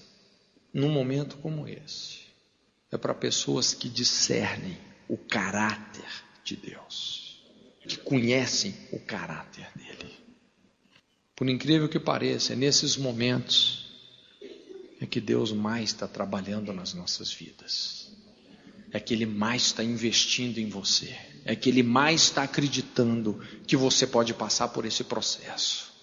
num 0.72 0.90
momento 0.90 1.36
como 1.38 1.68
esse, 1.68 2.20
é 2.90 2.96
para 2.96 3.14
pessoas 3.14 3.74
que 3.74 3.88
discernem 3.88 4.78
o 5.08 5.16
caráter 5.16 6.08
de 6.42 6.56
Deus, 6.56 7.25
que 7.86 7.96
conhecem 7.98 8.74
o 8.92 8.98
caráter 8.98 9.68
dele. 9.74 10.14
Por 11.34 11.48
incrível 11.48 11.88
que 11.88 12.00
pareça, 12.00 12.52
é 12.52 12.56
nesses 12.56 12.96
momentos 12.96 13.86
é 15.00 15.06
que 15.06 15.20
Deus 15.20 15.52
mais 15.52 15.90
está 15.90 16.08
trabalhando 16.08 16.72
nas 16.72 16.94
nossas 16.94 17.32
vidas. 17.32 18.10
É 18.90 18.98
que 18.98 19.12
Ele 19.12 19.26
mais 19.26 19.66
está 19.66 19.84
investindo 19.84 20.58
em 20.58 20.68
você. 20.68 21.14
É 21.44 21.54
que 21.54 21.68
Ele 21.68 21.82
mais 21.82 22.22
está 22.22 22.44
acreditando 22.44 23.38
que 23.66 23.76
você 23.76 24.06
pode 24.06 24.32
passar 24.32 24.68
por 24.68 24.86
esse 24.86 25.04
processo. 25.04 25.94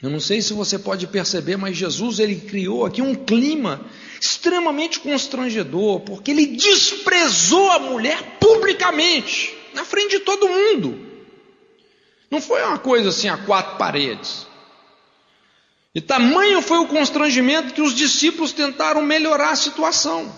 Eu 0.00 0.10
não 0.10 0.20
sei 0.20 0.40
se 0.40 0.52
você 0.52 0.78
pode 0.78 1.08
perceber, 1.08 1.56
mas 1.56 1.76
Jesus 1.76 2.20
ele 2.20 2.36
criou 2.36 2.86
aqui 2.86 3.02
um 3.02 3.16
clima 3.16 3.84
extremamente 4.20 5.00
constrangedor, 5.00 6.00
porque 6.00 6.30
ele 6.30 6.46
desprezou 6.46 7.68
a 7.72 7.80
mulher 7.80 8.38
publicamente, 8.38 9.57
na 9.78 9.84
frente 9.84 10.18
de 10.18 10.24
todo 10.24 10.48
mundo. 10.48 10.98
Não 12.28 12.40
foi 12.40 12.60
uma 12.64 12.78
coisa 12.78 13.10
assim 13.10 13.28
a 13.28 13.36
quatro 13.36 13.78
paredes. 13.78 14.44
E 15.94 16.00
tamanho 16.00 16.60
foi 16.60 16.78
o 16.78 16.88
constrangimento 16.88 17.72
que 17.72 17.80
os 17.80 17.94
discípulos 17.94 18.52
tentaram 18.52 19.00
melhorar 19.00 19.50
a 19.50 19.56
situação. 19.56 20.36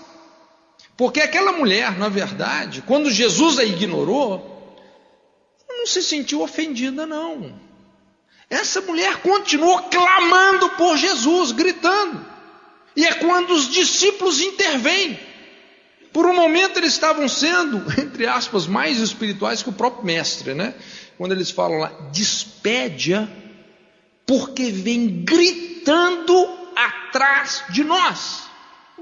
Porque 0.95 1.23
aquela 1.23 1.53
mulher, 1.53 1.99
na 1.99 2.11
verdade, 2.11 2.83
quando 2.87 3.11
Jesus 3.11 3.59
a 3.59 3.65
ignorou, 3.65 4.77
não 5.67 5.87
se 5.87 6.03
sentiu 6.03 6.43
ofendida, 6.43 7.07
não. 7.07 7.59
Essa 8.51 8.83
mulher 8.83 9.23
continuou 9.23 9.85
clamando 9.85 10.69
por 10.71 10.99
Jesus, 10.99 11.51
gritando. 11.53 12.27
E 12.95 13.07
é 13.07 13.15
quando 13.15 13.53
os 13.53 13.71
discípulos 13.71 14.43
intervêm. 14.43 15.19
Por 16.13 16.27
um 16.27 16.35
momento 16.35 16.79
eles 16.79 16.93
estavam 16.93 17.29
sendo, 17.29 17.79
entre 18.01 18.27
aspas, 18.27 18.67
mais 18.67 18.99
espirituais 18.99 19.63
que 19.63 19.69
o 19.69 19.73
próprio 19.73 20.05
mestre, 20.05 20.55
né? 20.55 20.75
Quando 21.17 21.33
eles 21.33 21.51
falam 21.51 21.79
lá, 21.79 21.89
despede-a, 22.13 23.29
porque 24.27 24.71
vem 24.71 25.25
gritando 25.25 26.49
atrás 26.75 27.65
de 27.71 27.85
nós. 27.85 28.49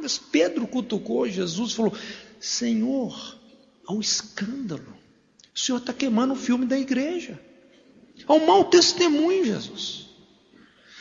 Mas 0.00 0.18
Pedro 0.18 0.66
cutucou 0.66 1.28
Jesus 1.28 1.72
e 1.72 1.74
falou: 1.76 1.94
Senhor, 2.40 3.36
ao 3.86 4.00
escândalo, 4.00 4.96
o 5.54 5.58
Senhor 5.58 5.78
está 5.78 5.92
queimando 5.92 6.34
o 6.34 6.36
filme 6.36 6.66
da 6.66 6.78
igreja, 6.78 7.40
ao 8.26 8.40
mau 8.40 8.64
testemunho, 8.64 9.44
Jesus. 9.44 10.08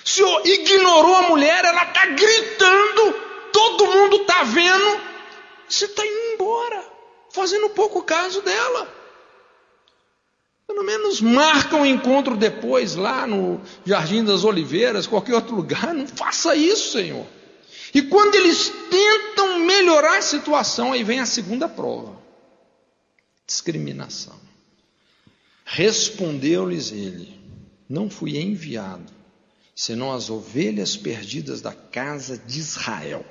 O 0.05 0.09
Senhor 0.09 0.41
ignorou 0.45 1.15
a 1.15 1.29
mulher, 1.29 1.65
ela 1.65 1.83
está 1.83 2.05
gritando, 2.05 3.13
todo 3.51 3.87
mundo 3.87 4.17
está 4.21 4.43
vendo, 4.43 5.01
você 5.69 5.85
está 5.85 6.05
indo 6.05 6.33
embora, 6.33 6.83
fazendo 7.31 7.69
pouco 7.69 8.03
caso 8.03 8.41
dela. 8.41 8.95
Pelo 10.67 10.83
menos 10.83 11.21
marca 11.21 11.75
um 11.75 11.85
encontro 11.85 12.35
depois, 12.35 12.95
lá 12.95 13.25
no 13.25 13.61
Jardim 13.85 14.23
das 14.23 14.43
Oliveiras, 14.43 15.07
qualquer 15.07 15.35
outro 15.35 15.55
lugar. 15.55 15.93
Não 15.93 16.07
faça 16.07 16.55
isso, 16.55 16.91
Senhor. 16.91 17.25
E 17.93 18.01
quando 18.01 18.35
eles 18.35 18.71
tentam 18.89 19.59
melhorar 19.59 20.17
a 20.17 20.21
situação, 20.21 20.91
aí 20.91 21.03
vem 21.03 21.19
a 21.19 21.25
segunda 21.25 21.69
prova: 21.69 22.17
discriminação. 23.45 24.35
Respondeu-lhes 25.63 26.91
ele: 26.91 27.39
Não 27.89 28.09
fui 28.09 28.37
enviado 28.37 29.17
senão 29.77 30.11
as 30.11 30.31
ovelhas 30.31 30.97
perdidas 30.97 31.61
da 31.61 31.71
casa 31.71 32.35
de 32.35 32.59
Israel. 32.59 33.23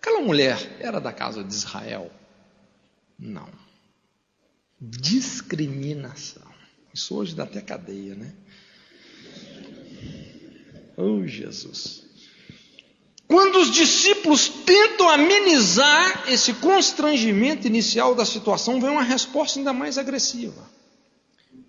Aquela 0.00 0.22
mulher 0.22 0.78
era 0.80 0.98
da 0.98 1.12
casa 1.12 1.44
de 1.44 1.52
Israel? 1.52 2.10
Não. 3.18 3.50
Discriminação. 4.80 6.50
Isso 6.92 7.14
hoje 7.14 7.34
dá 7.34 7.44
até 7.44 7.60
cadeia, 7.60 8.14
né? 8.14 8.34
Oh, 10.96 11.26
Jesus. 11.26 12.02
Quando 13.28 13.56
os 13.56 13.70
discípulos 13.70 14.48
tentam 14.48 15.06
amenizar 15.10 16.30
esse 16.30 16.54
constrangimento 16.54 17.66
inicial 17.66 18.14
da 18.14 18.24
situação, 18.24 18.80
vem 18.80 18.88
uma 18.88 19.02
resposta 19.02 19.58
ainda 19.60 19.74
mais 19.74 19.98
agressiva. 19.98 20.66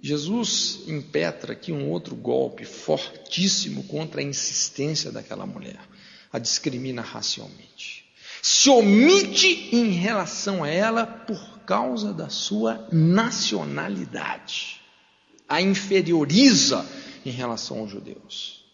Jesus 0.02 0.84
impetra 0.88 1.52
aqui 1.52 1.74
um 1.74 1.90
outro 1.90 2.16
golpe 2.16 2.64
fortíssimo 2.64 3.84
contra 3.84 4.22
a 4.22 4.24
insistência 4.24 5.12
daquela 5.12 5.46
mulher. 5.46 5.82
A 6.32 6.40
discrimina 6.40 7.02
racialmente. 7.02 8.10
Se 8.42 8.70
omite 8.70 9.70
em 9.72 9.92
relação 9.92 10.64
a 10.64 10.70
ela 10.70 11.06
por 11.06 11.60
causa 11.60 12.14
da 12.14 12.30
sua 12.30 12.88
nacionalidade. 12.92 14.82
A 15.48 15.62
inferioriza 15.62 16.86
em 17.26 17.30
relação 17.30 17.80
aos 17.80 17.92
judeus, 17.92 18.66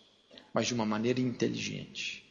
mas 0.54 0.68
de 0.68 0.74
uma 0.74 0.86
maneira 0.86 1.20
inteligente. 1.20 2.24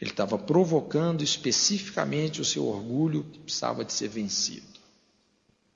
Ele 0.00 0.10
estava 0.10 0.38
provocando 0.38 1.24
especificamente 1.24 2.40
o 2.40 2.44
seu 2.44 2.66
orgulho 2.66 3.24
que 3.24 3.38
precisava 3.40 3.84
de 3.84 3.92
ser 3.92 4.08
vencido. 4.08 4.76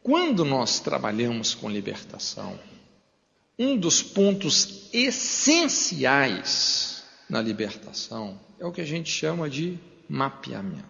Quando 0.02 0.44
nós 0.44 0.80
trabalhamos 0.80 1.54
com 1.54 1.68
libertação, 1.68 2.58
um 3.58 3.76
dos 3.76 4.02
pontos 4.02 4.88
essenciais 4.92 6.22
na 7.28 7.42
libertação 7.42 8.40
é 8.58 8.64
o 8.64 8.72
que 8.72 8.80
a 8.80 8.86
gente 8.86 9.10
chama 9.10 9.48
de 9.48 9.78
mapeamento. 10.10 10.88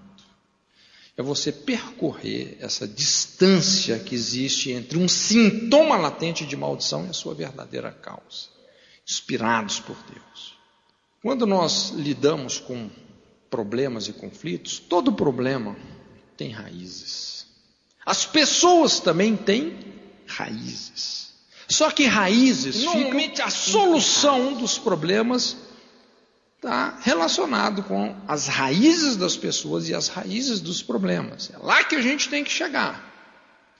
É 1.14 1.22
você 1.22 1.52
percorrer 1.52 2.56
essa 2.58 2.88
distância 2.88 3.98
que 3.98 4.14
existe 4.14 4.72
entre 4.72 4.96
um 4.96 5.06
sintoma 5.06 5.98
latente 5.98 6.46
de 6.46 6.56
maldição 6.56 7.04
e 7.04 7.10
a 7.10 7.12
sua 7.12 7.34
verdadeira 7.34 7.92
causa, 7.92 8.48
inspirados 9.06 9.78
por 9.78 9.96
Deus. 10.10 10.58
Quando 11.20 11.46
nós 11.46 11.90
lidamos 11.90 12.58
com 12.58 12.88
problemas 13.50 14.08
e 14.08 14.14
conflitos, 14.14 14.78
todo 14.78 15.12
problema 15.12 15.76
tem 16.34 16.50
raízes. 16.50 17.46
As 18.06 18.24
pessoas 18.24 19.00
também 19.00 19.36
têm 19.36 19.78
raízes. 20.26 21.34
Só 21.68 21.90
que 21.90 22.06
raízes, 22.06 22.82
normalmente 22.82 23.42
a 23.42 23.50
solução 23.50 24.54
dos 24.54 24.78
problemas 24.78 25.56
está 26.60 26.98
relacionado 27.00 27.82
com 27.84 28.14
as 28.28 28.46
raízes 28.46 29.16
das 29.16 29.34
pessoas 29.34 29.88
e 29.88 29.94
as 29.94 30.08
raízes 30.08 30.60
dos 30.60 30.82
problemas. 30.82 31.50
É 31.54 31.56
lá 31.56 31.82
que 31.82 31.96
a 31.96 32.02
gente 32.02 32.28
tem 32.28 32.44
que 32.44 32.52
chegar. 32.52 33.10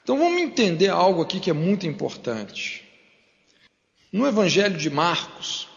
Então 0.02 0.16
vamos 0.16 0.40
entender 0.40 0.88
algo 0.88 1.20
aqui 1.20 1.38
que 1.38 1.50
é 1.50 1.52
muito 1.52 1.86
importante. 1.86 2.82
No 4.10 4.26
Evangelho 4.26 4.78
de 4.78 4.88
Marcos, 4.88 5.68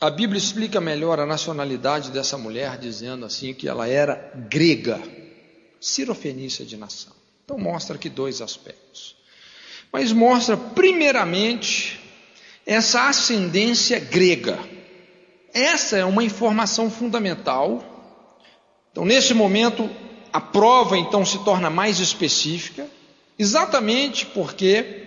a 0.00 0.08
Bíblia 0.08 0.38
explica 0.38 0.80
melhor 0.80 1.20
a 1.20 1.26
nacionalidade 1.26 2.10
dessa 2.10 2.38
mulher, 2.38 2.78
dizendo 2.78 3.26
assim 3.26 3.52
que 3.52 3.68
ela 3.68 3.86
era 3.86 4.32
grega, 4.48 5.02
sirofenícia 5.78 6.64
de 6.64 6.78
nação. 6.78 7.12
Então 7.44 7.58
mostra 7.58 7.96
aqui 7.96 8.08
dois 8.08 8.40
aspectos. 8.40 9.16
Mas 9.92 10.12
mostra 10.12 10.56
primeiramente 10.56 12.00
essa 12.64 13.06
ascendência 13.06 14.00
grega. 14.00 14.77
Essa 15.52 15.96
é 15.96 16.04
uma 16.04 16.22
informação 16.22 16.90
fundamental. 16.90 17.84
Então 18.92 19.04
nesse 19.04 19.34
momento 19.34 19.88
a 20.32 20.40
prova 20.40 20.96
então 20.96 21.24
se 21.24 21.42
torna 21.44 21.70
mais 21.70 22.00
específica, 22.00 22.86
exatamente 23.38 24.26
porque 24.26 25.06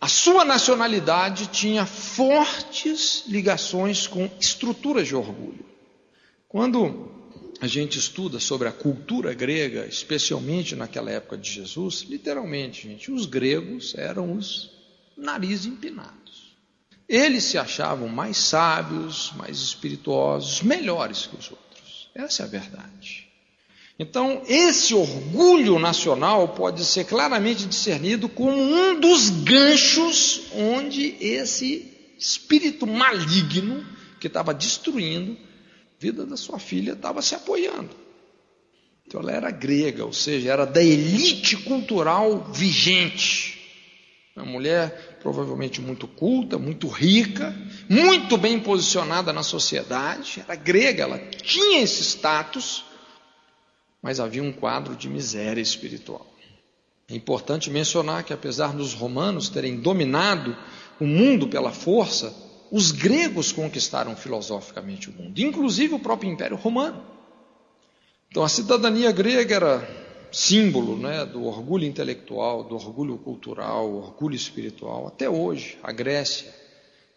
a 0.00 0.08
sua 0.08 0.44
nacionalidade 0.44 1.48
tinha 1.48 1.84
fortes 1.84 3.24
ligações 3.28 4.06
com 4.06 4.30
estruturas 4.40 5.06
de 5.06 5.14
orgulho. 5.14 5.64
Quando 6.48 7.10
a 7.60 7.66
gente 7.66 7.98
estuda 7.98 8.40
sobre 8.40 8.66
a 8.66 8.72
cultura 8.72 9.34
grega, 9.34 9.86
especialmente 9.86 10.74
naquela 10.74 11.10
época 11.10 11.36
de 11.36 11.50
Jesus, 11.50 12.06
literalmente, 12.08 12.88
gente, 12.88 13.12
os 13.12 13.26
gregos 13.26 13.94
eram 13.94 14.32
os 14.32 14.70
nariz 15.16 15.66
empinados. 15.66 16.19
Eles 17.10 17.42
se 17.42 17.58
achavam 17.58 18.06
mais 18.06 18.36
sábios, 18.36 19.32
mais 19.36 19.58
espirituosos, 19.58 20.62
melhores 20.62 21.26
que 21.26 21.36
os 21.36 21.50
outros. 21.50 22.08
Essa 22.14 22.44
é 22.44 22.46
a 22.46 22.48
verdade. 22.48 23.26
Então, 23.98 24.42
esse 24.46 24.94
orgulho 24.94 25.78
nacional 25.80 26.48
pode 26.48 26.84
ser 26.84 27.04
claramente 27.04 27.66
discernido 27.66 28.28
como 28.28 28.56
um 28.56 29.00
dos 29.00 29.28
ganchos 29.28 30.42
onde 30.54 31.16
esse 31.20 32.14
espírito 32.16 32.86
maligno 32.86 33.84
que 34.20 34.28
estava 34.28 34.54
destruindo 34.54 35.36
vida 36.00 36.24
da 36.24 36.36
sua 36.36 36.58
filha 36.58 36.92
estava 36.92 37.20
se 37.20 37.34
apoiando. 37.34 37.90
Então 39.06 39.20
ela 39.20 39.32
era 39.32 39.50
grega, 39.50 40.04
ou 40.04 40.12
seja, 40.12 40.52
era 40.52 40.64
da 40.64 40.82
elite 40.82 41.56
cultural 41.58 42.50
vigente. 42.52 43.49
Uma 44.36 44.46
mulher 44.46 45.18
provavelmente 45.20 45.80
muito 45.80 46.06
culta, 46.06 46.56
muito 46.56 46.88
rica, 46.88 47.54
muito 47.88 48.36
bem 48.36 48.60
posicionada 48.60 49.32
na 49.32 49.42
sociedade, 49.42 50.40
era 50.40 50.54
grega, 50.54 51.02
ela 51.02 51.18
tinha 51.18 51.82
esse 51.82 52.02
status, 52.02 52.84
mas 54.00 54.20
havia 54.20 54.42
um 54.42 54.52
quadro 54.52 54.94
de 54.94 55.08
miséria 55.08 55.60
espiritual. 55.60 56.26
É 57.08 57.14
importante 57.14 57.70
mencionar 57.70 58.22
que, 58.22 58.32
apesar 58.32 58.72
dos 58.72 58.94
romanos 58.94 59.48
terem 59.48 59.80
dominado 59.80 60.56
o 61.00 61.04
mundo 61.04 61.48
pela 61.48 61.72
força, 61.72 62.32
os 62.70 62.92
gregos 62.92 63.50
conquistaram 63.50 64.14
filosoficamente 64.14 65.10
o 65.10 65.12
mundo, 65.12 65.36
inclusive 65.40 65.94
o 65.94 65.98
próprio 65.98 66.30
Império 66.30 66.56
Romano. 66.56 67.04
Então 68.30 68.44
a 68.44 68.48
cidadania 68.48 69.10
grega 69.10 69.56
era 69.56 69.99
símbolo 70.32 70.96
né, 70.96 71.24
do 71.24 71.44
orgulho 71.44 71.84
intelectual, 71.84 72.64
do 72.64 72.74
orgulho 72.74 73.16
cultural, 73.18 73.92
orgulho 73.92 74.34
espiritual. 74.34 75.06
Até 75.06 75.28
hoje, 75.28 75.78
a 75.82 75.92
Grécia 75.92 76.54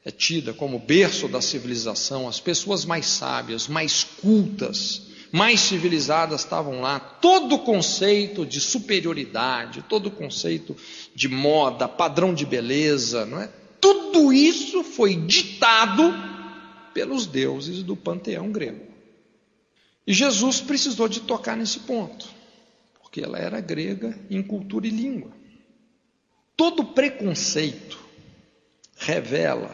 é 0.05 0.11
tida 0.11 0.53
como 0.53 0.79
berço 0.79 1.27
da 1.27 1.41
civilização, 1.41 2.27
as 2.27 2.39
pessoas 2.39 2.85
mais 2.85 3.05
sábias, 3.05 3.67
mais 3.67 4.03
cultas, 4.03 5.03
mais 5.31 5.61
civilizadas 5.61 6.41
estavam 6.41 6.81
lá. 6.81 6.99
Todo 6.99 7.59
conceito 7.59 8.45
de 8.45 8.59
superioridade, 8.59 9.83
todo 9.87 10.11
conceito 10.11 10.75
de 11.15 11.27
moda, 11.27 11.87
padrão 11.87 12.33
de 12.33 12.45
beleza, 12.45 13.25
não 13.25 13.41
é? 13.41 13.49
Tudo 13.79 14.31
isso 14.31 14.83
foi 14.83 15.15
ditado 15.15 16.13
pelos 16.93 17.25
deuses 17.25 17.81
do 17.81 17.95
panteão 17.95 18.51
grego. 18.51 18.93
E 20.05 20.13
Jesus 20.13 20.61
precisou 20.61 21.07
de 21.07 21.21
tocar 21.21 21.57
nesse 21.57 21.79
ponto, 21.79 22.27
porque 23.13 23.23
ela 23.23 23.37
era 23.37 23.61
grega 23.61 24.19
em 24.27 24.41
cultura 24.41 24.87
e 24.87 24.89
língua. 24.89 25.29
Todo 26.57 26.83
preconceito 26.83 27.99
revela 28.97 29.69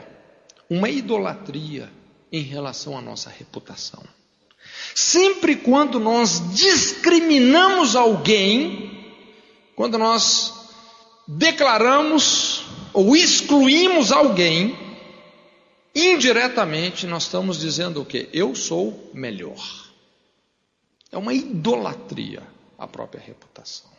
uma 0.69 0.89
idolatria 0.89 1.89
em 2.33 2.41
relação 2.41 2.97
à 2.97 3.01
nossa 3.01 3.29
reputação. 3.29 4.03
Sempre 4.93 5.55
quando 5.55 6.01
nós 6.01 6.53
discriminamos 6.53 7.95
alguém, 7.95 9.15
quando 9.73 9.97
nós 9.97 10.53
declaramos 11.25 12.65
ou 12.91 13.15
excluímos 13.15 14.11
alguém, 14.11 14.77
indiretamente 15.95 17.07
nós 17.07 17.23
estamos 17.23 17.57
dizendo 17.57 18.01
o 18.01 18.05
que? 18.05 18.27
Eu 18.33 18.53
sou 18.53 19.09
melhor. 19.13 19.87
É 21.09 21.17
uma 21.17 21.33
idolatria 21.33 22.58
à 22.79 22.87
própria 22.87 23.21
reputação. 23.21 23.91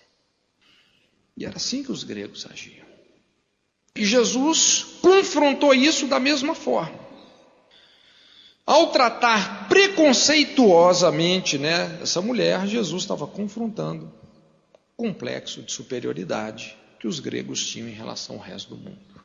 E 1.37 1.45
era 1.45 1.57
assim 1.57 1.83
que 1.85 1.93
os 1.93 2.03
gregos 2.03 2.47
agiam. 2.51 2.87
E 3.95 4.05
Jesus 4.05 4.99
confrontou 5.01 5.75
isso 5.75 6.07
da 6.07 6.19
mesma 6.19 6.55
forma. 6.55 6.99
Ao 8.65 8.93
tratar 8.93 9.69
preconceituosamente 9.69 11.59
né, 11.59 11.99
essa 12.01 12.23
mulher, 12.23 12.67
Jesus 12.67 13.03
estava 13.03 13.27
confrontando 13.27 14.13
o 14.97 15.03
complexo 15.03 15.63
de 15.63 15.73
superioridade 15.73 16.77
que 17.01 17.09
os 17.09 17.19
gregos 17.19 17.67
tinham 17.67 17.89
em 17.89 17.93
relação 17.93 18.37
ao 18.37 18.43
resto 18.43 18.77
do 18.77 18.77
mundo. 18.77 19.25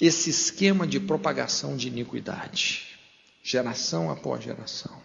Esse 0.00 0.28
esquema 0.28 0.86
de 0.86 1.00
propagação 1.00 1.76
de 1.76 1.88
iniquidade, 1.88 2.98
geração 3.42 4.10
após 4.10 4.44
geração, 4.44 5.00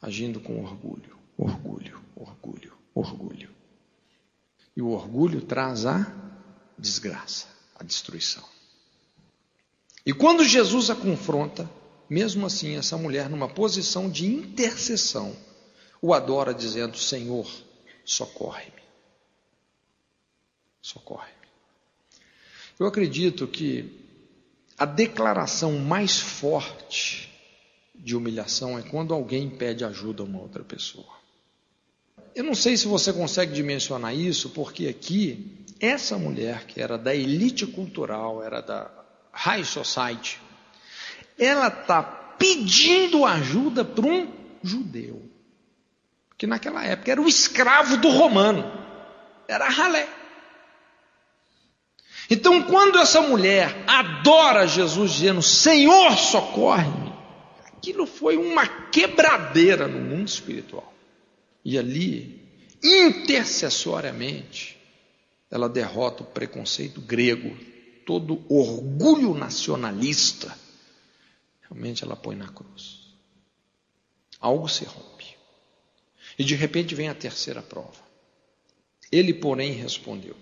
agindo 0.00 0.38
com 0.38 0.62
orgulho, 0.62 1.18
orgulho, 1.36 2.05
orgulho, 2.16 2.72
orgulho. 2.94 3.54
E 4.74 4.82
o 4.82 4.88
orgulho 4.88 5.42
traz 5.42 5.86
a 5.86 6.10
desgraça, 6.78 7.46
a 7.78 7.84
destruição. 7.84 8.44
E 10.04 10.12
quando 10.12 10.44
Jesus 10.44 10.90
a 10.90 10.94
confronta, 10.94 11.68
mesmo 12.08 12.46
assim, 12.46 12.76
essa 12.76 12.96
mulher, 12.96 13.28
numa 13.28 13.48
posição 13.48 14.08
de 14.08 14.26
intercessão, 14.26 15.36
o 16.00 16.14
adora 16.14 16.54
dizendo: 16.54 16.96
Senhor, 16.96 17.50
socorre-me. 18.04 18.82
Socorre-me. 20.80 21.34
Eu 22.78 22.86
acredito 22.86 23.46
que 23.48 24.06
a 24.78 24.84
declaração 24.84 25.78
mais 25.78 26.18
forte 26.20 27.32
de 27.94 28.14
humilhação 28.14 28.78
é 28.78 28.82
quando 28.82 29.14
alguém 29.14 29.48
pede 29.48 29.84
ajuda 29.84 30.22
a 30.22 30.26
uma 30.26 30.40
outra 30.40 30.62
pessoa. 30.62 31.16
Eu 32.36 32.44
não 32.44 32.54
sei 32.54 32.76
se 32.76 32.86
você 32.86 33.14
consegue 33.14 33.54
dimensionar 33.54 34.14
isso, 34.14 34.50
porque 34.50 34.88
aqui, 34.88 35.64
essa 35.80 36.18
mulher 36.18 36.66
que 36.66 36.78
era 36.78 36.98
da 36.98 37.14
elite 37.14 37.66
cultural, 37.66 38.42
era 38.42 38.60
da 38.60 38.90
high 39.32 39.64
society, 39.64 40.38
ela 41.38 41.68
está 41.68 42.02
pedindo 42.02 43.24
ajuda 43.24 43.86
para 43.86 44.04
um 44.04 44.30
judeu, 44.62 45.22
que 46.36 46.46
naquela 46.46 46.84
época 46.84 47.10
era 47.10 47.22
o 47.22 47.26
escravo 47.26 47.96
do 47.96 48.10
romano, 48.10 48.70
era 49.48 49.66
ralé. 49.70 50.06
Então, 52.28 52.64
quando 52.64 52.98
essa 52.98 53.22
mulher 53.22 53.82
adora 53.86 54.68
Jesus, 54.68 55.12
dizendo: 55.12 55.40
Senhor, 55.40 56.14
socorre-me, 56.18 57.14
aquilo 57.64 58.06
foi 58.06 58.36
uma 58.36 58.66
quebradeira 58.66 59.88
no 59.88 60.00
mundo 60.00 60.28
espiritual. 60.28 60.95
E 61.68 61.76
ali, 61.76 62.48
intercessoriamente, 62.80 64.78
ela 65.50 65.68
derrota 65.68 66.22
o 66.22 66.26
preconceito 66.26 67.00
grego, 67.00 67.58
todo 68.06 68.40
orgulho 68.48 69.34
nacionalista 69.34 70.56
realmente 71.62 72.04
ela 72.04 72.14
põe 72.14 72.36
na 72.36 72.46
cruz. 72.46 73.00
Algo 74.38 74.68
se 74.68 74.84
rompe. 74.84 75.36
E 76.38 76.44
de 76.44 76.54
repente 76.54 76.94
vem 76.94 77.08
a 77.08 77.14
terceira 77.16 77.60
prova. 77.60 78.06
Ele, 79.10 79.34
porém, 79.34 79.72
respondeu: 79.72 80.36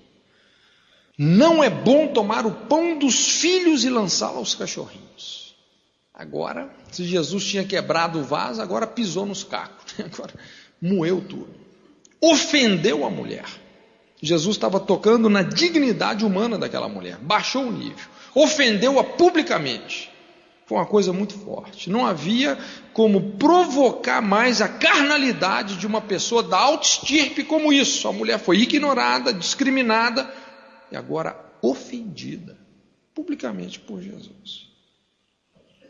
Não 1.16 1.64
é 1.64 1.70
bom 1.70 2.12
tomar 2.12 2.44
o 2.44 2.66
pão 2.66 2.98
dos 2.98 3.40
filhos 3.40 3.82
e 3.82 3.88
lançá-lo 3.88 4.36
aos 4.36 4.54
cachorrinhos. 4.54 5.56
Agora, 6.12 6.70
se 6.92 7.02
Jesus 7.02 7.46
tinha 7.46 7.64
quebrado 7.64 8.20
o 8.20 8.24
vaso, 8.24 8.60
agora 8.60 8.86
pisou 8.86 9.24
nos 9.24 9.42
cacos, 9.42 9.94
agora 9.98 10.34
moeu 10.84 11.22
tudo. 11.22 11.54
Ofendeu 12.20 13.06
a 13.06 13.10
mulher. 13.10 13.46
Jesus 14.20 14.56
estava 14.56 14.78
tocando 14.78 15.30
na 15.30 15.42
dignidade 15.42 16.24
humana 16.24 16.58
daquela 16.58 16.88
mulher, 16.88 17.18
baixou 17.18 17.64
o 17.64 17.72
nível, 17.72 18.08
ofendeu-a 18.34 19.02
publicamente. 19.02 20.10
Foi 20.66 20.78
uma 20.78 20.86
coisa 20.86 21.12
muito 21.12 21.34
forte. 21.34 21.90
Não 21.90 22.06
havia 22.06 22.58
como 22.94 23.32
provocar 23.32 24.22
mais 24.22 24.62
a 24.62 24.68
carnalidade 24.68 25.76
de 25.76 25.86
uma 25.86 26.00
pessoa 26.00 26.42
da 26.42 26.56
alta 26.56 26.86
estirpe 26.86 27.44
como 27.44 27.70
isso. 27.70 28.08
A 28.08 28.12
mulher 28.12 28.38
foi 28.38 28.58
ignorada, 28.58 29.32
discriminada 29.32 30.32
e 30.90 30.96
agora 30.96 31.38
ofendida 31.60 32.56
publicamente 33.14 33.78
por 33.78 34.00
Jesus. 34.00 34.68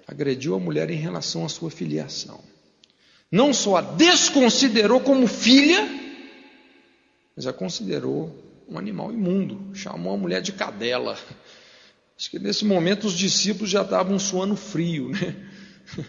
Agrediu 0.08 0.56
a 0.56 0.58
mulher 0.58 0.90
em 0.90 0.96
relação 0.96 1.44
à 1.44 1.48
sua 1.48 1.70
filiação. 1.70 2.53
Não 3.34 3.52
só 3.52 3.78
a 3.78 3.80
desconsiderou 3.80 5.00
como 5.00 5.26
filha, 5.26 5.88
mas 7.34 7.48
a 7.48 7.52
considerou 7.52 8.32
um 8.68 8.78
animal 8.78 9.12
imundo. 9.12 9.74
Chamou 9.74 10.14
a 10.14 10.16
mulher 10.16 10.40
de 10.40 10.52
cadela. 10.52 11.18
Acho 12.16 12.30
que 12.30 12.38
nesse 12.38 12.64
momento 12.64 13.08
os 13.08 13.12
discípulos 13.12 13.70
já 13.70 13.82
estavam 13.82 14.20
suando 14.20 14.54
frio, 14.54 15.08
né? 15.08 15.34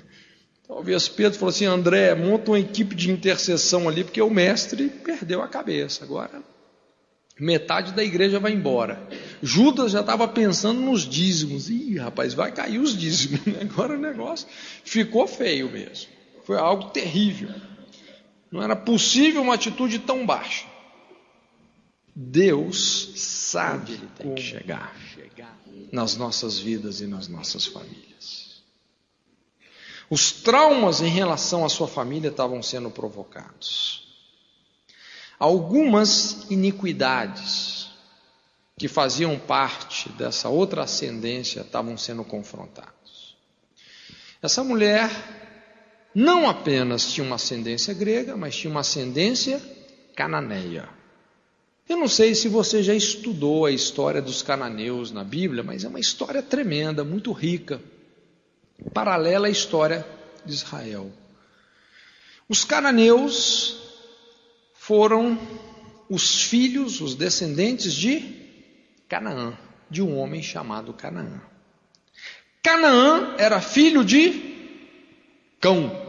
Talvez 0.68 1.08
Pedro 1.08 1.40
falou 1.40 1.50
assim: 1.50 1.66
André, 1.66 2.14
monta 2.14 2.52
uma 2.52 2.60
equipe 2.60 2.94
de 2.94 3.10
intercessão 3.10 3.90
ali, 3.90 4.04
porque 4.04 4.22
o 4.22 4.30
mestre 4.30 4.88
perdeu 4.88 5.42
a 5.42 5.48
cabeça. 5.48 6.04
Agora, 6.04 6.44
metade 7.40 7.94
da 7.94 8.04
igreja 8.04 8.40
vai 8.40 8.52
embora. 8.52 9.02
Judas 9.42 9.94
já 9.94 10.02
estava 10.02 10.28
pensando 10.28 10.80
nos 10.80 11.02
dízimos. 11.02 11.72
Ih, 11.72 11.98
rapaz, 11.98 12.36
vai 12.36 12.52
cair 12.52 12.78
os 12.78 12.96
dízimos. 12.96 13.44
Né? 13.48 13.62
Agora 13.62 13.96
o 13.96 14.00
negócio 14.00 14.48
ficou 14.84 15.26
feio 15.26 15.72
mesmo. 15.72 16.14
Foi 16.46 16.58
algo 16.58 16.92
terrível. 16.92 17.50
Não 18.52 18.62
era 18.62 18.76
possível 18.76 19.42
uma 19.42 19.56
atitude 19.56 20.00
tão 20.00 20.26
baixa. 20.26 20.66
Deus 22.16 23.12
sabe 23.16 23.94
ele 23.94 24.08
tem 24.18 24.36
que 24.36 24.42
chegar 24.42 24.96
nas 25.92 26.16
nossas 26.16 26.58
vidas 26.58 27.02
e 27.02 27.08
nas 27.08 27.28
nossas 27.28 27.66
famílias. 27.66 28.64
Os 30.10 30.32
traumas 30.32 31.02
em 31.02 31.10
relação 31.10 31.66
à 31.66 31.70
sua 31.70 31.88
família 31.88 32.30
estavam 32.30 32.62
sendo 32.62 32.92
provocados. 32.92 34.08
Algumas 35.40 36.50
iniquidades 36.50 37.90
que 38.78 38.88
faziam 38.88 39.38
parte 39.40 40.10
dessa 40.10 40.48
outra 40.48 40.84
ascendência 40.84 41.62
estavam 41.62 41.98
sendo 41.98 42.24
confrontados. 42.24 43.36
Essa 44.42 44.64
mulher 44.64 45.10
não 46.16 46.50
apenas 46.50 47.12
tinha 47.12 47.28
uma 47.28 47.36
ascendência 47.36 47.94
grega, 47.94 48.38
mas 48.38 48.56
tinha 48.56 48.72
uma 48.72 48.80
ascendência 48.80 49.62
cananeia. 50.16 50.88
Eu 51.88 51.98
não 51.98 52.08
sei 52.08 52.34
se 52.34 52.48
você 52.48 52.82
já 52.82 52.96
estudou 52.96 53.66
a 53.66 53.72
história 53.72 54.22
dos 54.22 54.42
cananeus 54.42 55.12
na 55.12 55.24
Bíblia, 55.24 55.62
mas 55.62 55.84
é 55.84 55.88
uma 55.88 56.00
história 56.00 56.42
tremenda, 56.42 57.04
muito 57.04 57.32
rica, 57.32 57.82
paralela 58.94 59.48
à 59.48 59.50
história 59.50 60.06
de 60.46 60.54
Israel. 60.54 61.12
Os 62.48 62.64
cananeus 62.64 63.78
foram 64.74 65.38
os 66.10 66.44
filhos, 66.44 67.02
os 67.02 67.16
descendentes 67.16 67.94
de 67.94 68.46
Canaã, 69.08 69.58
de 69.90 70.02
um 70.02 70.18
homem 70.18 70.42
chamado 70.42 70.94
Canaã. 70.94 71.42
Canaã 72.64 73.36
era 73.38 73.62
filho 73.62 74.04
de 74.04 74.56
Cão. 75.60 76.05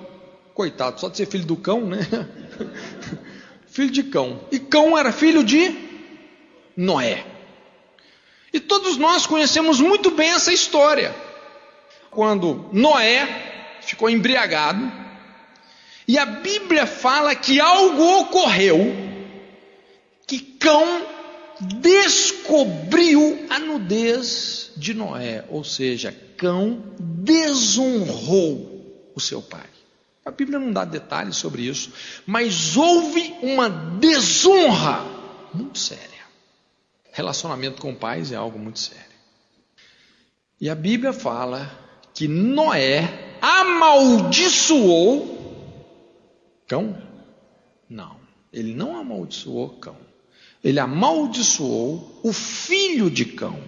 Coitado, 0.56 0.98
só 0.98 1.10
de 1.10 1.18
ser 1.18 1.26
filho 1.26 1.44
do 1.44 1.54
cão, 1.54 1.82
né? 1.82 1.98
filho 3.68 3.90
de 3.90 4.04
Cão. 4.04 4.40
E 4.50 4.58
Cão 4.58 4.96
era 4.96 5.12
filho 5.12 5.44
de 5.44 5.76
Noé. 6.74 7.26
E 8.54 8.58
todos 8.58 8.96
nós 8.96 9.26
conhecemos 9.26 9.80
muito 9.80 10.12
bem 10.12 10.30
essa 10.30 10.50
história. 10.50 11.14
Quando 12.10 12.70
Noé 12.72 13.76
ficou 13.82 14.08
embriagado, 14.08 14.90
e 16.08 16.16
a 16.16 16.24
Bíblia 16.24 16.86
fala 16.86 17.34
que 17.34 17.60
algo 17.60 18.20
ocorreu, 18.20 18.96
que 20.26 20.38
Cão 20.38 21.02
descobriu 21.60 23.46
a 23.50 23.58
nudez 23.58 24.72
de 24.74 24.94
Noé, 24.94 25.44
ou 25.50 25.62
seja, 25.62 26.16
Cão 26.38 26.82
desonrou 26.98 28.72
o 29.14 29.20
seu 29.20 29.42
pai. 29.42 29.75
A 30.26 30.32
Bíblia 30.32 30.58
não 30.58 30.72
dá 30.72 30.84
detalhes 30.84 31.36
sobre 31.36 31.62
isso, 31.62 31.92
mas 32.26 32.76
houve 32.76 33.32
uma 33.40 33.68
desonra 33.70 35.04
muito 35.54 35.78
séria. 35.78 36.26
Relacionamento 37.12 37.80
com 37.80 37.94
pais 37.94 38.32
é 38.32 38.34
algo 38.34 38.58
muito 38.58 38.80
sério. 38.80 39.04
E 40.60 40.68
a 40.68 40.74
Bíblia 40.74 41.12
fala 41.12 41.70
que 42.12 42.26
Noé 42.26 43.38
amaldiçoou 43.40 45.36
cão? 46.66 47.00
Não, 47.88 48.18
ele 48.52 48.74
não 48.74 48.96
amaldiçoou 48.96 49.78
cão. 49.78 49.96
Ele 50.64 50.80
amaldiçoou 50.80 52.20
o 52.24 52.32
filho 52.32 53.08
de 53.08 53.26
cão, 53.26 53.62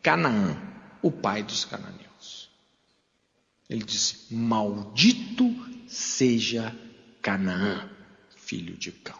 Canaã, 0.00 0.56
o 1.02 1.10
pai 1.10 1.42
dos 1.42 1.64
cananeus. 1.64 2.48
Ele 3.68 3.82
disse: 3.82 4.32
Maldito 4.32 5.67
seja 5.88 6.74
Canaã, 7.20 7.88
filho 8.36 8.76
de 8.76 8.92
cão. 8.92 9.18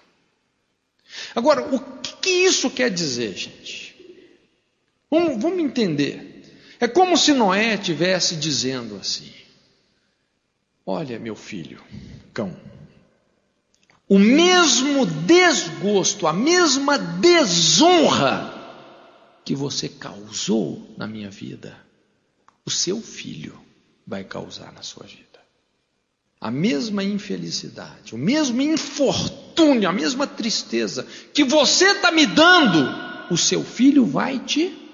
Agora, 1.34 1.74
o 1.74 1.80
que, 2.00 2.30
isso 2.30 2.70
quer 2.70 2.90
dizer, 2.90 3.36
gente? 3.36 3.96
Vamos, 5.10 5.42
vamos 5.42 5.60
entender. 5.60 6.44
É 6.78 6.86
como 6.86 7.16
se 7.16 7.32
Noé 7.32 7.74
estivesse 7.74 8.36
dizendo 8.36 8.96
assim: 8.96 9.32
Olha, 10.84 11.18
meu 11.18 11.34
filho, 11.34 11.82
cão, 12.32 12.54
o 14.08 14.18
mesmo 14.18 15.04
desgosto, 15.04 16.26
a 16.26 16.32
mesma 16.32 16.98
desonra 16.98 18.54
que 19.44 19.54
você 19.54 19.88
causou 19.88 20.94
na 20.96 21.06
minha 21.06 21.30
vida, 21.30 21.78
o 22.64 22.70
seu 22.70 23.00
filho 23.02 23.58
vai 24.06 24.24
causar 24.24 24.72
na 24.72 24.82
sua 24.82 25.06
vida. 25.06 25.27
A 26.40 26.50
mesma 26.50 27.02
infelicidade, 27.02 28.14
o 28.14 28.18
mesmo 28.18 28.62
infortúnio, 28.62 29.88
a 29.88 29.92
mesma 29.92 30.26
tristeza 30.26 31.06
que 31.34 31.42
você 31.42 31.90
está 31.90 32.12
me 32.12 32.26
dando, 32.26 32.88
o 33.30 33.36
seu 33.36 33.64
filho 33.64 34.06
vai 34.06 34.38
te 34.38 34.88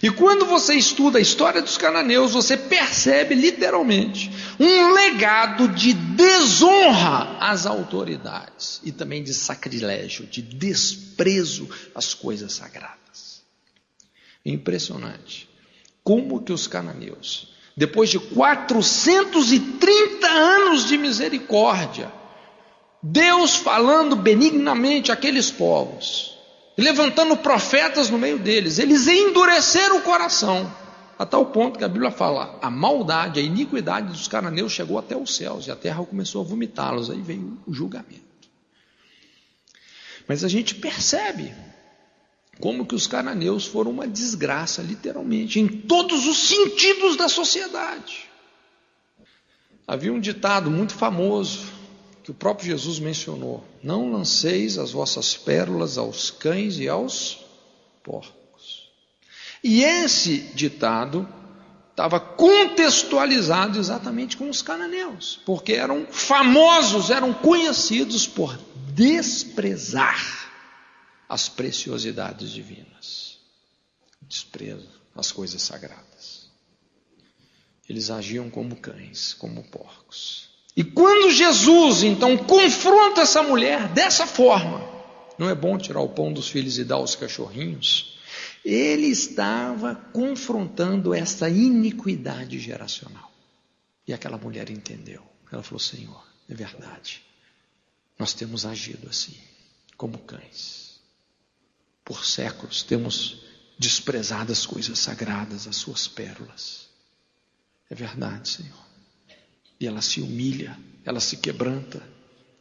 e 0.00 0.10
quando 0.10 0.46
você 0.46 0.74
estuda 0.74 1.18
a 1.18 1.20
história 1.22 1.60
dos 1.60 1.76
cananeus, 1.76 2.32
você 2.32 2.56
percebe 2.56 3.34
literalmente 3.34 4.30
um 4.58 4.92
legado 4.92 5.68
de 5.68 5.92
desonra 5.92 7.36
às 7.38 7.66
autoridades 7.66 8.80
e 8.84 8.92
também 8.92 9.22
de 9.22 9.34
sacrilégio, 9.34 10.26
de 10.26 10.40
desprezo 10.40 11.68
às 11.94 12.14
coisas 12.14 12.52
sagradas. 12.52 13.42
Impressionante. 14.44 15.48
Como 16.02 16.42
que 16.42 16.52
os 16.52 16.66
cananeus, 16.66 17.51
depois 17.76 18.10
de 18.10 18.18
430 18.18 20.26
anos 20.26 20.86
de 20.86 20.98
misericórdia, 20.98 22.12
Deus 23.02 23.56
falando 23.56 24.14
benignamente 24.14 25.10
àqueles 25.10 25.50
povos, 25.50 26.38
levantando 26.76 27.36
profetas 27.36 28.10
no 28.10 28.18
meio 28.18 28.38
deles. 28.38 28.78
Eles 28.78 29.08
endureceram 29.08 29.98
o 29.98 30.02
coração, 30.02 30.72
a 31.18 31.26
tal 31.26 31.46
ponto 31.46 31.78
que 31.78 31.84
a 31.84 31.88
Bíblia 31.88 32.10
fala: 32.10 32.58
a 32.62 32.70
maldade, 32.70 33.40
a 33.40 33.42
iniquidade 33.42 34.08
dos 34.08 34.28
cananeus 34.28 34.72
chegou 34.72 34.98
até 34.98 35.16
os 35.16 35.34
céus 35.34 35.66
e 35.66 35.70
a 35.70 35.76
terra 35.76 36.04
começou 36.04 36.42
a 36.42 36.44
vomitá-los. 36.44 37.10
Aí 37.10 37.20
veio 37.20 37.58
o 37.66 37.72
julgamento. 37.72 38.20
Mas 40.28 40.44
a 40.44 40.48
gente 40.48 40.76
percebe 40.76 41.52
como 42.60 42.86
que 42.86 42.94
os 42.94 43.06
cananeus 43.06 43.66
foram 43.66 43.90
uma 43.90 44.06
desgraça, 44.06 44.82
literalmente, 44.82 45.58
em 45.58 45.66
todos 45.66 46.26
os 46.26 46.36
sentidos 46.36 47.16
da 47.16 47.28
sociedade. 47.28 48.30
Havia 49.86 50.12
um 50.12 50.20
ditado 50.20 50.70
muito 50.70 50.94
famoso 50.94 51.72
que 52.22 52.30
o 52.30 52.34
próprio 52.34 52.66
Jesus 52.66 52.98
mencionou: 52.98 53.64
Não 53.82 54.12
lanceis 54.12 54.78
as 54.78 54.92
vossas 54.92 55.36
pérolas 55.36 55.98
aos 55.98 56.30
cães 56.30 56.78
e 56.78 56.88
aos 56.88 57.44
porcos. 58.02 58.90
E 59.62 59.82
esse 59.82 60.38
ditado 60.54 61.28
estava 61.90 62.18
contextualizado 62.18 63.78
exatamente 63.78 64.36
com 64.36 64.48
os 64.48 64.62
cananeus, 64.62 65.40
porque 65.44 65.72
eram 65.72 66.06
famosos, 66.10 67.10
eram 67.10 67.32
conhecidos 67.32 68.26
por 68.26 68.58
desprezar 68.94 70.41
as 71.32 71.48
preciosidades 71.48 72.50
divinas, 72.50 73.38
desprezo 74.20 75.00
as 75.16 75.32
coisas 75.32 75.62
sagradas. 75.62 76.50
Eles 77.88 78.10
agiam 78.10 78.50
como 78.50 78.76
cães, 78.76 79.32
como 79.32 79.62
porcos. 79.62 80.50
E 80.76 80.84
quando 80.84 81.30
Jesus 81.30 82.02
então 82.02 82.36
confronta 82.36 83.22
essa 83.22 83.42
mulher 83.42 83.88
dessa 83.94 84.26
forma, 84.26 84.86
não 85.38 85.48
é 85.48 85.54
bom 85.54 85.78
tirar 85.78 86.02
o 86.02 86.10
pão 86.10 86.30
dos 86.30 86.48
filhos 86.48 86.76
e 86.76 86.84
dar 86.84 86.96
aos 86.96 87.16
cachorrinhos? 87.16 88.18
Ele 88.62 89.06
estava 89.06 89.94
confrontando 89.94 91.14
essa 91.14 91.48
iniquidade 91.48 92.58
geracional. 92.58 93.32
E 94.06 94.12
aquela 94.12 94.36
mulher 94.36 94.68
entendeu. 94.68 95.22
Ela 95.50 95.62
falou: 95.62 95.80
Senhor, 95.80 96.26
é 96.46 96.54
verdade. 96.54 97.22
Nós 98.18 98.34
temos 98.34 98.66
agido 98.66 99.08
assim, 99.08 99.34
como 99.96 100.18
cães. 100.18 100.81
Por 102.04 102.24
séculos 102.24 102.82
temos 102.82 103.42
desprezado 103.78 104.52
as 104.52 104.66
coisas 104.66 104.98
sagradas, 104.98 105.66
as 105.66 105.76
suas 105.76 106.06
pérolas. 106.06 106.88
É 107.90 107.94
verdade, 107.94 108.48
Senhor. 108.48 108.86
E 109.78 109.86
ela 109.86 110.00
se 110.00 110.20
humilha, 110.20 110.78
ela 111.04 111.20
se 111.20 111.36
quebranta. 111.36 112.02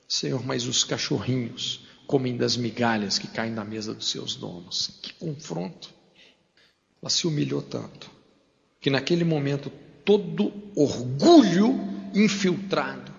Senhor, 0.07 0.45
mas 0.45 0.65
os 0.65 0.83
cachorrinhos 0.83 1.81
comem 2.05 2.35
das 2.35 2.57
migalhas 2.57 3.17
que 3.17 3.27
caem 3.27 3.53
na 3.53 3.63
mesa 3.63 3.93
dos 3.93 4.09
seus 4.09 4.35
donos. 4.35 4.99
Que 5.01 5.13
confronto. 5.13 5.93
Ela 7.01 7.09
se 7.09 7.25
humilhou 7.25 7.61
tanto 7.61 8.09
que 8.81 8.89
naquele 8.89 9.23
momento 9.23 9.71
todo 10.03 10.51
orgulho 10.75 11.79
infiltrado 12.13 13.13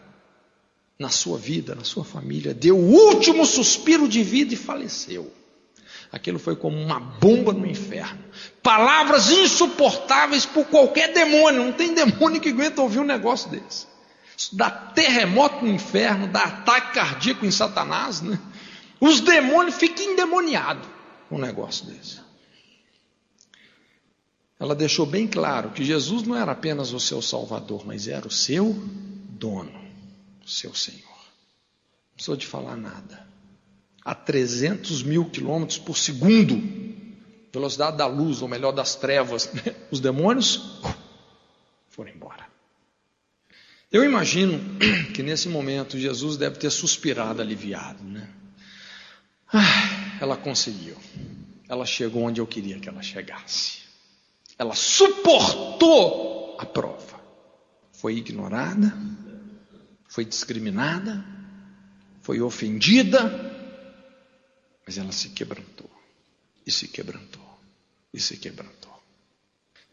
na 0.98 1.08
sua 1.08 1.38
vida, 1.38 1.74
na 1.74 1.84
sua 1.84 2.04
família, 2.04 2.52
deu 2.52 2.76
o 2.76 2.90
último 2.90 3.46
suspiro 3.46 4.08
de 4.08 4.22
vida 4.22 4.54
e 4.54 4.56
faleceu. 4.56 5.32
Aquilo 6.12 6.38
foi 6.38 6.54
como 6.54 6.76
uma 6.76 7.00
bomba 7.00 7.54
no 7.54 7.66
inferno. 7.66 8.22
Palavras 8.62 9.30
insuportáveis 9.30 10.44
por 10.44 10.66
qualquer 10.66 11.14
demônio. 11.14 11.64
Não 11.64 11.72
tem 11.72 11.94
demônio 11.94 12.38
que 12.38 12.50
aguenta 12.50 12.82
ouvir 12.82 12.98
um 12.98 13.04
negócio 13.04 13.48
desse. 13.50 13.86
Isso 14.36 14.54
dá 14.54 14.70
terremoto 14.70 15.64
no 15.64 15.72
inferno, 15.72 16.28
dá 16.28 16.42
ataque 16.42 16.94
cardíaco 16.94 17.46
em 17.46 17.50
Satanás, 17.50 18.20
né? 18.20 18.38
Os 19.00 19.20
demônios 19.20 19.76
ficam 19.76 20.04
endemoniados 20.04 20.86
com 21.28 21.36
um 21.36 21.40
negócio 21.40 21.86
desse. 21.86 22.20
Ela 24.60 24.74
deixou 24.74 25.06
bem 25.06 25.26
claro 25.26 25.70
que 25.70 25.82
Jesus 25.82 26.24
não 26.24 26.36
era 26.36 26.52
apenas 26.52 26.92
o 26.92 27.00
seu 27.00 27.22
Salvador, 27.22 27.84
mas 27.86 28.06
era 28.06 28.28
o 28.28 28.30
seu 28.30 28.72
dono, 29.30 29.72
o 30.44 30.48
seu 30.48 30.74
Senhor. 30.74 31.00
Não 31.00 32.14
precisou 32.14 32.36
de 32.36 32.46
falar 32.46 32.76
nada. 32.76 33.31
A 34.04 34.14
300 34.14 35.02
mil 35.02 35.26
quilômetros 35.26 35.78
por 35.78 35.96
segundo, 35.96 36.60
velocidade 37.52 37.96
da 37.96 38.06
luz, 38.06 38.42
ou 38.42 38.48
melhor, 38.48 38.72
das 38.72 38.96
trevas, 38.96 39.52
né? 39.52 39.74
os 39.90 40.00
demônios 40.00 40.80
foram 41.88 42.10
embora. 42.10 42.46
Eu 43.92 44.02
imagino 44.02 44.58
que 45.14 45.22
nesse 45.22 45.48
momento 45.48 45.98
Jesus 45.98 46.38
deve 46.38 46.56
ter 46.56 46.70
suspirado 46.70 47.42
aliviado, 47.42 48.02
né? 48.02 48.28
Ah, 49.52 50.16
ela 50.18 50.36
conseguiu. 50.36 50.96
Ela 51.68 51.84
chegou 51.84 52.22
onde 52.22 52.40
eu 52.40 52.46
queria 52.46 52.80
que 52.80 52.88
ela 52.88 53.02
chegasse. 53.02 53.80
Ela 54.58 54.74
suportou 54.74 56.56
a 56.58 56.64
prova. 56.64 57.20
Foi 57.92 58.16
ignorada, 58.16 58.96
foi 60.08 60.24
discriminada, 60.24 61.24
foi 62.22 62.40
ofendida, 62.40 63.51
mas 64.86 64.98
ela 64.98 65.12
se 65.12 65.30
quebrantou. 65.30 65.90
E 66.66 66.70
se 66.70 66.88
quebrantou. 66.88 67.42
E 68.12 68.20
se 68.20 68.36
quebrantou. 68.36 68.92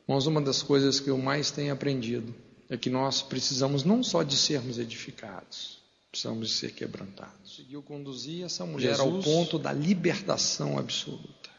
Irmãos, 0.07 0.25
uma 0.25 0.41
das 0.41 0.63
coisas 0.63 0.99
que 0.99 1.09
eu 1.09 1.17
mais 1.17 1.51
tenho 1.51 1.73
aprendido 1.73 2.33
é 2.69 2.77
que 2.77 2.89
nós 2.89 3.21
precisamos 3.21 3.83
não 3.83 4.03
só 4.03 4.23
de 4.23 4.35
sermos 4.35 4.77
edificados, 4.77 5.79
precisamos 6.11 6.49
de 6.49 6.55
ser 6.55 6.71
quebrantados. 6.71 7.57
Conseguiu 7.57 7.81
conduzir 7.81 8.43
essa 8.43 8.65
mulher 8.65 8.95
Jesus, 8.95 8.99
ao 8.99 9.21
ponto 9.21 9.59
da 9.59 9.71
libertação 9.71 10.77
absoluta. 10.77 11.49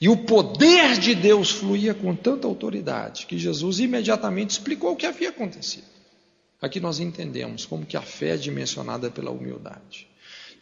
E 0.00 0.08
o 0.08 0.24
poder 0.24 0.98
de 0.98 1.14
Deus 1.14 1.50
fluía 1.50 1.94
com 1.94 2.14
tanta 2.14 2.46
autoridade 2.46 3.26
que 3.26 3.38
Jesus 3.38 3.78
imediatamente 3.78 4.50
explicou 4.50 4.92
o 4.92 4.96
que 4.96 5.06
havia 5.06 5.30
acontecido. 5.30 5.86
Aqui 6.60 6.80
nós 6.80 6.98
entendemos 6.98 7.66
como 7.66 7.86
que 7.86 7.96
a 7.96 8.02
fé 8.02 8.30
é 8.30 8.36
dimensionada 8.36 9.10
pela 9.10 9.30
humildade. 9.30 10.08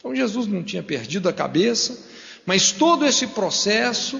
Então 0.03 0.13
Jesus 0.13 0.47
não 0.47 0.61
tinha 0.61 0.83
perdido 0.83 1.29
a 1.29 1.33
cabeça, 1.33 1.97
mas 2.45 2.73
todo 2.73 3.05
esse 3.05 3.27
processo 3.27 4.19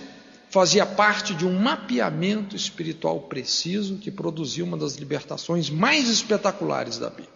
fazia 0.50 0.86
parte 0.86 1.36
de 1.36 1.46
um 1.46 1.60
mapeamento 1.60 2.56
espiritual 2.56 3.20
preciso 3.20 3.98
que 3.98 4.10
produziu 4.10 4.66
uma 4.66 4.78
das 4.78 4.96
libertações 4.96 5.70
mais 5.70 6.08
espetaculares 6.08 6.98
da 6.98 7.10
Bíblia. 7.10 7.34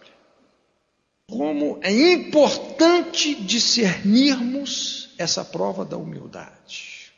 Como 1.28 1.78
é 1.82 1.92
importante 2.14 3.34
discernirmos 3.34 5.10
essa 5.18 5.44
prova 5.44 5.84
da 5.84 5.98
humildade. 5.98 7.12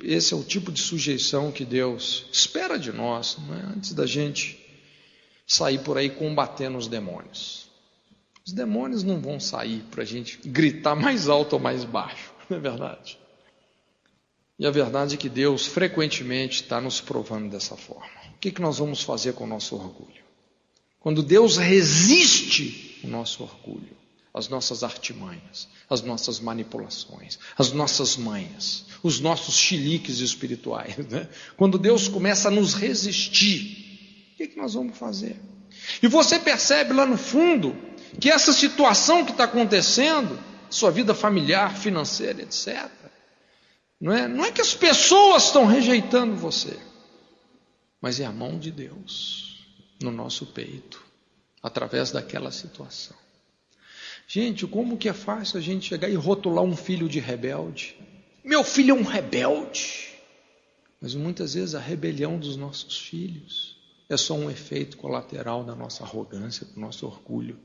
Esse 0.00 0.32
é 0.32 0.36
o 0.36 0.44
tipo 0.44 0.70
de 0.70 0.80
sujeição 0.80 1.50
que 1.50 1.64
Deus 1.64 2.26
espera 2.30 2.78
de 2.78 2.92
nós, 2.92 3.36
é? 3.50 3.76
antes 3.76 3.94
da 3.94 4.06
gente 4.06 4.64
sair 5.44 5.78
por 5.78 5.98
aí 5.98 6.08
combatendo 6.08 6.78
os 6.78 6.86
demônios. 6.86 7.65
Os 8.46 8.52
demônios 8.52 9.02
não 9.02 9.20
vão 9.20 9.40
sair 9.40 9.82
para 9.90 10.02
a 10.02 10.06
gente 10.06 10.38
gritar 10.44 10.94
mais 10.94 11.28
alto 11.28 11.54
ou 11.54 11.58
mais 11.58 11.82
baixo, 11.82 12.32
não 12.48 12.58
é 12.58 12.60
verdade? 12.60 13.18
E 14.56 14.64
a 14.64 14.70
verdade 14.70 15.16
é 15.16 15.18
que 15.18 15.28
Deus 15.28 15.66
frequentemente 15.66 16.62
está 16.62 16.80
nos 16.80 17.00
provando 17.00 17.50
dessa 17.50 17.76
forma. 17.76 18.06
O 18.34 18.38
que, 18.38 18.52
que 18.52 18.62
nós 18.62 18.78
vamos 18.78 19.02
fazer 19.02 19.32
com 19.32 19.44
o 19.44 19.48
nosso 19.48 19.74
orgulho? 19.74 20.24
Quando 21.00 21.22
Deus 21.22 21.56
resiste 21.56 23.00
o 23.02 23.08
nosso 23.08 23.42
orgulho, 23.42 23.96
as 24.32 24.48
nossas 24.48 24.84
artimanhas, 24.84 25.66
as 25.90 26.02
nossas 26.02 26.38
manipulações, 26.38 27.38
as 27.58 27.72
nossas 27.72 28.16
manhas, 28.16 28.86
os 29.02 29.18
nossos 29.18 29.56
chiliques 29.56 30.20
espirituais, 30.20 30.96
né? 31.10 31.28
quando 31.56 31.78
Deus 31.78 32.06
começa 32.06 32.48
a 32.48 32.50
nos 32.50 32.74
resistir, 32.74 34.30
o 34.32 34.36
que, 34.36 34.46
que 34.48 34.56
nós 34.56 34.74
vamos 34.74 34.96
fazer? 34.96 35.36
E 36.02 36.06
você 36.06 36.38
percebe 36.38 36.92
lá 36.92 37.04
no 37.04 37.18
fundo 37.18 37.76
que 38.20 38.30
essa 38.30 38.52
situação 38.52 39.24
que 39.24 39.32
está 39.32 39.44
acontecendo, 39.44 40.38
sua 40.70 40.90
vida 40.90 41.14
familiar, 41.14 41.76
financeira, 41.76 42.42
etc., 42.42 42.88
não 44.00 44.12
é, 44.12 44.28
não 44.28 44.44
é 44.44 44.52
que 44.52 44.60
as 44.60 44.74
pessoas 44.74 45.44
estão 45.44 45.64
rejeitando 45.64 46.36
você, 46.36 46.78
mas 48.00 48.20
é 48.20 48.26
a 48.26 48.32
mão 48.32 48.58
de 48.58 48.70
Deus 48.70 49.66
no 50.02 50.10
nosso 50.10 50.46
peito, 50.46 51.02
através 51.62 52.10
daquela 52.10 52.50
situação. 52.50 53.16
Gente, 54.28 54.66
como 54.66 54.98
que 54.98 55.08
é 55.08 55.12
fácil 55.12 55.58
a 55.58 55.62
gente 55.62 55.88
chegar 55.88 56.08
e 56.08 56.14
rotular 56.14 56.64
um 56.64 56.76
filho 56.76 57.08
de 57.08 57.20
rebelde? 57.20 57.96
Meu 58.44 58.64
filho 58.64 58.90
é 58.90 58.94
um 58.94 59.04
rebelde. 59.04 60.10
Mas 61.00 61.14
muitas 61.14 61.54
vezes 61.54 61.74
a 61.74 61.80
rebelião 61.80 62.38
dos 62.38 62.56
nossos 62.56 62.98
filhos 62.98 63.76
é 64.08 64.16
só 64.16 64.34
um 64.34 64.50
efeito 64.50 64.96
colateral 64.96 65.62
da 65.62 65.74
nossa 65.74 66.04
arrogância, 66.04 66.66
do 66.66 66.80
nosso 66.80 67.06
orgulho. 67.06 67.58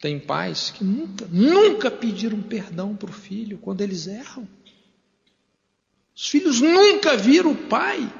Tem 0.00 0.18
pais 0.18 0.70
que 0.70 0.84
nunca, 0.84 1.26
nunca 1.26 1.90
pediram 1.90 2.40
perdão 2.40 2.94
para 2.94 3.10
o 3.10 3.12
filho 3.12 3.58
quando 3.58 3.80
eles 3.80 4.06
erram. 4.06 4.48
Os 6.14 6.28
filhos 6.28 6.60
nunca 6.60 7.16
viram 7.16 7.52
o 7.52 7.68
pai 7.68 8.12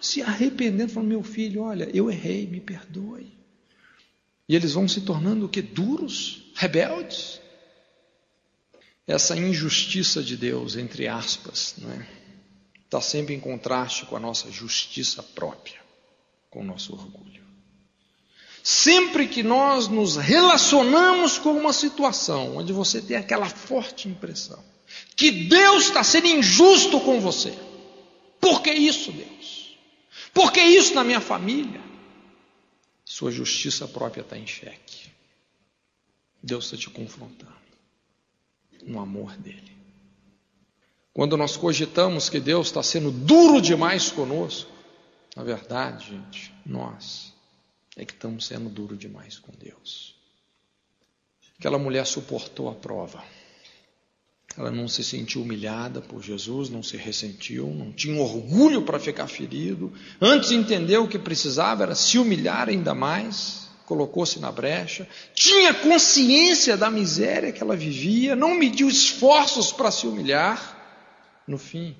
se 0.00 0.22
arrependendo, 0.22 0.92
falando: 0.92 1.08
Meu 1.10 1.22
filho, 1.22 1.62
olha, 1.62 1.90
eu 1.92 2.10
errei, 2.10 2.46
me 2.46 2.60
perdoe. 2.60 3.38
E 4.48 4.56
eles 4.56 4.72
vão 4.72 4.88
se 4.88 5.02
tornando 5.02 5.46
o 5.46 5.48
que? 5.48 5.62
Duros, 5.62 6.50
rebeldes. 6.54 7.40
Essa 9.06 9.36
injustiça 9.36 10.22
de 10.22 10.36
Deus, 10.36 10.76
entre 10.76 11.06
aspas, 11.06 11.74
não 11.78 11.90
é? 11.92 12.06
está 12.84 13.00
sempre 13.00 13.34
em 13.34 13.40
contraste 13.40 14.04
com 14.06 14.16
a 14.16 14.20
nossa 14.20 14.50
justiça 14.50 15.22
própria, 15.22 15.80
com 16.50 16.60
o 16.60 16.64
nosso 16.64 16.92
orgulho. 16.92 17.39
Sempre 18.62 19.26
que 19.26 19.42
nós 19.42 19.88
nos 19.88 20.16
relacionamos 20.16 21.38
com 21.38 21.52
uma 21.52 21.72
situação 21.72 22.56
onde 22.56 22.72
você 22.72 23.00
tem 23.00 23.16
aquela 23.16 23.48
forte 23.48 24.08
impressão 24.08 24.62
que 25.16 25.30
Deus 25.30 25.84
está 25.84 26.02
sendo 26.02 26.26
injusto 26.26 27.00
com 27.00 27.20
você. 27.20 27.56
Por 28.40 28.62
que 28.62 28.72
isso, 28.72 29.12
Deus? 29.12 29.78
Por 30.32 30.52
que 30.52 30.60
isso 30.60 30.94
na 30.94 31.04
minha 31.04 31.20
família? 31.20 31.80
Sua 33.04 33.30
justiça 33.30 33.86
própria 33.86 34.22
está 34.22 34.36
em 34.36 34.46
xeque. 34.46 35.10
Deus 36.42 36.66
está 36.66 36.76
te 36.76 36.90
confrontando 36.90 37.52
no 38.82 39.00
amor 39.00 39.36
dele. 39.36 39.76
Quando 41.12 41.36
nós 41.36 41.56
cogitamos 41.56 42.28
que 42.28 42.40
Deus 42.40 42.68
está 42.68 42.82
sendo 42.82 43.10
duro 43.10 43.60
demais 43.60 44.10
conosco, 44.10 44.70
na 45.36 45.42
verdade, 45.42 46.10
gente, 46.10 46.52
nós 46.64 47.29
é 47.96 48.04
que 48.04 48.12
estamos 48.12 48.46
sendo 48.46 48.68
duro 48.68 48.96
demais 48.96 49.38
com 49.38 49.52
Deus. 49.52 50.14
Aquela 51.58 51.78
mulher 51.78 52.06
suportou 52.06 52.68
a 52.70 52.74
prova. 52.74 53.22
Ela 54.56 54.70
não 54.70 54.88
se 54.88 55.04
sentiu 55.04 55.42
humilhada 55.42 56.00
por 56.00 56.22
Jesus, 56.22 56.70
não 56.70 56.82
se 56.82 56.96
ressentiu, 56.96 57.68
não 57.68 57.92
tinha 57.92 58.20
orgulho 58.20 58.82
para 58.82 58.98
ficar 58.98 59.28
ferido. 59.28 59.92
Antes 60.20 60.50
entendeu 60.50 61.06
que 61.06 61.18
precisava 61.18 61.84
era 61.84 61.94
se 61.94 62.18
humilhar 62.18 62.68
ainda 62.68 62.94
mais, 62.94 63.68
colocou-se 63.86 64.38
na 64.40 64.50
brecha, 64.50 65.08
tinha 65.34 65.74
consciência 65.74 66.76
da 66.76 66.90
miséria 66.90 67.52
que 67.52 67.62
ela 67.62 67.76
vivia, 67.76 68.34
não 68.34 68.54
mediu 68.54 68.88
esforços 68.88 69.72
para 69.72 69.90
se 69.90 70.06
humilhar. 70.06 70.78
No 71.46 71.58
fim, 71.58 71.96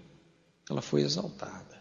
ela 0.69 0.83
foi 0.83 1.03
exaltada. 1.03 1.80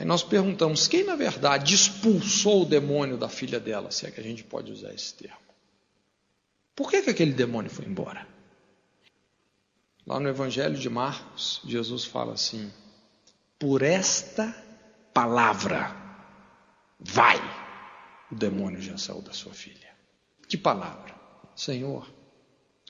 Aí 0.00 0.06
nós 0.06 0.22
perguntamos: 0.22 0.88
quem 0.88 1.04
na 1.04 1.14
verdade 1.14 1.74
expulsou 1.74 2.62
o 2.62 2.64
demônio 2.64 3.18
da 3.18 3.28
filha 3.28 3.60
dela, 3.60 3.90
se 3.90 4.06
é 4.06 4.10
que 4.10 4.18
a 4.18 4.22
gente 4.22 4.42
pode 4.42 4.72
usar 4.72 4.94
esse 4.94 5.12
termo? 5.12 5.36
Por 6.74 6.90
que, 6.90 7.02
que 7.02 7.10
aquele 7.10 7.34
demônio 7.34 7.70
foi 7.70 7.84
embora? 7.84 8.26
Lá 10.06 10.18
no 10.18 10.26
Evangelho 10.26 10.78
de 10.78 10.88
Marcos, 10.88 11.60
Jesus 11.66 12.06
fala 12.06 12.32
assim: 12.32 12.72
Por 13.58 13.82
esta 13.82 14.50
palavra, 15.12 15.94
vai, 16.98 17.36
o 18.32 18.34
demônio 18.34 18.80
já 18.80 18.96
saiu 18.96 19.20
da 19.20 19.34
sua 19.34 19.52
filha. 19.52 19.94
Que 20.48 20.56
palavra? 20.56 21.14
Senhor, 21.54 22.10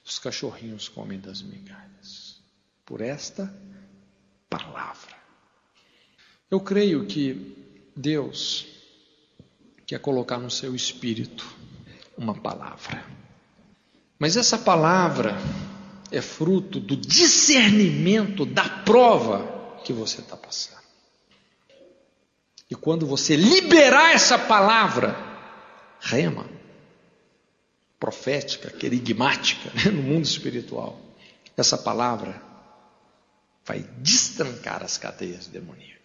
os 0.04 0.20
cachorrinhos 0.20 0.88
comem 0.88 1.18
das 1.18 1.42
migalhas. 1.42 2.40
Por 2.86 3.00
esta 3.00 3.52
palavra. 4.48 5.09
Eu 6.50 6.60
creio 6.60 7.06
que 7.06 7.56
Deus 7.94 8.66
quer 9.86 10.00
colocar 10.00 10.38
no 10.38 10.50
seu 10.50 10.74
espírito 10.74 11.46
uma 12.16 12.34
palavra. 12.34 13.04
Mas 14.18 14.36
essa 14.36 14.58
palavra 14.58 15.36
é 16.10 16.20
fruto 16.20 16.80
do 16.80 16.96
discernimento 16.96 18.44
da 18.44 18.68
prova 18.68 19.78
que 19.84 19.92
você 19.92 20.20
está 20.20 20.36
passando. 20.36 20.80
E 22.70 22.74
quando 22.74 23.06
você 23.06 23.36
liberar 23.36 24.12
essa 24.12 24.38
palavra, 24.38 25.16
rema, 26.00 26.46
profética, 27.98 28.70
querigmática, 28.70 29.70
né, 29.74 29.90
no 29.90 30.02
mundo 30.02 30.24
espiritual, 30.24 31.00
essa 31.56 31.76
palavra 31.76 32.42
vai 33.64 33.80
destrancar 33.98 34.82
as 34.82 34.96
cadeias 34.96 35.46
demoníacas. 35.46 35.99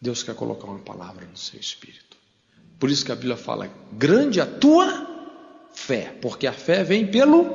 Deus 0.00 0.22
quer 0.22 0.34
colocar 0.34 0.66
uma 0.66 0.80
palavra 0.80 1.26
no 1.26 1.36
seu 1.36 1.58
espírito. 1.58 2.16
Por 2.78 2.90
isso 2.90 3.04
que 3.04 3.12
a 3.12 3.16
Bíblia 3.16 3.36
fala: 3.36 3.70
grande 3.92 4.40
a 4.40 4.46
tua 4.46 5.14
fé, 5.72 6.16
porque 6.20 6.46
a 6.46 6.52
fé 6.52 6.84
vem 6.84 7.10
pelo 7.10 7.46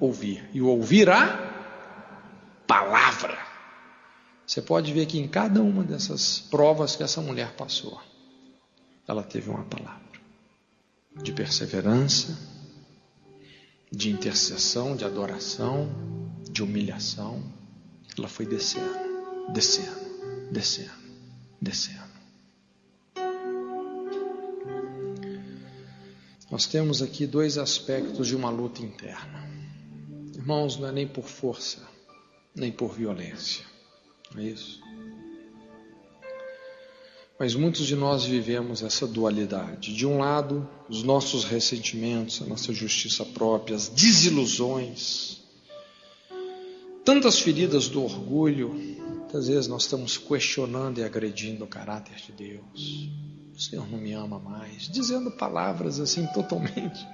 ouvir. 0.00 0.48
E 0.52 0.60
o 0.60 0.66
ouvir 0.66 1.08
a 1.08 1.48
palavra. 2.66 3.38
Você 4.46 4.62
pode 4.62 4.92
ver 4.92 5.06
que 5.06 5.18
em 5.18 5.28
cada 5.28 5.62
uma 5.62 5.82
dessas 5.82 6.40
provas 6.40 6.96
que 6.96 7.02
essa 7.02 7.20
mulher 7.20 7.54
passou, 7.54 8.00
ela 9.06 9.22
teve 9.22 9.50
uma 9.50 9.64
palavra 9.64 10.08
de 11.22 11.32
perseverança, 11.32 12.38
de 13.90 14.10
intercessão, 14.10 14.96
de 14.96 15.04
adoração, 15.04 15.90
de 16.50 16.62
humilhação. 16.62 17.42
Ela 18.16 18.28
foi 18.28 18.46
descendo, 18.46 19.07
descendo, 19.52 20.50
descendo, 20.50 20.92
descendo. 21.60 22.08
Nós 26.50 26.66
temos 26.66 27.02
aqui 27.02 27.26
dois 27.26 27.58
aspectos 27.58 28.26
de 28.26 28.34
uma 28.34 28.48
luta 28.50 28.82
interna. 28.82 29.48
Irmãos, 30.34 30.78
não 30.78 30.88
é 30.88 30.92
nem 30.92 31.06
por 31.06 31.24
força, 31.24 31.86
nem 32.54 32.72
por 32.72 32.94
violência. 32.94 33.64
Não 34.34 34.40
é 34.40 34.46
isso? 34.46 34.80
Mas 37.38 37.54
muitos 37.54 37.86
de 37.86 37.94
nós 37.94 38.24
vivemos 38.24 38.82
essa 38.82 39.06
dualidade. 39.06 39.94
De 39.94 40.04
um 40.04 40.18
lado, 40.18 40.68
os 40.88 41.04
nossos 41.04 41.44
ressentimentos, 41.44 42.42
a 42.42 42.46
nossa 42.46 42.72
justiça 42.72 43.24
própria, 43.24 43.76
as 43.76 43.88
desilusões, 43.88 45.38
tantas 47.04 47.38
feridas 47.38 47.88
do 47.88 48.02
orgulho. 48.02 48.97
Muitas 49.28 49.46
vezes 49.46 49.68
nós 49.68 49.82
estamos 49.82 50.16
questionando 50.16 51.00
e 51.00 51.04
agredindo 51.04 51.64
o 51.64 51.68
caráter 51.68 52.16
de 52.16 52.32
Deus. 52.32 53.10
O 53.54 53.60
Senhor 53.60 53.86
não 53.86 53.98
me 53.98 54.14
ama 54.14 54.38
mais, 54.38 54.88
dizendo 54.88 55.30
palavras 55.30 56.00
assim 56.00 56.26
totalmente 56.28 57.06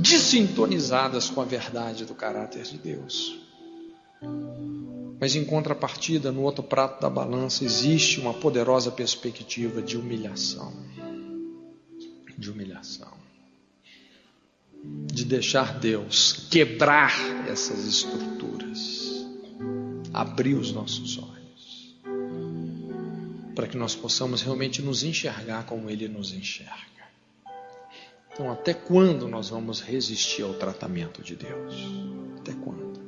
desintonizadas 0.00 1.28
com 1.28 1.42
a 1.42 1.44
verdade 1.44 2.06
do 2.06 2.14
caráter 2.14 2.62
de 2.62 2.78
Deus. 2.78 3.38
Mas 5.20 5.36
em 5.36 5.44
contrapartida, 5.44 6.32
no 6.32 6.42
outro 6.42 6.62
prato 6.62 7.00
da 7.00 7.08
balança, 7.08 7.62
existe 7.62 8.18
uma 8.18 8.32
poderosa 8.32 8.90
perspectiva 8.90 9.80
de 9.80 9.96
humilhação. 9.98 10.72
De 12.36 12.50
humilhação. 12.50 13.12
De 14.82 15.24
deixar 15.24 15.78
Deus 15.78 16.48
quebrar 16.50 17.12
essas 17.48 17.84
estruturas, 17.84 19.03
abrir 20.14 20.54
os 20.54 20.70
nossos 20.70 21.18
olhos, 21.18 21.96
para 23.54 23.66
que 23.66 23.76
nós 23.76 23.96
possamos 23.96 24.40
realmente 24.42 24.80
nos 24.80 25.02
enxergar 25.02 25.66
como 25.66 25.90
Ele 25.90 26.06
nos 26.06 26.32
enxerga. 26.32 26.72
Então, 28.32 28.50
até 28.50 28.72
quando 28.72 29.28
nós 29.28 29.48
vamos 29.50 29.80
resistir 29.80 30.42
ao 30.42 30.54
tratamento 30.54 31.22
de 31.22 31.36
Deus? 31.36 31.74
Até 32.38 32.52
quando? 32.52 33.00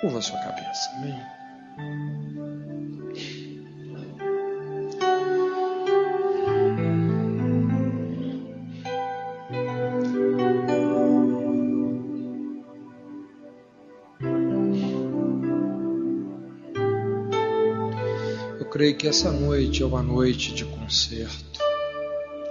Curva 0.00 0.18
a 0.18 0.22
sua 0.22 0.38
cabeça, 0.38 0.90
amém? 0.96 2.75
Creio 18.76 18.94
que 18.94 19.08
essa 19.08 19.32
noite 19.32 19.82
é 19.82 19.86
uma 19.86 20.02
noite 20.02 20.52
de 20.52 20.62
concerto 20.66 21.58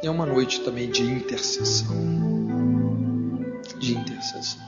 é 0.02 0.10
uma 0.10 0.26
noite 0.26 0.62
também 0.62 0.90
de 0.90 1.04
intercessão. 1.04 1.96
De 3.78 3.94
intercessão. 3.94 4.66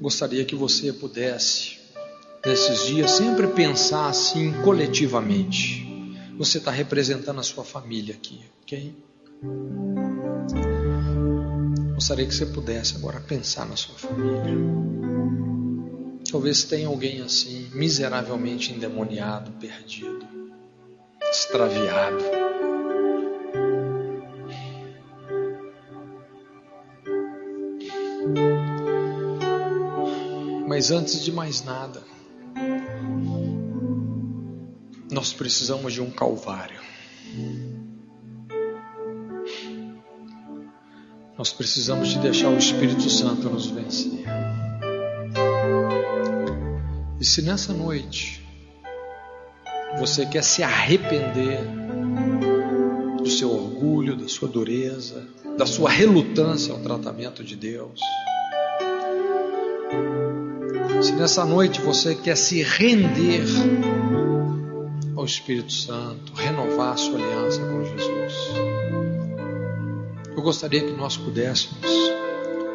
Gostaria 0.00 0.42
que 0.46 0.54
você 0.54 0.90
pudesse, 0.90 1.78
nesses 2.44 2.86
dias, 2.86 3.10
sempre 3.10 3.46
pensar 3.48 4.08
assim 4.08 4.54
coletivamente. 4.62 5.86
Você 6.38 6.56
está 6.56 6.70
representando 6.70 7.40
a 7.40 7.42
sua 7.42 7.64
família 7.64 8.14
aqui, 8.14 8.40
ok? 8.62 8.94
Gostaria 11.94 12.26
que 12.26 12.34
você 12.34 12.46
pudesse 12.46 12.96
agora 12.96 13.20
pensar 13.20 13.66
na 13.66 13.76
sua 13.76 13.96
família. 13.96 14.56
Talvez 16.30 16.62
tenha 16.62 16.86
alguém 16.86 17.20
assim, 17.22 17.68
miseravelmente 17.74 18.72
endemoniado, 18.72 19.50
perdido, 19.52 20.26
extraviado. 21.28 22.24
Mas 30.68 30.92
antes 30.92 31.20
de 31.20 31.32
mais 31.32 31.64
nada, 31.64 32.00
nós 35.10 35.32
precisamos 35.32 35.92
de 35.92 36.00
um 36.00 36.12
Calvário. 36.12 36.80
Nós 41.36 41.52
precisamos 41.52 42.08
de 42.08 42.18
deixar 42.20 42.50
o 42.50 42.56
Espírito 42.56 43.10
Santo 43.10 43.50
nos 43.50 43.66
vencer. 43.66 44.49
E 47.20 47.24
se 47.24 47.42
nessa 47.42 47.74
noite 47.74 48.42
você 49.98 50.24
quer 50.24 50.42
se 50.42 50.62
arrepender 50.62 51.60
do 53.18 53.28
seu 53.28 53.50
orgulho, 53.52 54.16
da 54.16 54.26
sua 54.26 54.48
dureza, 54.48 55.28
da 55.58 55.66
sua 55.66 55.90
relutância 55.90 56.72
ao 56.72 56.80
tratamento 56.80 57.44
de 57.44 57.56
Deus, 57.56 58.00
se 61.02 61.12
nessa 61.12 61.44
noite 61.44 61.82
você 61.82 62.14
quer 62.14 62.36
se 62.38 62.62
render 62.62 63.44
ao 65.14 65.26
Espírito 65.26 65.74
Santo, 65.74 66.32
renovar 66.34 66.94
a 66.94 66.96
sua 66.96 67.16
aliança 67.16 67.60
com 67.60 67.84
Jesus, 67.84 68.34
eu 70.34 70.42
gostaria 70.42 70.80
que 70.80 70.92
nós 70.92 71.18
pudéssemos 71.18 71.86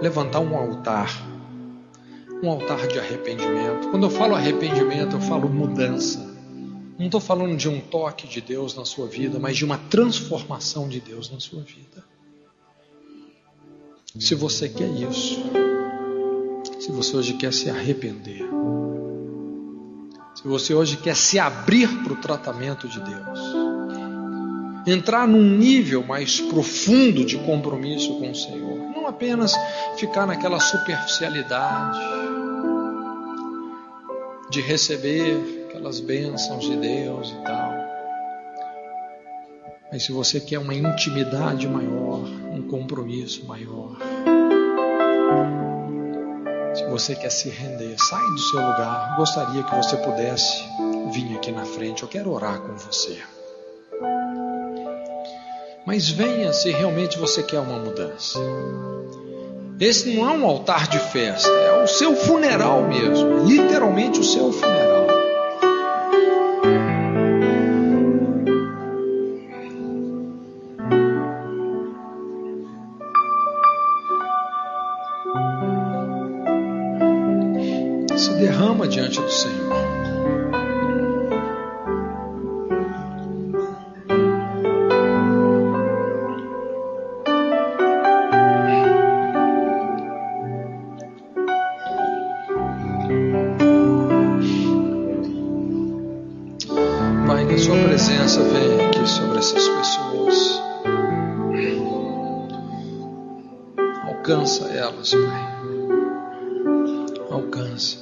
levantar 0.03 0.39
um 0.39 0.55
altar, 0.55 1.34
um 2.45 2.51
altar 2.51 2.87
de 2.87 2.99
arrependimento. 2.99 3.89
Quando 3.89 4.03
eu 4.03 4.09
falo 4.09 4.35
arrependimento, 4.35 5.15
eu 5.15 5.21
falo 5.21 5.49
mudança. 5.49 6.19
Não 6.97 7.07
estou 7.07 7.19
falando 7.19 7.57
de 7.57 7.67
um 7.67 7.81
toque 7.81 8.27
de 8.27 8.39
Deus 8.39 8.75
na 8.75 8.85
sua 8.85 9.07
vida, 9.07 9.39
mas 9.39 9.57
de 9.57 9.65
uma 9.65 9.77
transformação 9.77 10.87
de 10.87 11.01
Deus 11.01 11.29
na 11.29 11.39
sua 11.39 11.61
vida. 11.61 12.03
Se 14.19 14.35
você 14.35 14.69
quer 14.69 14.87
isso, 14.89 15.43
se 16.79 16.91
você 16.91 17.17
hoje 17.17 17.33
quer 17.33 17.51
se 17.51 17.69
arrepender, 17.69 18.47
se 20.35 20.47
você 20.47 20.73
hoje 20.73 20.97
quer 20.97 21.15
se 21.15 21.39
abrir 21.39 21.89
para 22.03 22.13
o 22.13 22.17
tratamento 22.17 22.87
de 22.87 22.99
Deus, 22.99 23.39
entrar 24.87 25.27
num 25.27 25.43
nível 25.43 26.03
mais 26.03 26.39
profundo 26.39 27.25
de 27.25 27.37
compromisso 27.39 28.19
com 28.19 28.31
o 28.31 28.35
Senhor, 28.35 28.77
não 28.95 29.07
apenas 29.07 29.53
ficar 29.97 30.25
naquela 30.27 30.59
superficialidade 30.59 32.24
de 34.55 34.61
receber 34.61 35.67
aquelas 35.67 35.99
bênçãos 35.99 36.63
de 36.63 36.77
Deus 36.77 37.29
e 37.29 37.43
tal. 37.43 37.73
Mas 39.91 40.03
se 40.03 40.13
você 40.13 40.39
quer 40.39 40.59
uma 40.59 40.73
intimidade 40.73 41.67
maior, 41.67 42.21
um 42.53 42.65
compromisso 42.69 43.45
maior, 43.45 43.97
se 46.73 46.85
você 46.85 47.15
quer 47.15 47.31
se 47.31 47.49
render, 47.49 47.97
sai 47.99 48.25
do 48.29 48.39
seu 48.39 48.61
lugar. 48.61 49.17
Gostaria 49.17 49.61
que 49.61 49.75
você 49.75 49.97
pudesse 49.97 50.63
vir 51.11 51.35
aqui 51.35 51.51
na 51.51 51.65
frente. 51.65 52.03
Eu 52.03 52.07
quero 52.07 52.31
orar 52.31 52.61
com 52.61 52.77
você. 52.77 53.21
Mas 55.85 56.07
venha 56.07 56.53
se 56.53 56.71
realmente 56.71 57.19
você 57.19 57.43
quer 57.43 57.59
uma 57.59 57.77
mudança. 57.77 58.39
Esse 59.79 60.15
não 60.15 60.29
é 60.29 60.37
um 60.37 60.45
altar 60.45 60.87
de 60.87 60.97
festa, 60.97 61.49
é 61.49 61.83
o 61.83 61.87
seu 61.87 62.15
funeral 62.15 62.87
mesmo, 62.87 63.45
literalmente 63.45 64.21
o 64.21 64.23
seu 64.23 64.51
funeral. 64.53 64.94
Alcança 104.25 104.63
elas, 104.69 105.11
Pai. 105.11 105.55
Alcança. 107.29 107.99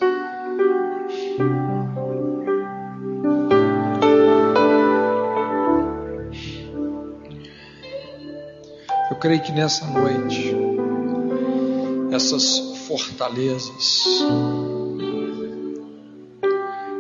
creio 9.20 9.42
que 9.42 9.52
nessa 9.54 9.86
noite, 9.86 10.54
essas 12.12 12.60
fortalezas 12.88 14.04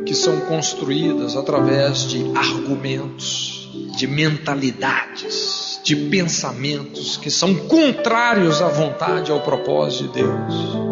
que 0.06 0.14
são 0.14 0.40
construídas 0.41 1.36
através 1.36 2.10
de 2.10 2.26
argumentos, 2.38 3.70
de 3.98 4.08
mentalidades, 4.08 5.52
de 5.84 5.95
pensamentos 5.95 7.18
que 7.18 7.30
são 7.30 7.53
contrários 7.68 8.61
à 8.61 8.69
vontade 8.69 9.30
e 9.30 9.34
ao 9.34 9.41
propósito 9.41 10.14
de 10.14 10.23
Deus. 10.23 10.84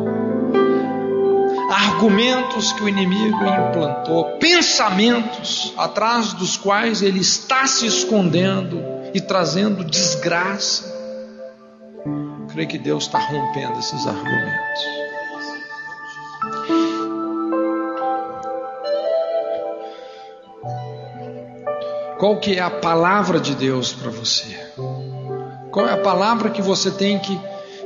Argumentos 1.71 2.73
que 2.73 2.83
o 2.83 2.89
inimigo 2.89 3.37
implantou, 3.37 4.37
pensamentos 4.39 5.73
atrás 5.77 6.33
dos 6.33 6.57
quais 6.57 7.01
ele 7.01 7.19
está 7.19 7.65
se 7.65 7.85
escondendo 7.85 8.83
e 9.13 9.21
trazendo 9.21 9.83
desgraça 9.83 11.01
creio 12.51 12.67
que 12.67 12.77
Deus 12.77 13.05
está 13.05 13.19
rompendo 13.19 13.79
esses 13.79 14.05
argumentos. 14.05 15.00
Qual 22.21 22.37
que 22.37 22.55
é 22.55 22.59
a 22.59 22.69
palavra 22.69 23.39
de 23.39 23.55
Deus 23.55 23.93
para 23.93 24.11
você? 24.11 24.55
Qual 25.71 25.87
é 25.87 25.93
a 25.93 25.97
palavra 25.97 26.51
que 26.51 26.61
você 26.61 26.91
tem 26.91 27.17
que 27.17 27.35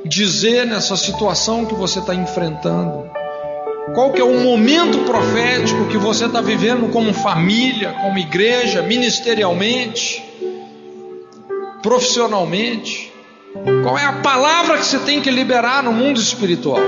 dizer 0.03 0.65
nessa 0.65 0.97
situação 0.97 1.65
que 1.65 1.73
você 1.73 1.99
está 1.99 2.13
enfrentando? 2.13 3.09
Qual 3.93 4.11
que 4.11 4.19
é 4.19 4.25
o 4.25 4.37
momento 4.43 4.97
profético 5.05 5.87
que 5.87 5.97
você 5.97 6.25
está 6.25 6.41
vivendo 6.41 6.91
como 6.91 7.13
família, 7.13 7.93
como 8.01 8.17
igreja, 8.17 8.81
ministerialmente, 8.81 10.21
profissionalmente? 11.81 13.13
Qual 13.83 13.97
é 13.97 14.03
a 14.03 14.19
palavra 14.21 14.77
que 14.77 14.85
você 14.85 14.99
tem 14.99 15.21
que 15.21 15.31
liberar 15.31 15.81
no 15.81 15.93
mundo 15.93 16.19
espiritual? 16.19 16.81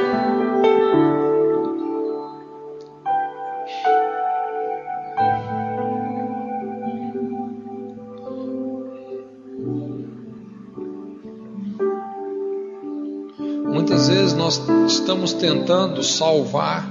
Estamos 15.08 15.32
tentando 15.32 16.04
salvar 16.04 16.86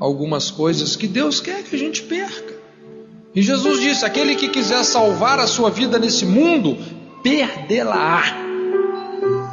algumas 0.00 0.50
coisas 0.50 0.96
que 0.96 1.06
Deus 1.06 1.38
quer 1.38 1.62
que 1.62 1.76
a 1.76 1.78
gente 1.78 2.02
perca. 2.02 2.54
E 3.34 3.42
Jesus 3.42 3.78
disse: 3.78 4.06
aquele 4.06 4.36
que 4.36 4.48
quiser 4.48 4.82
salvar 4.84 5.38
a 5.38 5.46
sua 5.46 5.68
vida 5.68 5.98
nesse 5.98 6.24
mundo, 6.24 6.78
perdê-la-á. 7.22 8.22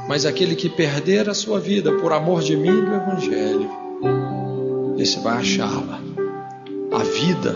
Mas 0.08 0.26
aquele 0.26 0.56
que 0.56 0.70
perder 0.70 1.30
a 1.30 1.34
sua 1.34 1.60
vida 1.60 1.92
por 1.92 2.14
amor 2.14 2.42
de 2.42 2.56
mim 2.56 2.70
e 2.70 2.86
do 2.86 2.94
Evangelho, 2.94 3.70
esse 4.98 5.20
vai 5.20 5.40
achá-la. 5.40 6.00
A 6.94 7.04
vida 7.04 7.54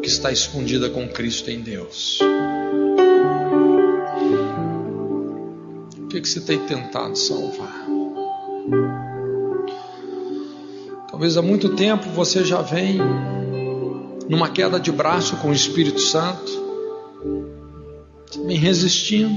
que 0.00 0.08
está 0.08 0.30
escondida 0.30 0.88
com 0.88 1.08
Cristo 1.08 1.50
em 1.50 1.62
Deus. 1.62 2.20
O 5.98 6.06
que, 6.06 6.20
que 6.20 6.28
você 6.28 6.40
tem 6.40 6.60
tentado 6.60 7.16
salvar? 7.18 7.86
Talvez 11.20 11.36
há 11.36 11.42
muito 11.42 11.76
tempo 11.76 12.08
você 12.14 12.42
já 12.42 12.62
vem 12.62 12.98
numa 14.26 14.48
queda 14.48 14.80
de 14.80 14.90
braço 14.90 15.36
com 15.36 15.50
o 15.50 15.52
Espírito 15.52 16.00
Santo, 16.00 16.50
vem 18.46 18.56
resistindo. 18.56 19.36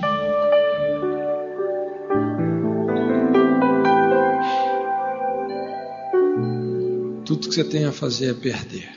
Tudo 7.26 7.50
que 7.50 7.54
você 7.54 7.66
tem 7.66 7.84
a 7.84 7.92
fazer 7.92 8.30
é 8.30 8.34
perder. 8.34 8.90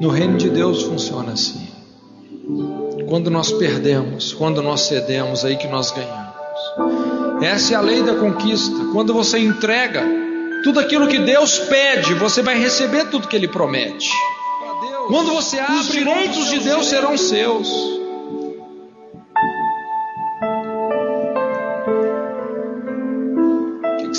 No 0.00 0.08
reino 0.08 0.38
de 0.38 0.48
Deus 0.48 0.84
funciona 0.84 1.32
assim. 1.32 1.68
Quando 3.06 3.30
nós 3.30 3.52
perdemos, 3.52 4.32
quando 4.32 4.62
nós 4.62 4.80
cedemos, 4.80 5.44
aí 5.44 5.58
que 5.58 5.68
nós 5.68 5.90
ganhamos. 5.90 7.17
Essa 7.42 7.74
é 7.74 7.76
a 7.76 7.80
lei 7.80 8.02
da 8.02 8.14
conquista. 8.16 8.76
Quando 8.92 9.14
você 9.14 9.38
entrega 9.38 10.02
tudo 10.64 10.80
aquilo 10.80 11.06
que 11.06 11.18
Deus 11.18 11.58
pede, 11.58 12.14
você 12.14 12.42
vai 12.42 12.58
receber 12.58 13.06
tudo 13.06 13.28
que 13.28 13.36
Ele 13.36 13.48
promete. 13.48 14.10
Quando 15.08 15.32
você 15.32 15.58
abre, 15.58 15.76
os 15.76 15.88
direitos 15.88 16.50
de 16.50 16.58
Deus 16.58 16.86
serão 16.86 17.16
seus. 17.16 17.98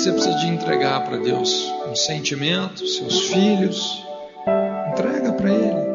você 0.00 0.12
precisa 0.12 0.34
de 0.38 0.46
entregar 0.46 1.04
para 1.04 1.18
Deus? 1.18 1.70
Um 1.86 1.94
sentimento, 1.94 2.86
seus 2.86 3.20
filhos. 3.26 4.02
Entrega 4.92 5.32
para 5.32 5.50
Ele. 5.50 5.90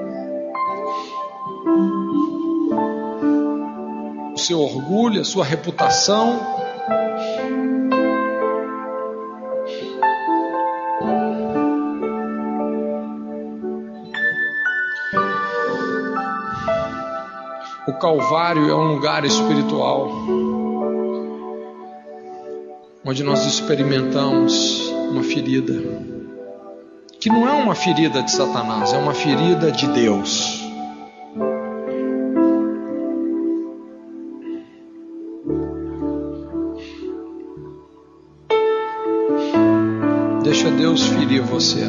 O 4.33 4.37
seu 4.37 4.61
orgulho, 4.61 5.21
a 5.21 5.23
sua 5.23 5.43
reputação. 5.43 6.54
Calvário 18.05 18.69
é 18.69 18.75
um 18.75 18.93
lugar 18.93 19.25
espiritual 19.25 20.11
onde 23.03 23.23
nós 23.23 23.47
experimentamos 23.47 24.93
uma 25.09 25.23
ferida, 25.23 25.73
que 27.19 27.29
não 27.29 27.49
é 27.49 27.53
uma 27.53 27.73
ferida 27.73 28.21
de 28.21 28.29
Satanás, 28.29 28.93
é 28.93 28.97
uma 28.99 29.15
ferida 29.15 29.71
de 29.71 29.87
Deus. 29.87 30.63
Deixa 40.43 40.69
Deus 40.69 41.07
ferir 41.07 41.41
você 41.41 41.85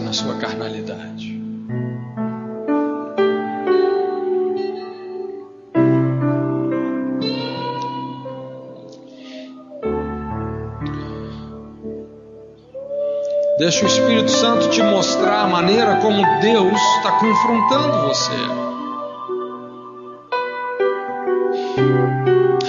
Deixa 13.66 13.84
o 13.84 13.88
Espírito 13.88 14.30
Santo 14.30 14.70
te 14.70 14.80
mostrar 14.80 15.40
a 15.40 15.48
maneira 15.48 15.96
como 15.96 16.22
Deus 16.40 16.80
está 16.98 17.18
confrontando 17.18 18.06
você. 18.06 18.30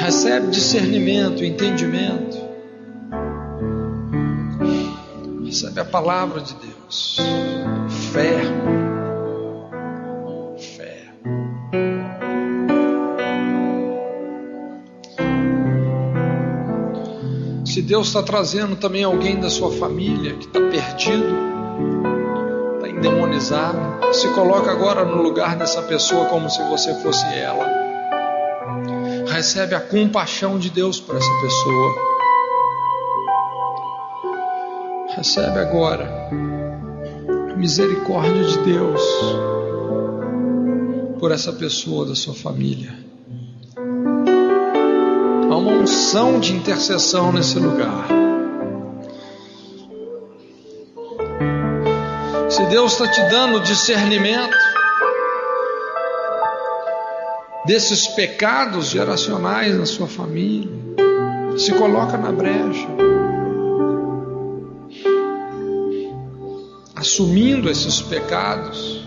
Recebe 0.01 0.47
discernimento, 0.47 1.43
entendimento. 1.43 2.35
Recebe 5.45 5.81
a 5.81 5.85
palavra 5.85 6.41
de 6.41 6.55
Deus. 6.55 7.17
Deus 17.87 18.07
está 18.07 18.21
trazendo 18.21 18.75
também 18.75 19.05
alguém 19.05 19.39
da 19.39 19.49
sua 19.49 19.71
família 19.71 20.33
que 20.33 20.45
está 20.45 20.59
perdido, 20.59 21.25
está 22.75 22.89
endemonizado, 22.89 24.13
se 24.13 24.27
coloca 24.33 24.69
agora 24.69 25.05
no 25.05 25.23
lugar 25.23 25.55
dessa 25.55 25.81
pessoa 25.83 26.25
como 26.25 26.49
se 26.49 26.61
você 26.63 26.93
fosse 26.95 27.25
ela. 27.27 27.65
Recebe 29.29 29.73
a 29.73 29.79
compaixão 29.79 30.59
de 30.59 30.69
Deus 30.69 30.99
por 30.99 31.15
essa 31.15 31.31
pessoa. 31.41 31.95
Recebe 35.15 35.59
agora 35.59 36.29
a 37.53 37.55
misericórdia 37.55 38.43
de 38.43 38.57
Deus 38.65 39.01
por 41.21 41.31
essa 41.31 41.53
pessoa 41.53 42.05
da 42.05 42.15
sua 42.15 42.33
família 42.33 42.96
uma 45.67 45.81
unção 45.81 46.39
de 46.39 46.53
intercessão 46.53 47.31
nesse 47.31 47.59
lugar. 47.59 48.07
Se 52.49 52.63
Deus 52.67 52.93
está 52.93 53.07
te 53.07 53.21
dando 53.29 53.59
discernimento 53.59 54.55
desses 57.65 58.07
pecados 58.07 58.87
geracionais 58.87 59.77
na 59.77 59.85
sua 59.85 60.07
família, 60.07 60.71
se 61.57 61.73
coloca 61.73 62.17
na 62.17 62.31
brecha, 62.31 62.87
assumindo 66.95 67.69
esses 67.69 68.01
pecados 68.01 69.05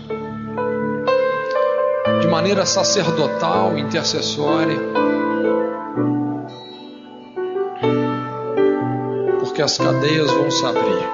de 2.21 2.27
maneira 2.27 2.65
sacerdotal, 2.65 3.77
intercessória. 3.77 5.00
Que 9.61 9.65
as 9.65 9.77
cadeias 9.77 10.31
vão 10.31 10.49
se 10.49 10.65
abrir. 10.65 11.07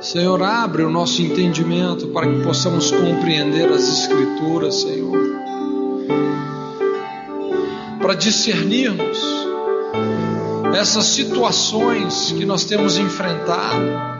Senhor, 0.00 0.42
abre 0.42 0.84
o 0.84 0.90
nosso 0.90 1.20
entendimento 1.20 2.08
para 2.08 2.26
que 2.26 2.42
possamos 2.42 2.90
compreender 2.90 3.70
as 3.70 3.86
Escrituras, 3.86 4.76
Senhor, 4.76 5.18
para 8.00 8.14
discernirmos 8.14 9.20
essas 10.74 11.04
situações 11.04 12.32
que 12.32 12.46
nós 12.46 12.64
temos 12.64 12.96
enfrentado 12.96 14.11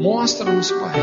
Mostra-nos, 0.00 0.72
Pai. 0.72 0.94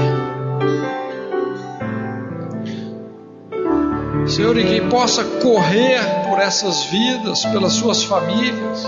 Senhor, 4.28 4.58
e 4.58 4.66
que 4.66 4.82
possa 4.90 5.24
correr 5.24 6.02
por 6.28 6.40
essas 6.40 6.86
vidas, 6.86 7.46
pelas 7.46 7.74
suas 7.74 8.04
famílias, 8.04 8.84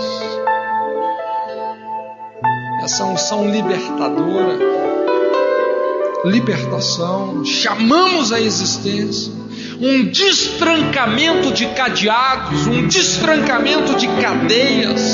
essa 2.82 3.04
unção 3.04 3.48
libertadora, 3.48 4.58
libertação, 6.24 7.44
chamamos 7.44 8.32
a 8.32 8.40
existência, 8.40 9.32
um 9.80 10.06
destrancamento 10.10 11.52
de 11.52 11.66
cadeados, 11.66 12.66
um 12.66 12.88
destrancamento 12.88 13.94
de 13.94 14.08
cadeias. 14.20 15.09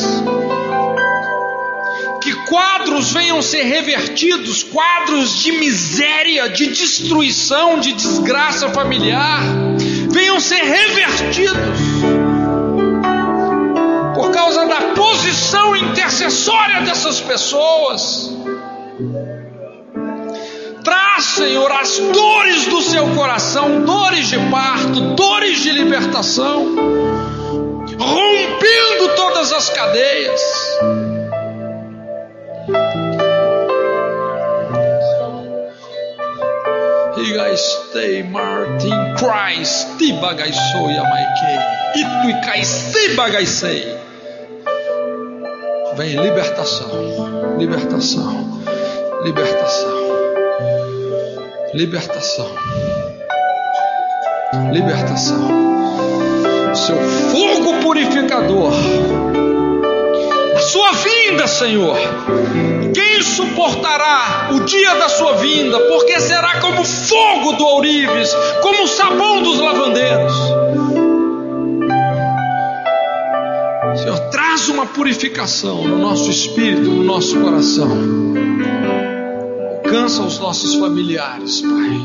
Quadros 3.06 3.12
venham 3.12 3.42
ser 3.42 3.62
revertidos, 3.62 4.62
quadros 4.62 5.38
de 5.42 5.52
miséria, 5.52 6.48
de 6.48 6.68
destruição, 6.68 7.78
de 7.78 7.92
desgraça 7.92 8.70
familiar, 8.70 9.42
venham 10.10 10.40
ser 10.40 10.62
revertidos 10.62 11.78
por 14.14 14.30
causa 14.30 14.66
da 14.66 14.80
posição 14.94 15.76
intercessória 15.76 16.82
dessas 16.82 17.20
pessoas. 17.20 18.32
Traz, 20.82 21.24
Senhor, 21.24 21.70
as 21.72 21.98
dores 21.98 22.66
do 22.66 22.80
seu 22.82 23.06
coração, 23.14 23.82
dores 23.84 24.28
de 24.28 24.38
parto, 24.50 25.00
dores 25.14 25.62
de 25.62 25.72
libertação, 25.72 26.74
rompendo 27.98 29.14
todas 29.16 29.52
as 29.52 29.68
cadeias. 29.70 30.40
Martin 38.22 39.14
Christ, 39.16 40.00
Itu 41.94 42.30
e 42.30 42.40
Kaisei 42.44 43.14
Bagaisei. 43.14 43.96
Vem 45.96 46.20
libertação, 46.20 47.56
libertação, 47.58 48.60
libertação. 49.24 50.06
Libertação. 51.76 52.48
Libertação. 54.72 56.74
Seu 56.74 56.96
fogo 56.96 57.82
purificador. 57.82 58.72
A 60.86 60.94
sua 60.94 61.10
vinda, 61.10 61.46
Senhor. 61.48 61.96
Quem 62.94 63.20
suportará 63.20 64.50
o 64.52 64.60
dia 64.60 64.94
da 64.94 65.08
sua 65.08 65.32
vinda? 65.32 65.80
Porque 65.80 66.20
será 66.20 66.60
como 66.60 66.84
fogo 66.84 67.54
do 67.54 67.64
ourives, 67.64 68.32
como 68.62 68.84
o 68.84 68.86
sabão 68.86 69.42
dos 69.42 69.58
lavandeiros. 69.58 70.32
Senhor, 73.96 74.18
traz 74.30 74.68
uma 74.68 74.86
purificação 74.86 75.82
no 75.82 75.98
nosso 75.98 76.30
espírito, 76.30 76.88
no 76.88 77.02
nosso 77.02 77.40
coração 77.40 77.88
Alcança 79.86 80.22
os 80.22 80.38
nossos 80.38 80.74
familiares, 80.76 81.62
Pai. 81.62 82.00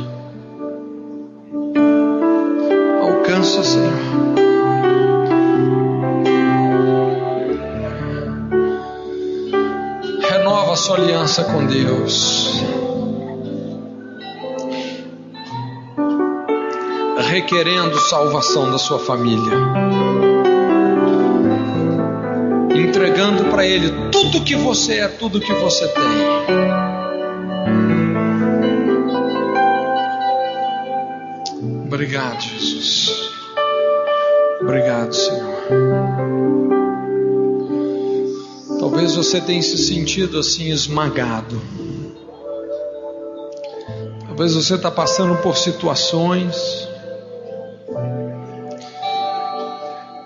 Alcança, 3.02 3.64
Senhor. 3.64 4.11
Sua 10.76 10.98
aliança 10.98 11.44
com 11.44 11.66
Deus. 11.66 12.64
Requerendo 17.30 18.00
salvação 18.00 18.72
da 18.72 18.78
sua 18.78 18.98
família. 19.00 19.58
Entregando 22.76 23.46
para 23.46 23.66
Ele 23.66 24.10
tudo 24.12 24.44
que 24.44 24.56
você 24.56 25.00
é, 25.00 25.08
tudo 25.08 25.40
que 25.40 25.54
você 25.54 25.88
tem. 25.88 26.04
Obrigado, 31.86 32.42
Jesus. 32.42 33.32
Obrigado, 34.62 35.14
Senhor. 35.14 36.91
Talvez 39.02 39.16
você 39.16 39.42
tenha 39.42 39.64
se 39.64 39.80
sentido 39.80 40.38
assim 40.38 40.70
esmagado. 40.70 41.60
Talvez 44.28 44.54
você 44.54 44.76
está 44.76 44.92
passando 44.92 45.42
por 45.42 45.58
situações 45.58 46.88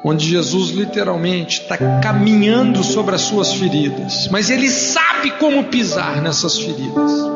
onde 0.04 0.28
Jesus 0.28 0.72
literalmente 0.72 1.62
está 1.62 1.78
caminhando 2.02 2.84
sobre 2.84 3.16
as 3.16 3.22
suas 3.22 3.54
feridas, 3.54 4.28
mas 4.30 4.50
Ele 4.50 4.70
sabe 4.70 5.32
como 5.40 5.64
pisar 5.64 6.22
nessas 6.22 6.60
feridas. 6.60 7.35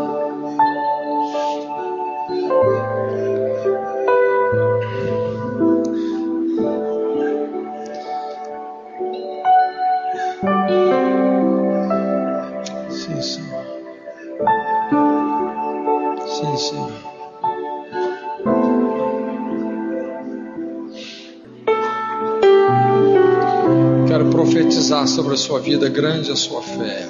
Sobre 25.20 25.34
a 25.34 25.38
sua 25.38 25.60
vida, 25.60 25.90
grande 25.90 26.32
a 26.32 26.36
sua 26.36 26.62
fé. 26.62 27.06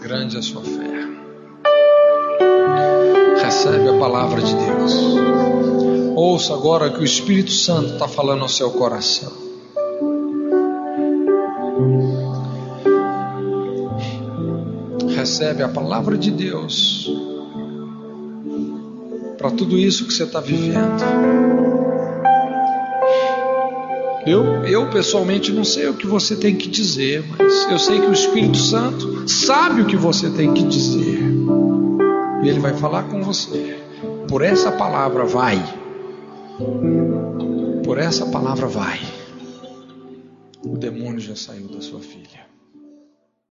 Grande 0.00 0.38
a 0.38 0.42
sua 0.42 0.62
fé. 0.62 1.06
Recebe 3.44 3.90
a 3.90 3.98
palavra 3.98 4.40
de 4.40 4.54
Deus. 4.54 4.94
Ouça 6.16 6.54
agora 6.54 6.88
que 6.88 7.00
o 7.00 7.04
Espírito 7.04 7.50
Santo 7.50 7.92
está 7.92 8.08
falando 8.08 8.40
ao 8.40 8.48
seu 8.48 8.70
coração. 8.70 9.30
Recebe 15.14 15.62
a 15.62 15.68
palavra 15.68 16.16
de 16.16 16.30
Deus 16.30 17.10
para 19.36 19.50
tudo 19.50 19.76
isso 19.76 20.06
que 20.06 20.14
você 20.14 20.24
está 20.24 20.40
vivendo. 20.40 21.83
Eu, 24.26 24.64
eu 24.64 24.90
pessoalmente 24.90 25.52
não 25.52 25.64
sei 25.64 25.88
o 25.88 25.94
que 25.94 26.06
você 26.06 26.34
tem 26.34 26.56
que 26.56 26.68
dizer, 26.68 27.24
mas 27.38 27.70
eu 27.70 27.78
sei 27.78 28.00
que 28.00 28.06
o 28.06 28.12
Espírito 28.12 28.56
Santo 28.56 29.28
sabe 29.28 29.82
o 29.82 29.86
que 29.86 29.96
você 29.96 30.30
tem 30.30 30.54
que 30.54 30.62
dizer. 30.62 31.20
E 32.42 32.48
ele 32.48 32.58
vai 32.58 32.74
falar 32.74 33.04
com 33.04 33.22
você. 33.22 33.78
Por 34.28 34.40
essa 34.40 34.72
palavra 34.72 35.24
vai. 35.24 35.62
Por 37.84 37.98
essa 37.98 38.26
palavra 38.26 38.66
vai. 38.66 39.00
O 40.64 40.78
demônio 40.78 41.20
já 41.20 41.36
saiu 41.36 41.68
da 41.68 41.82
sua 41.82 42.00
filha. 42.00 42.53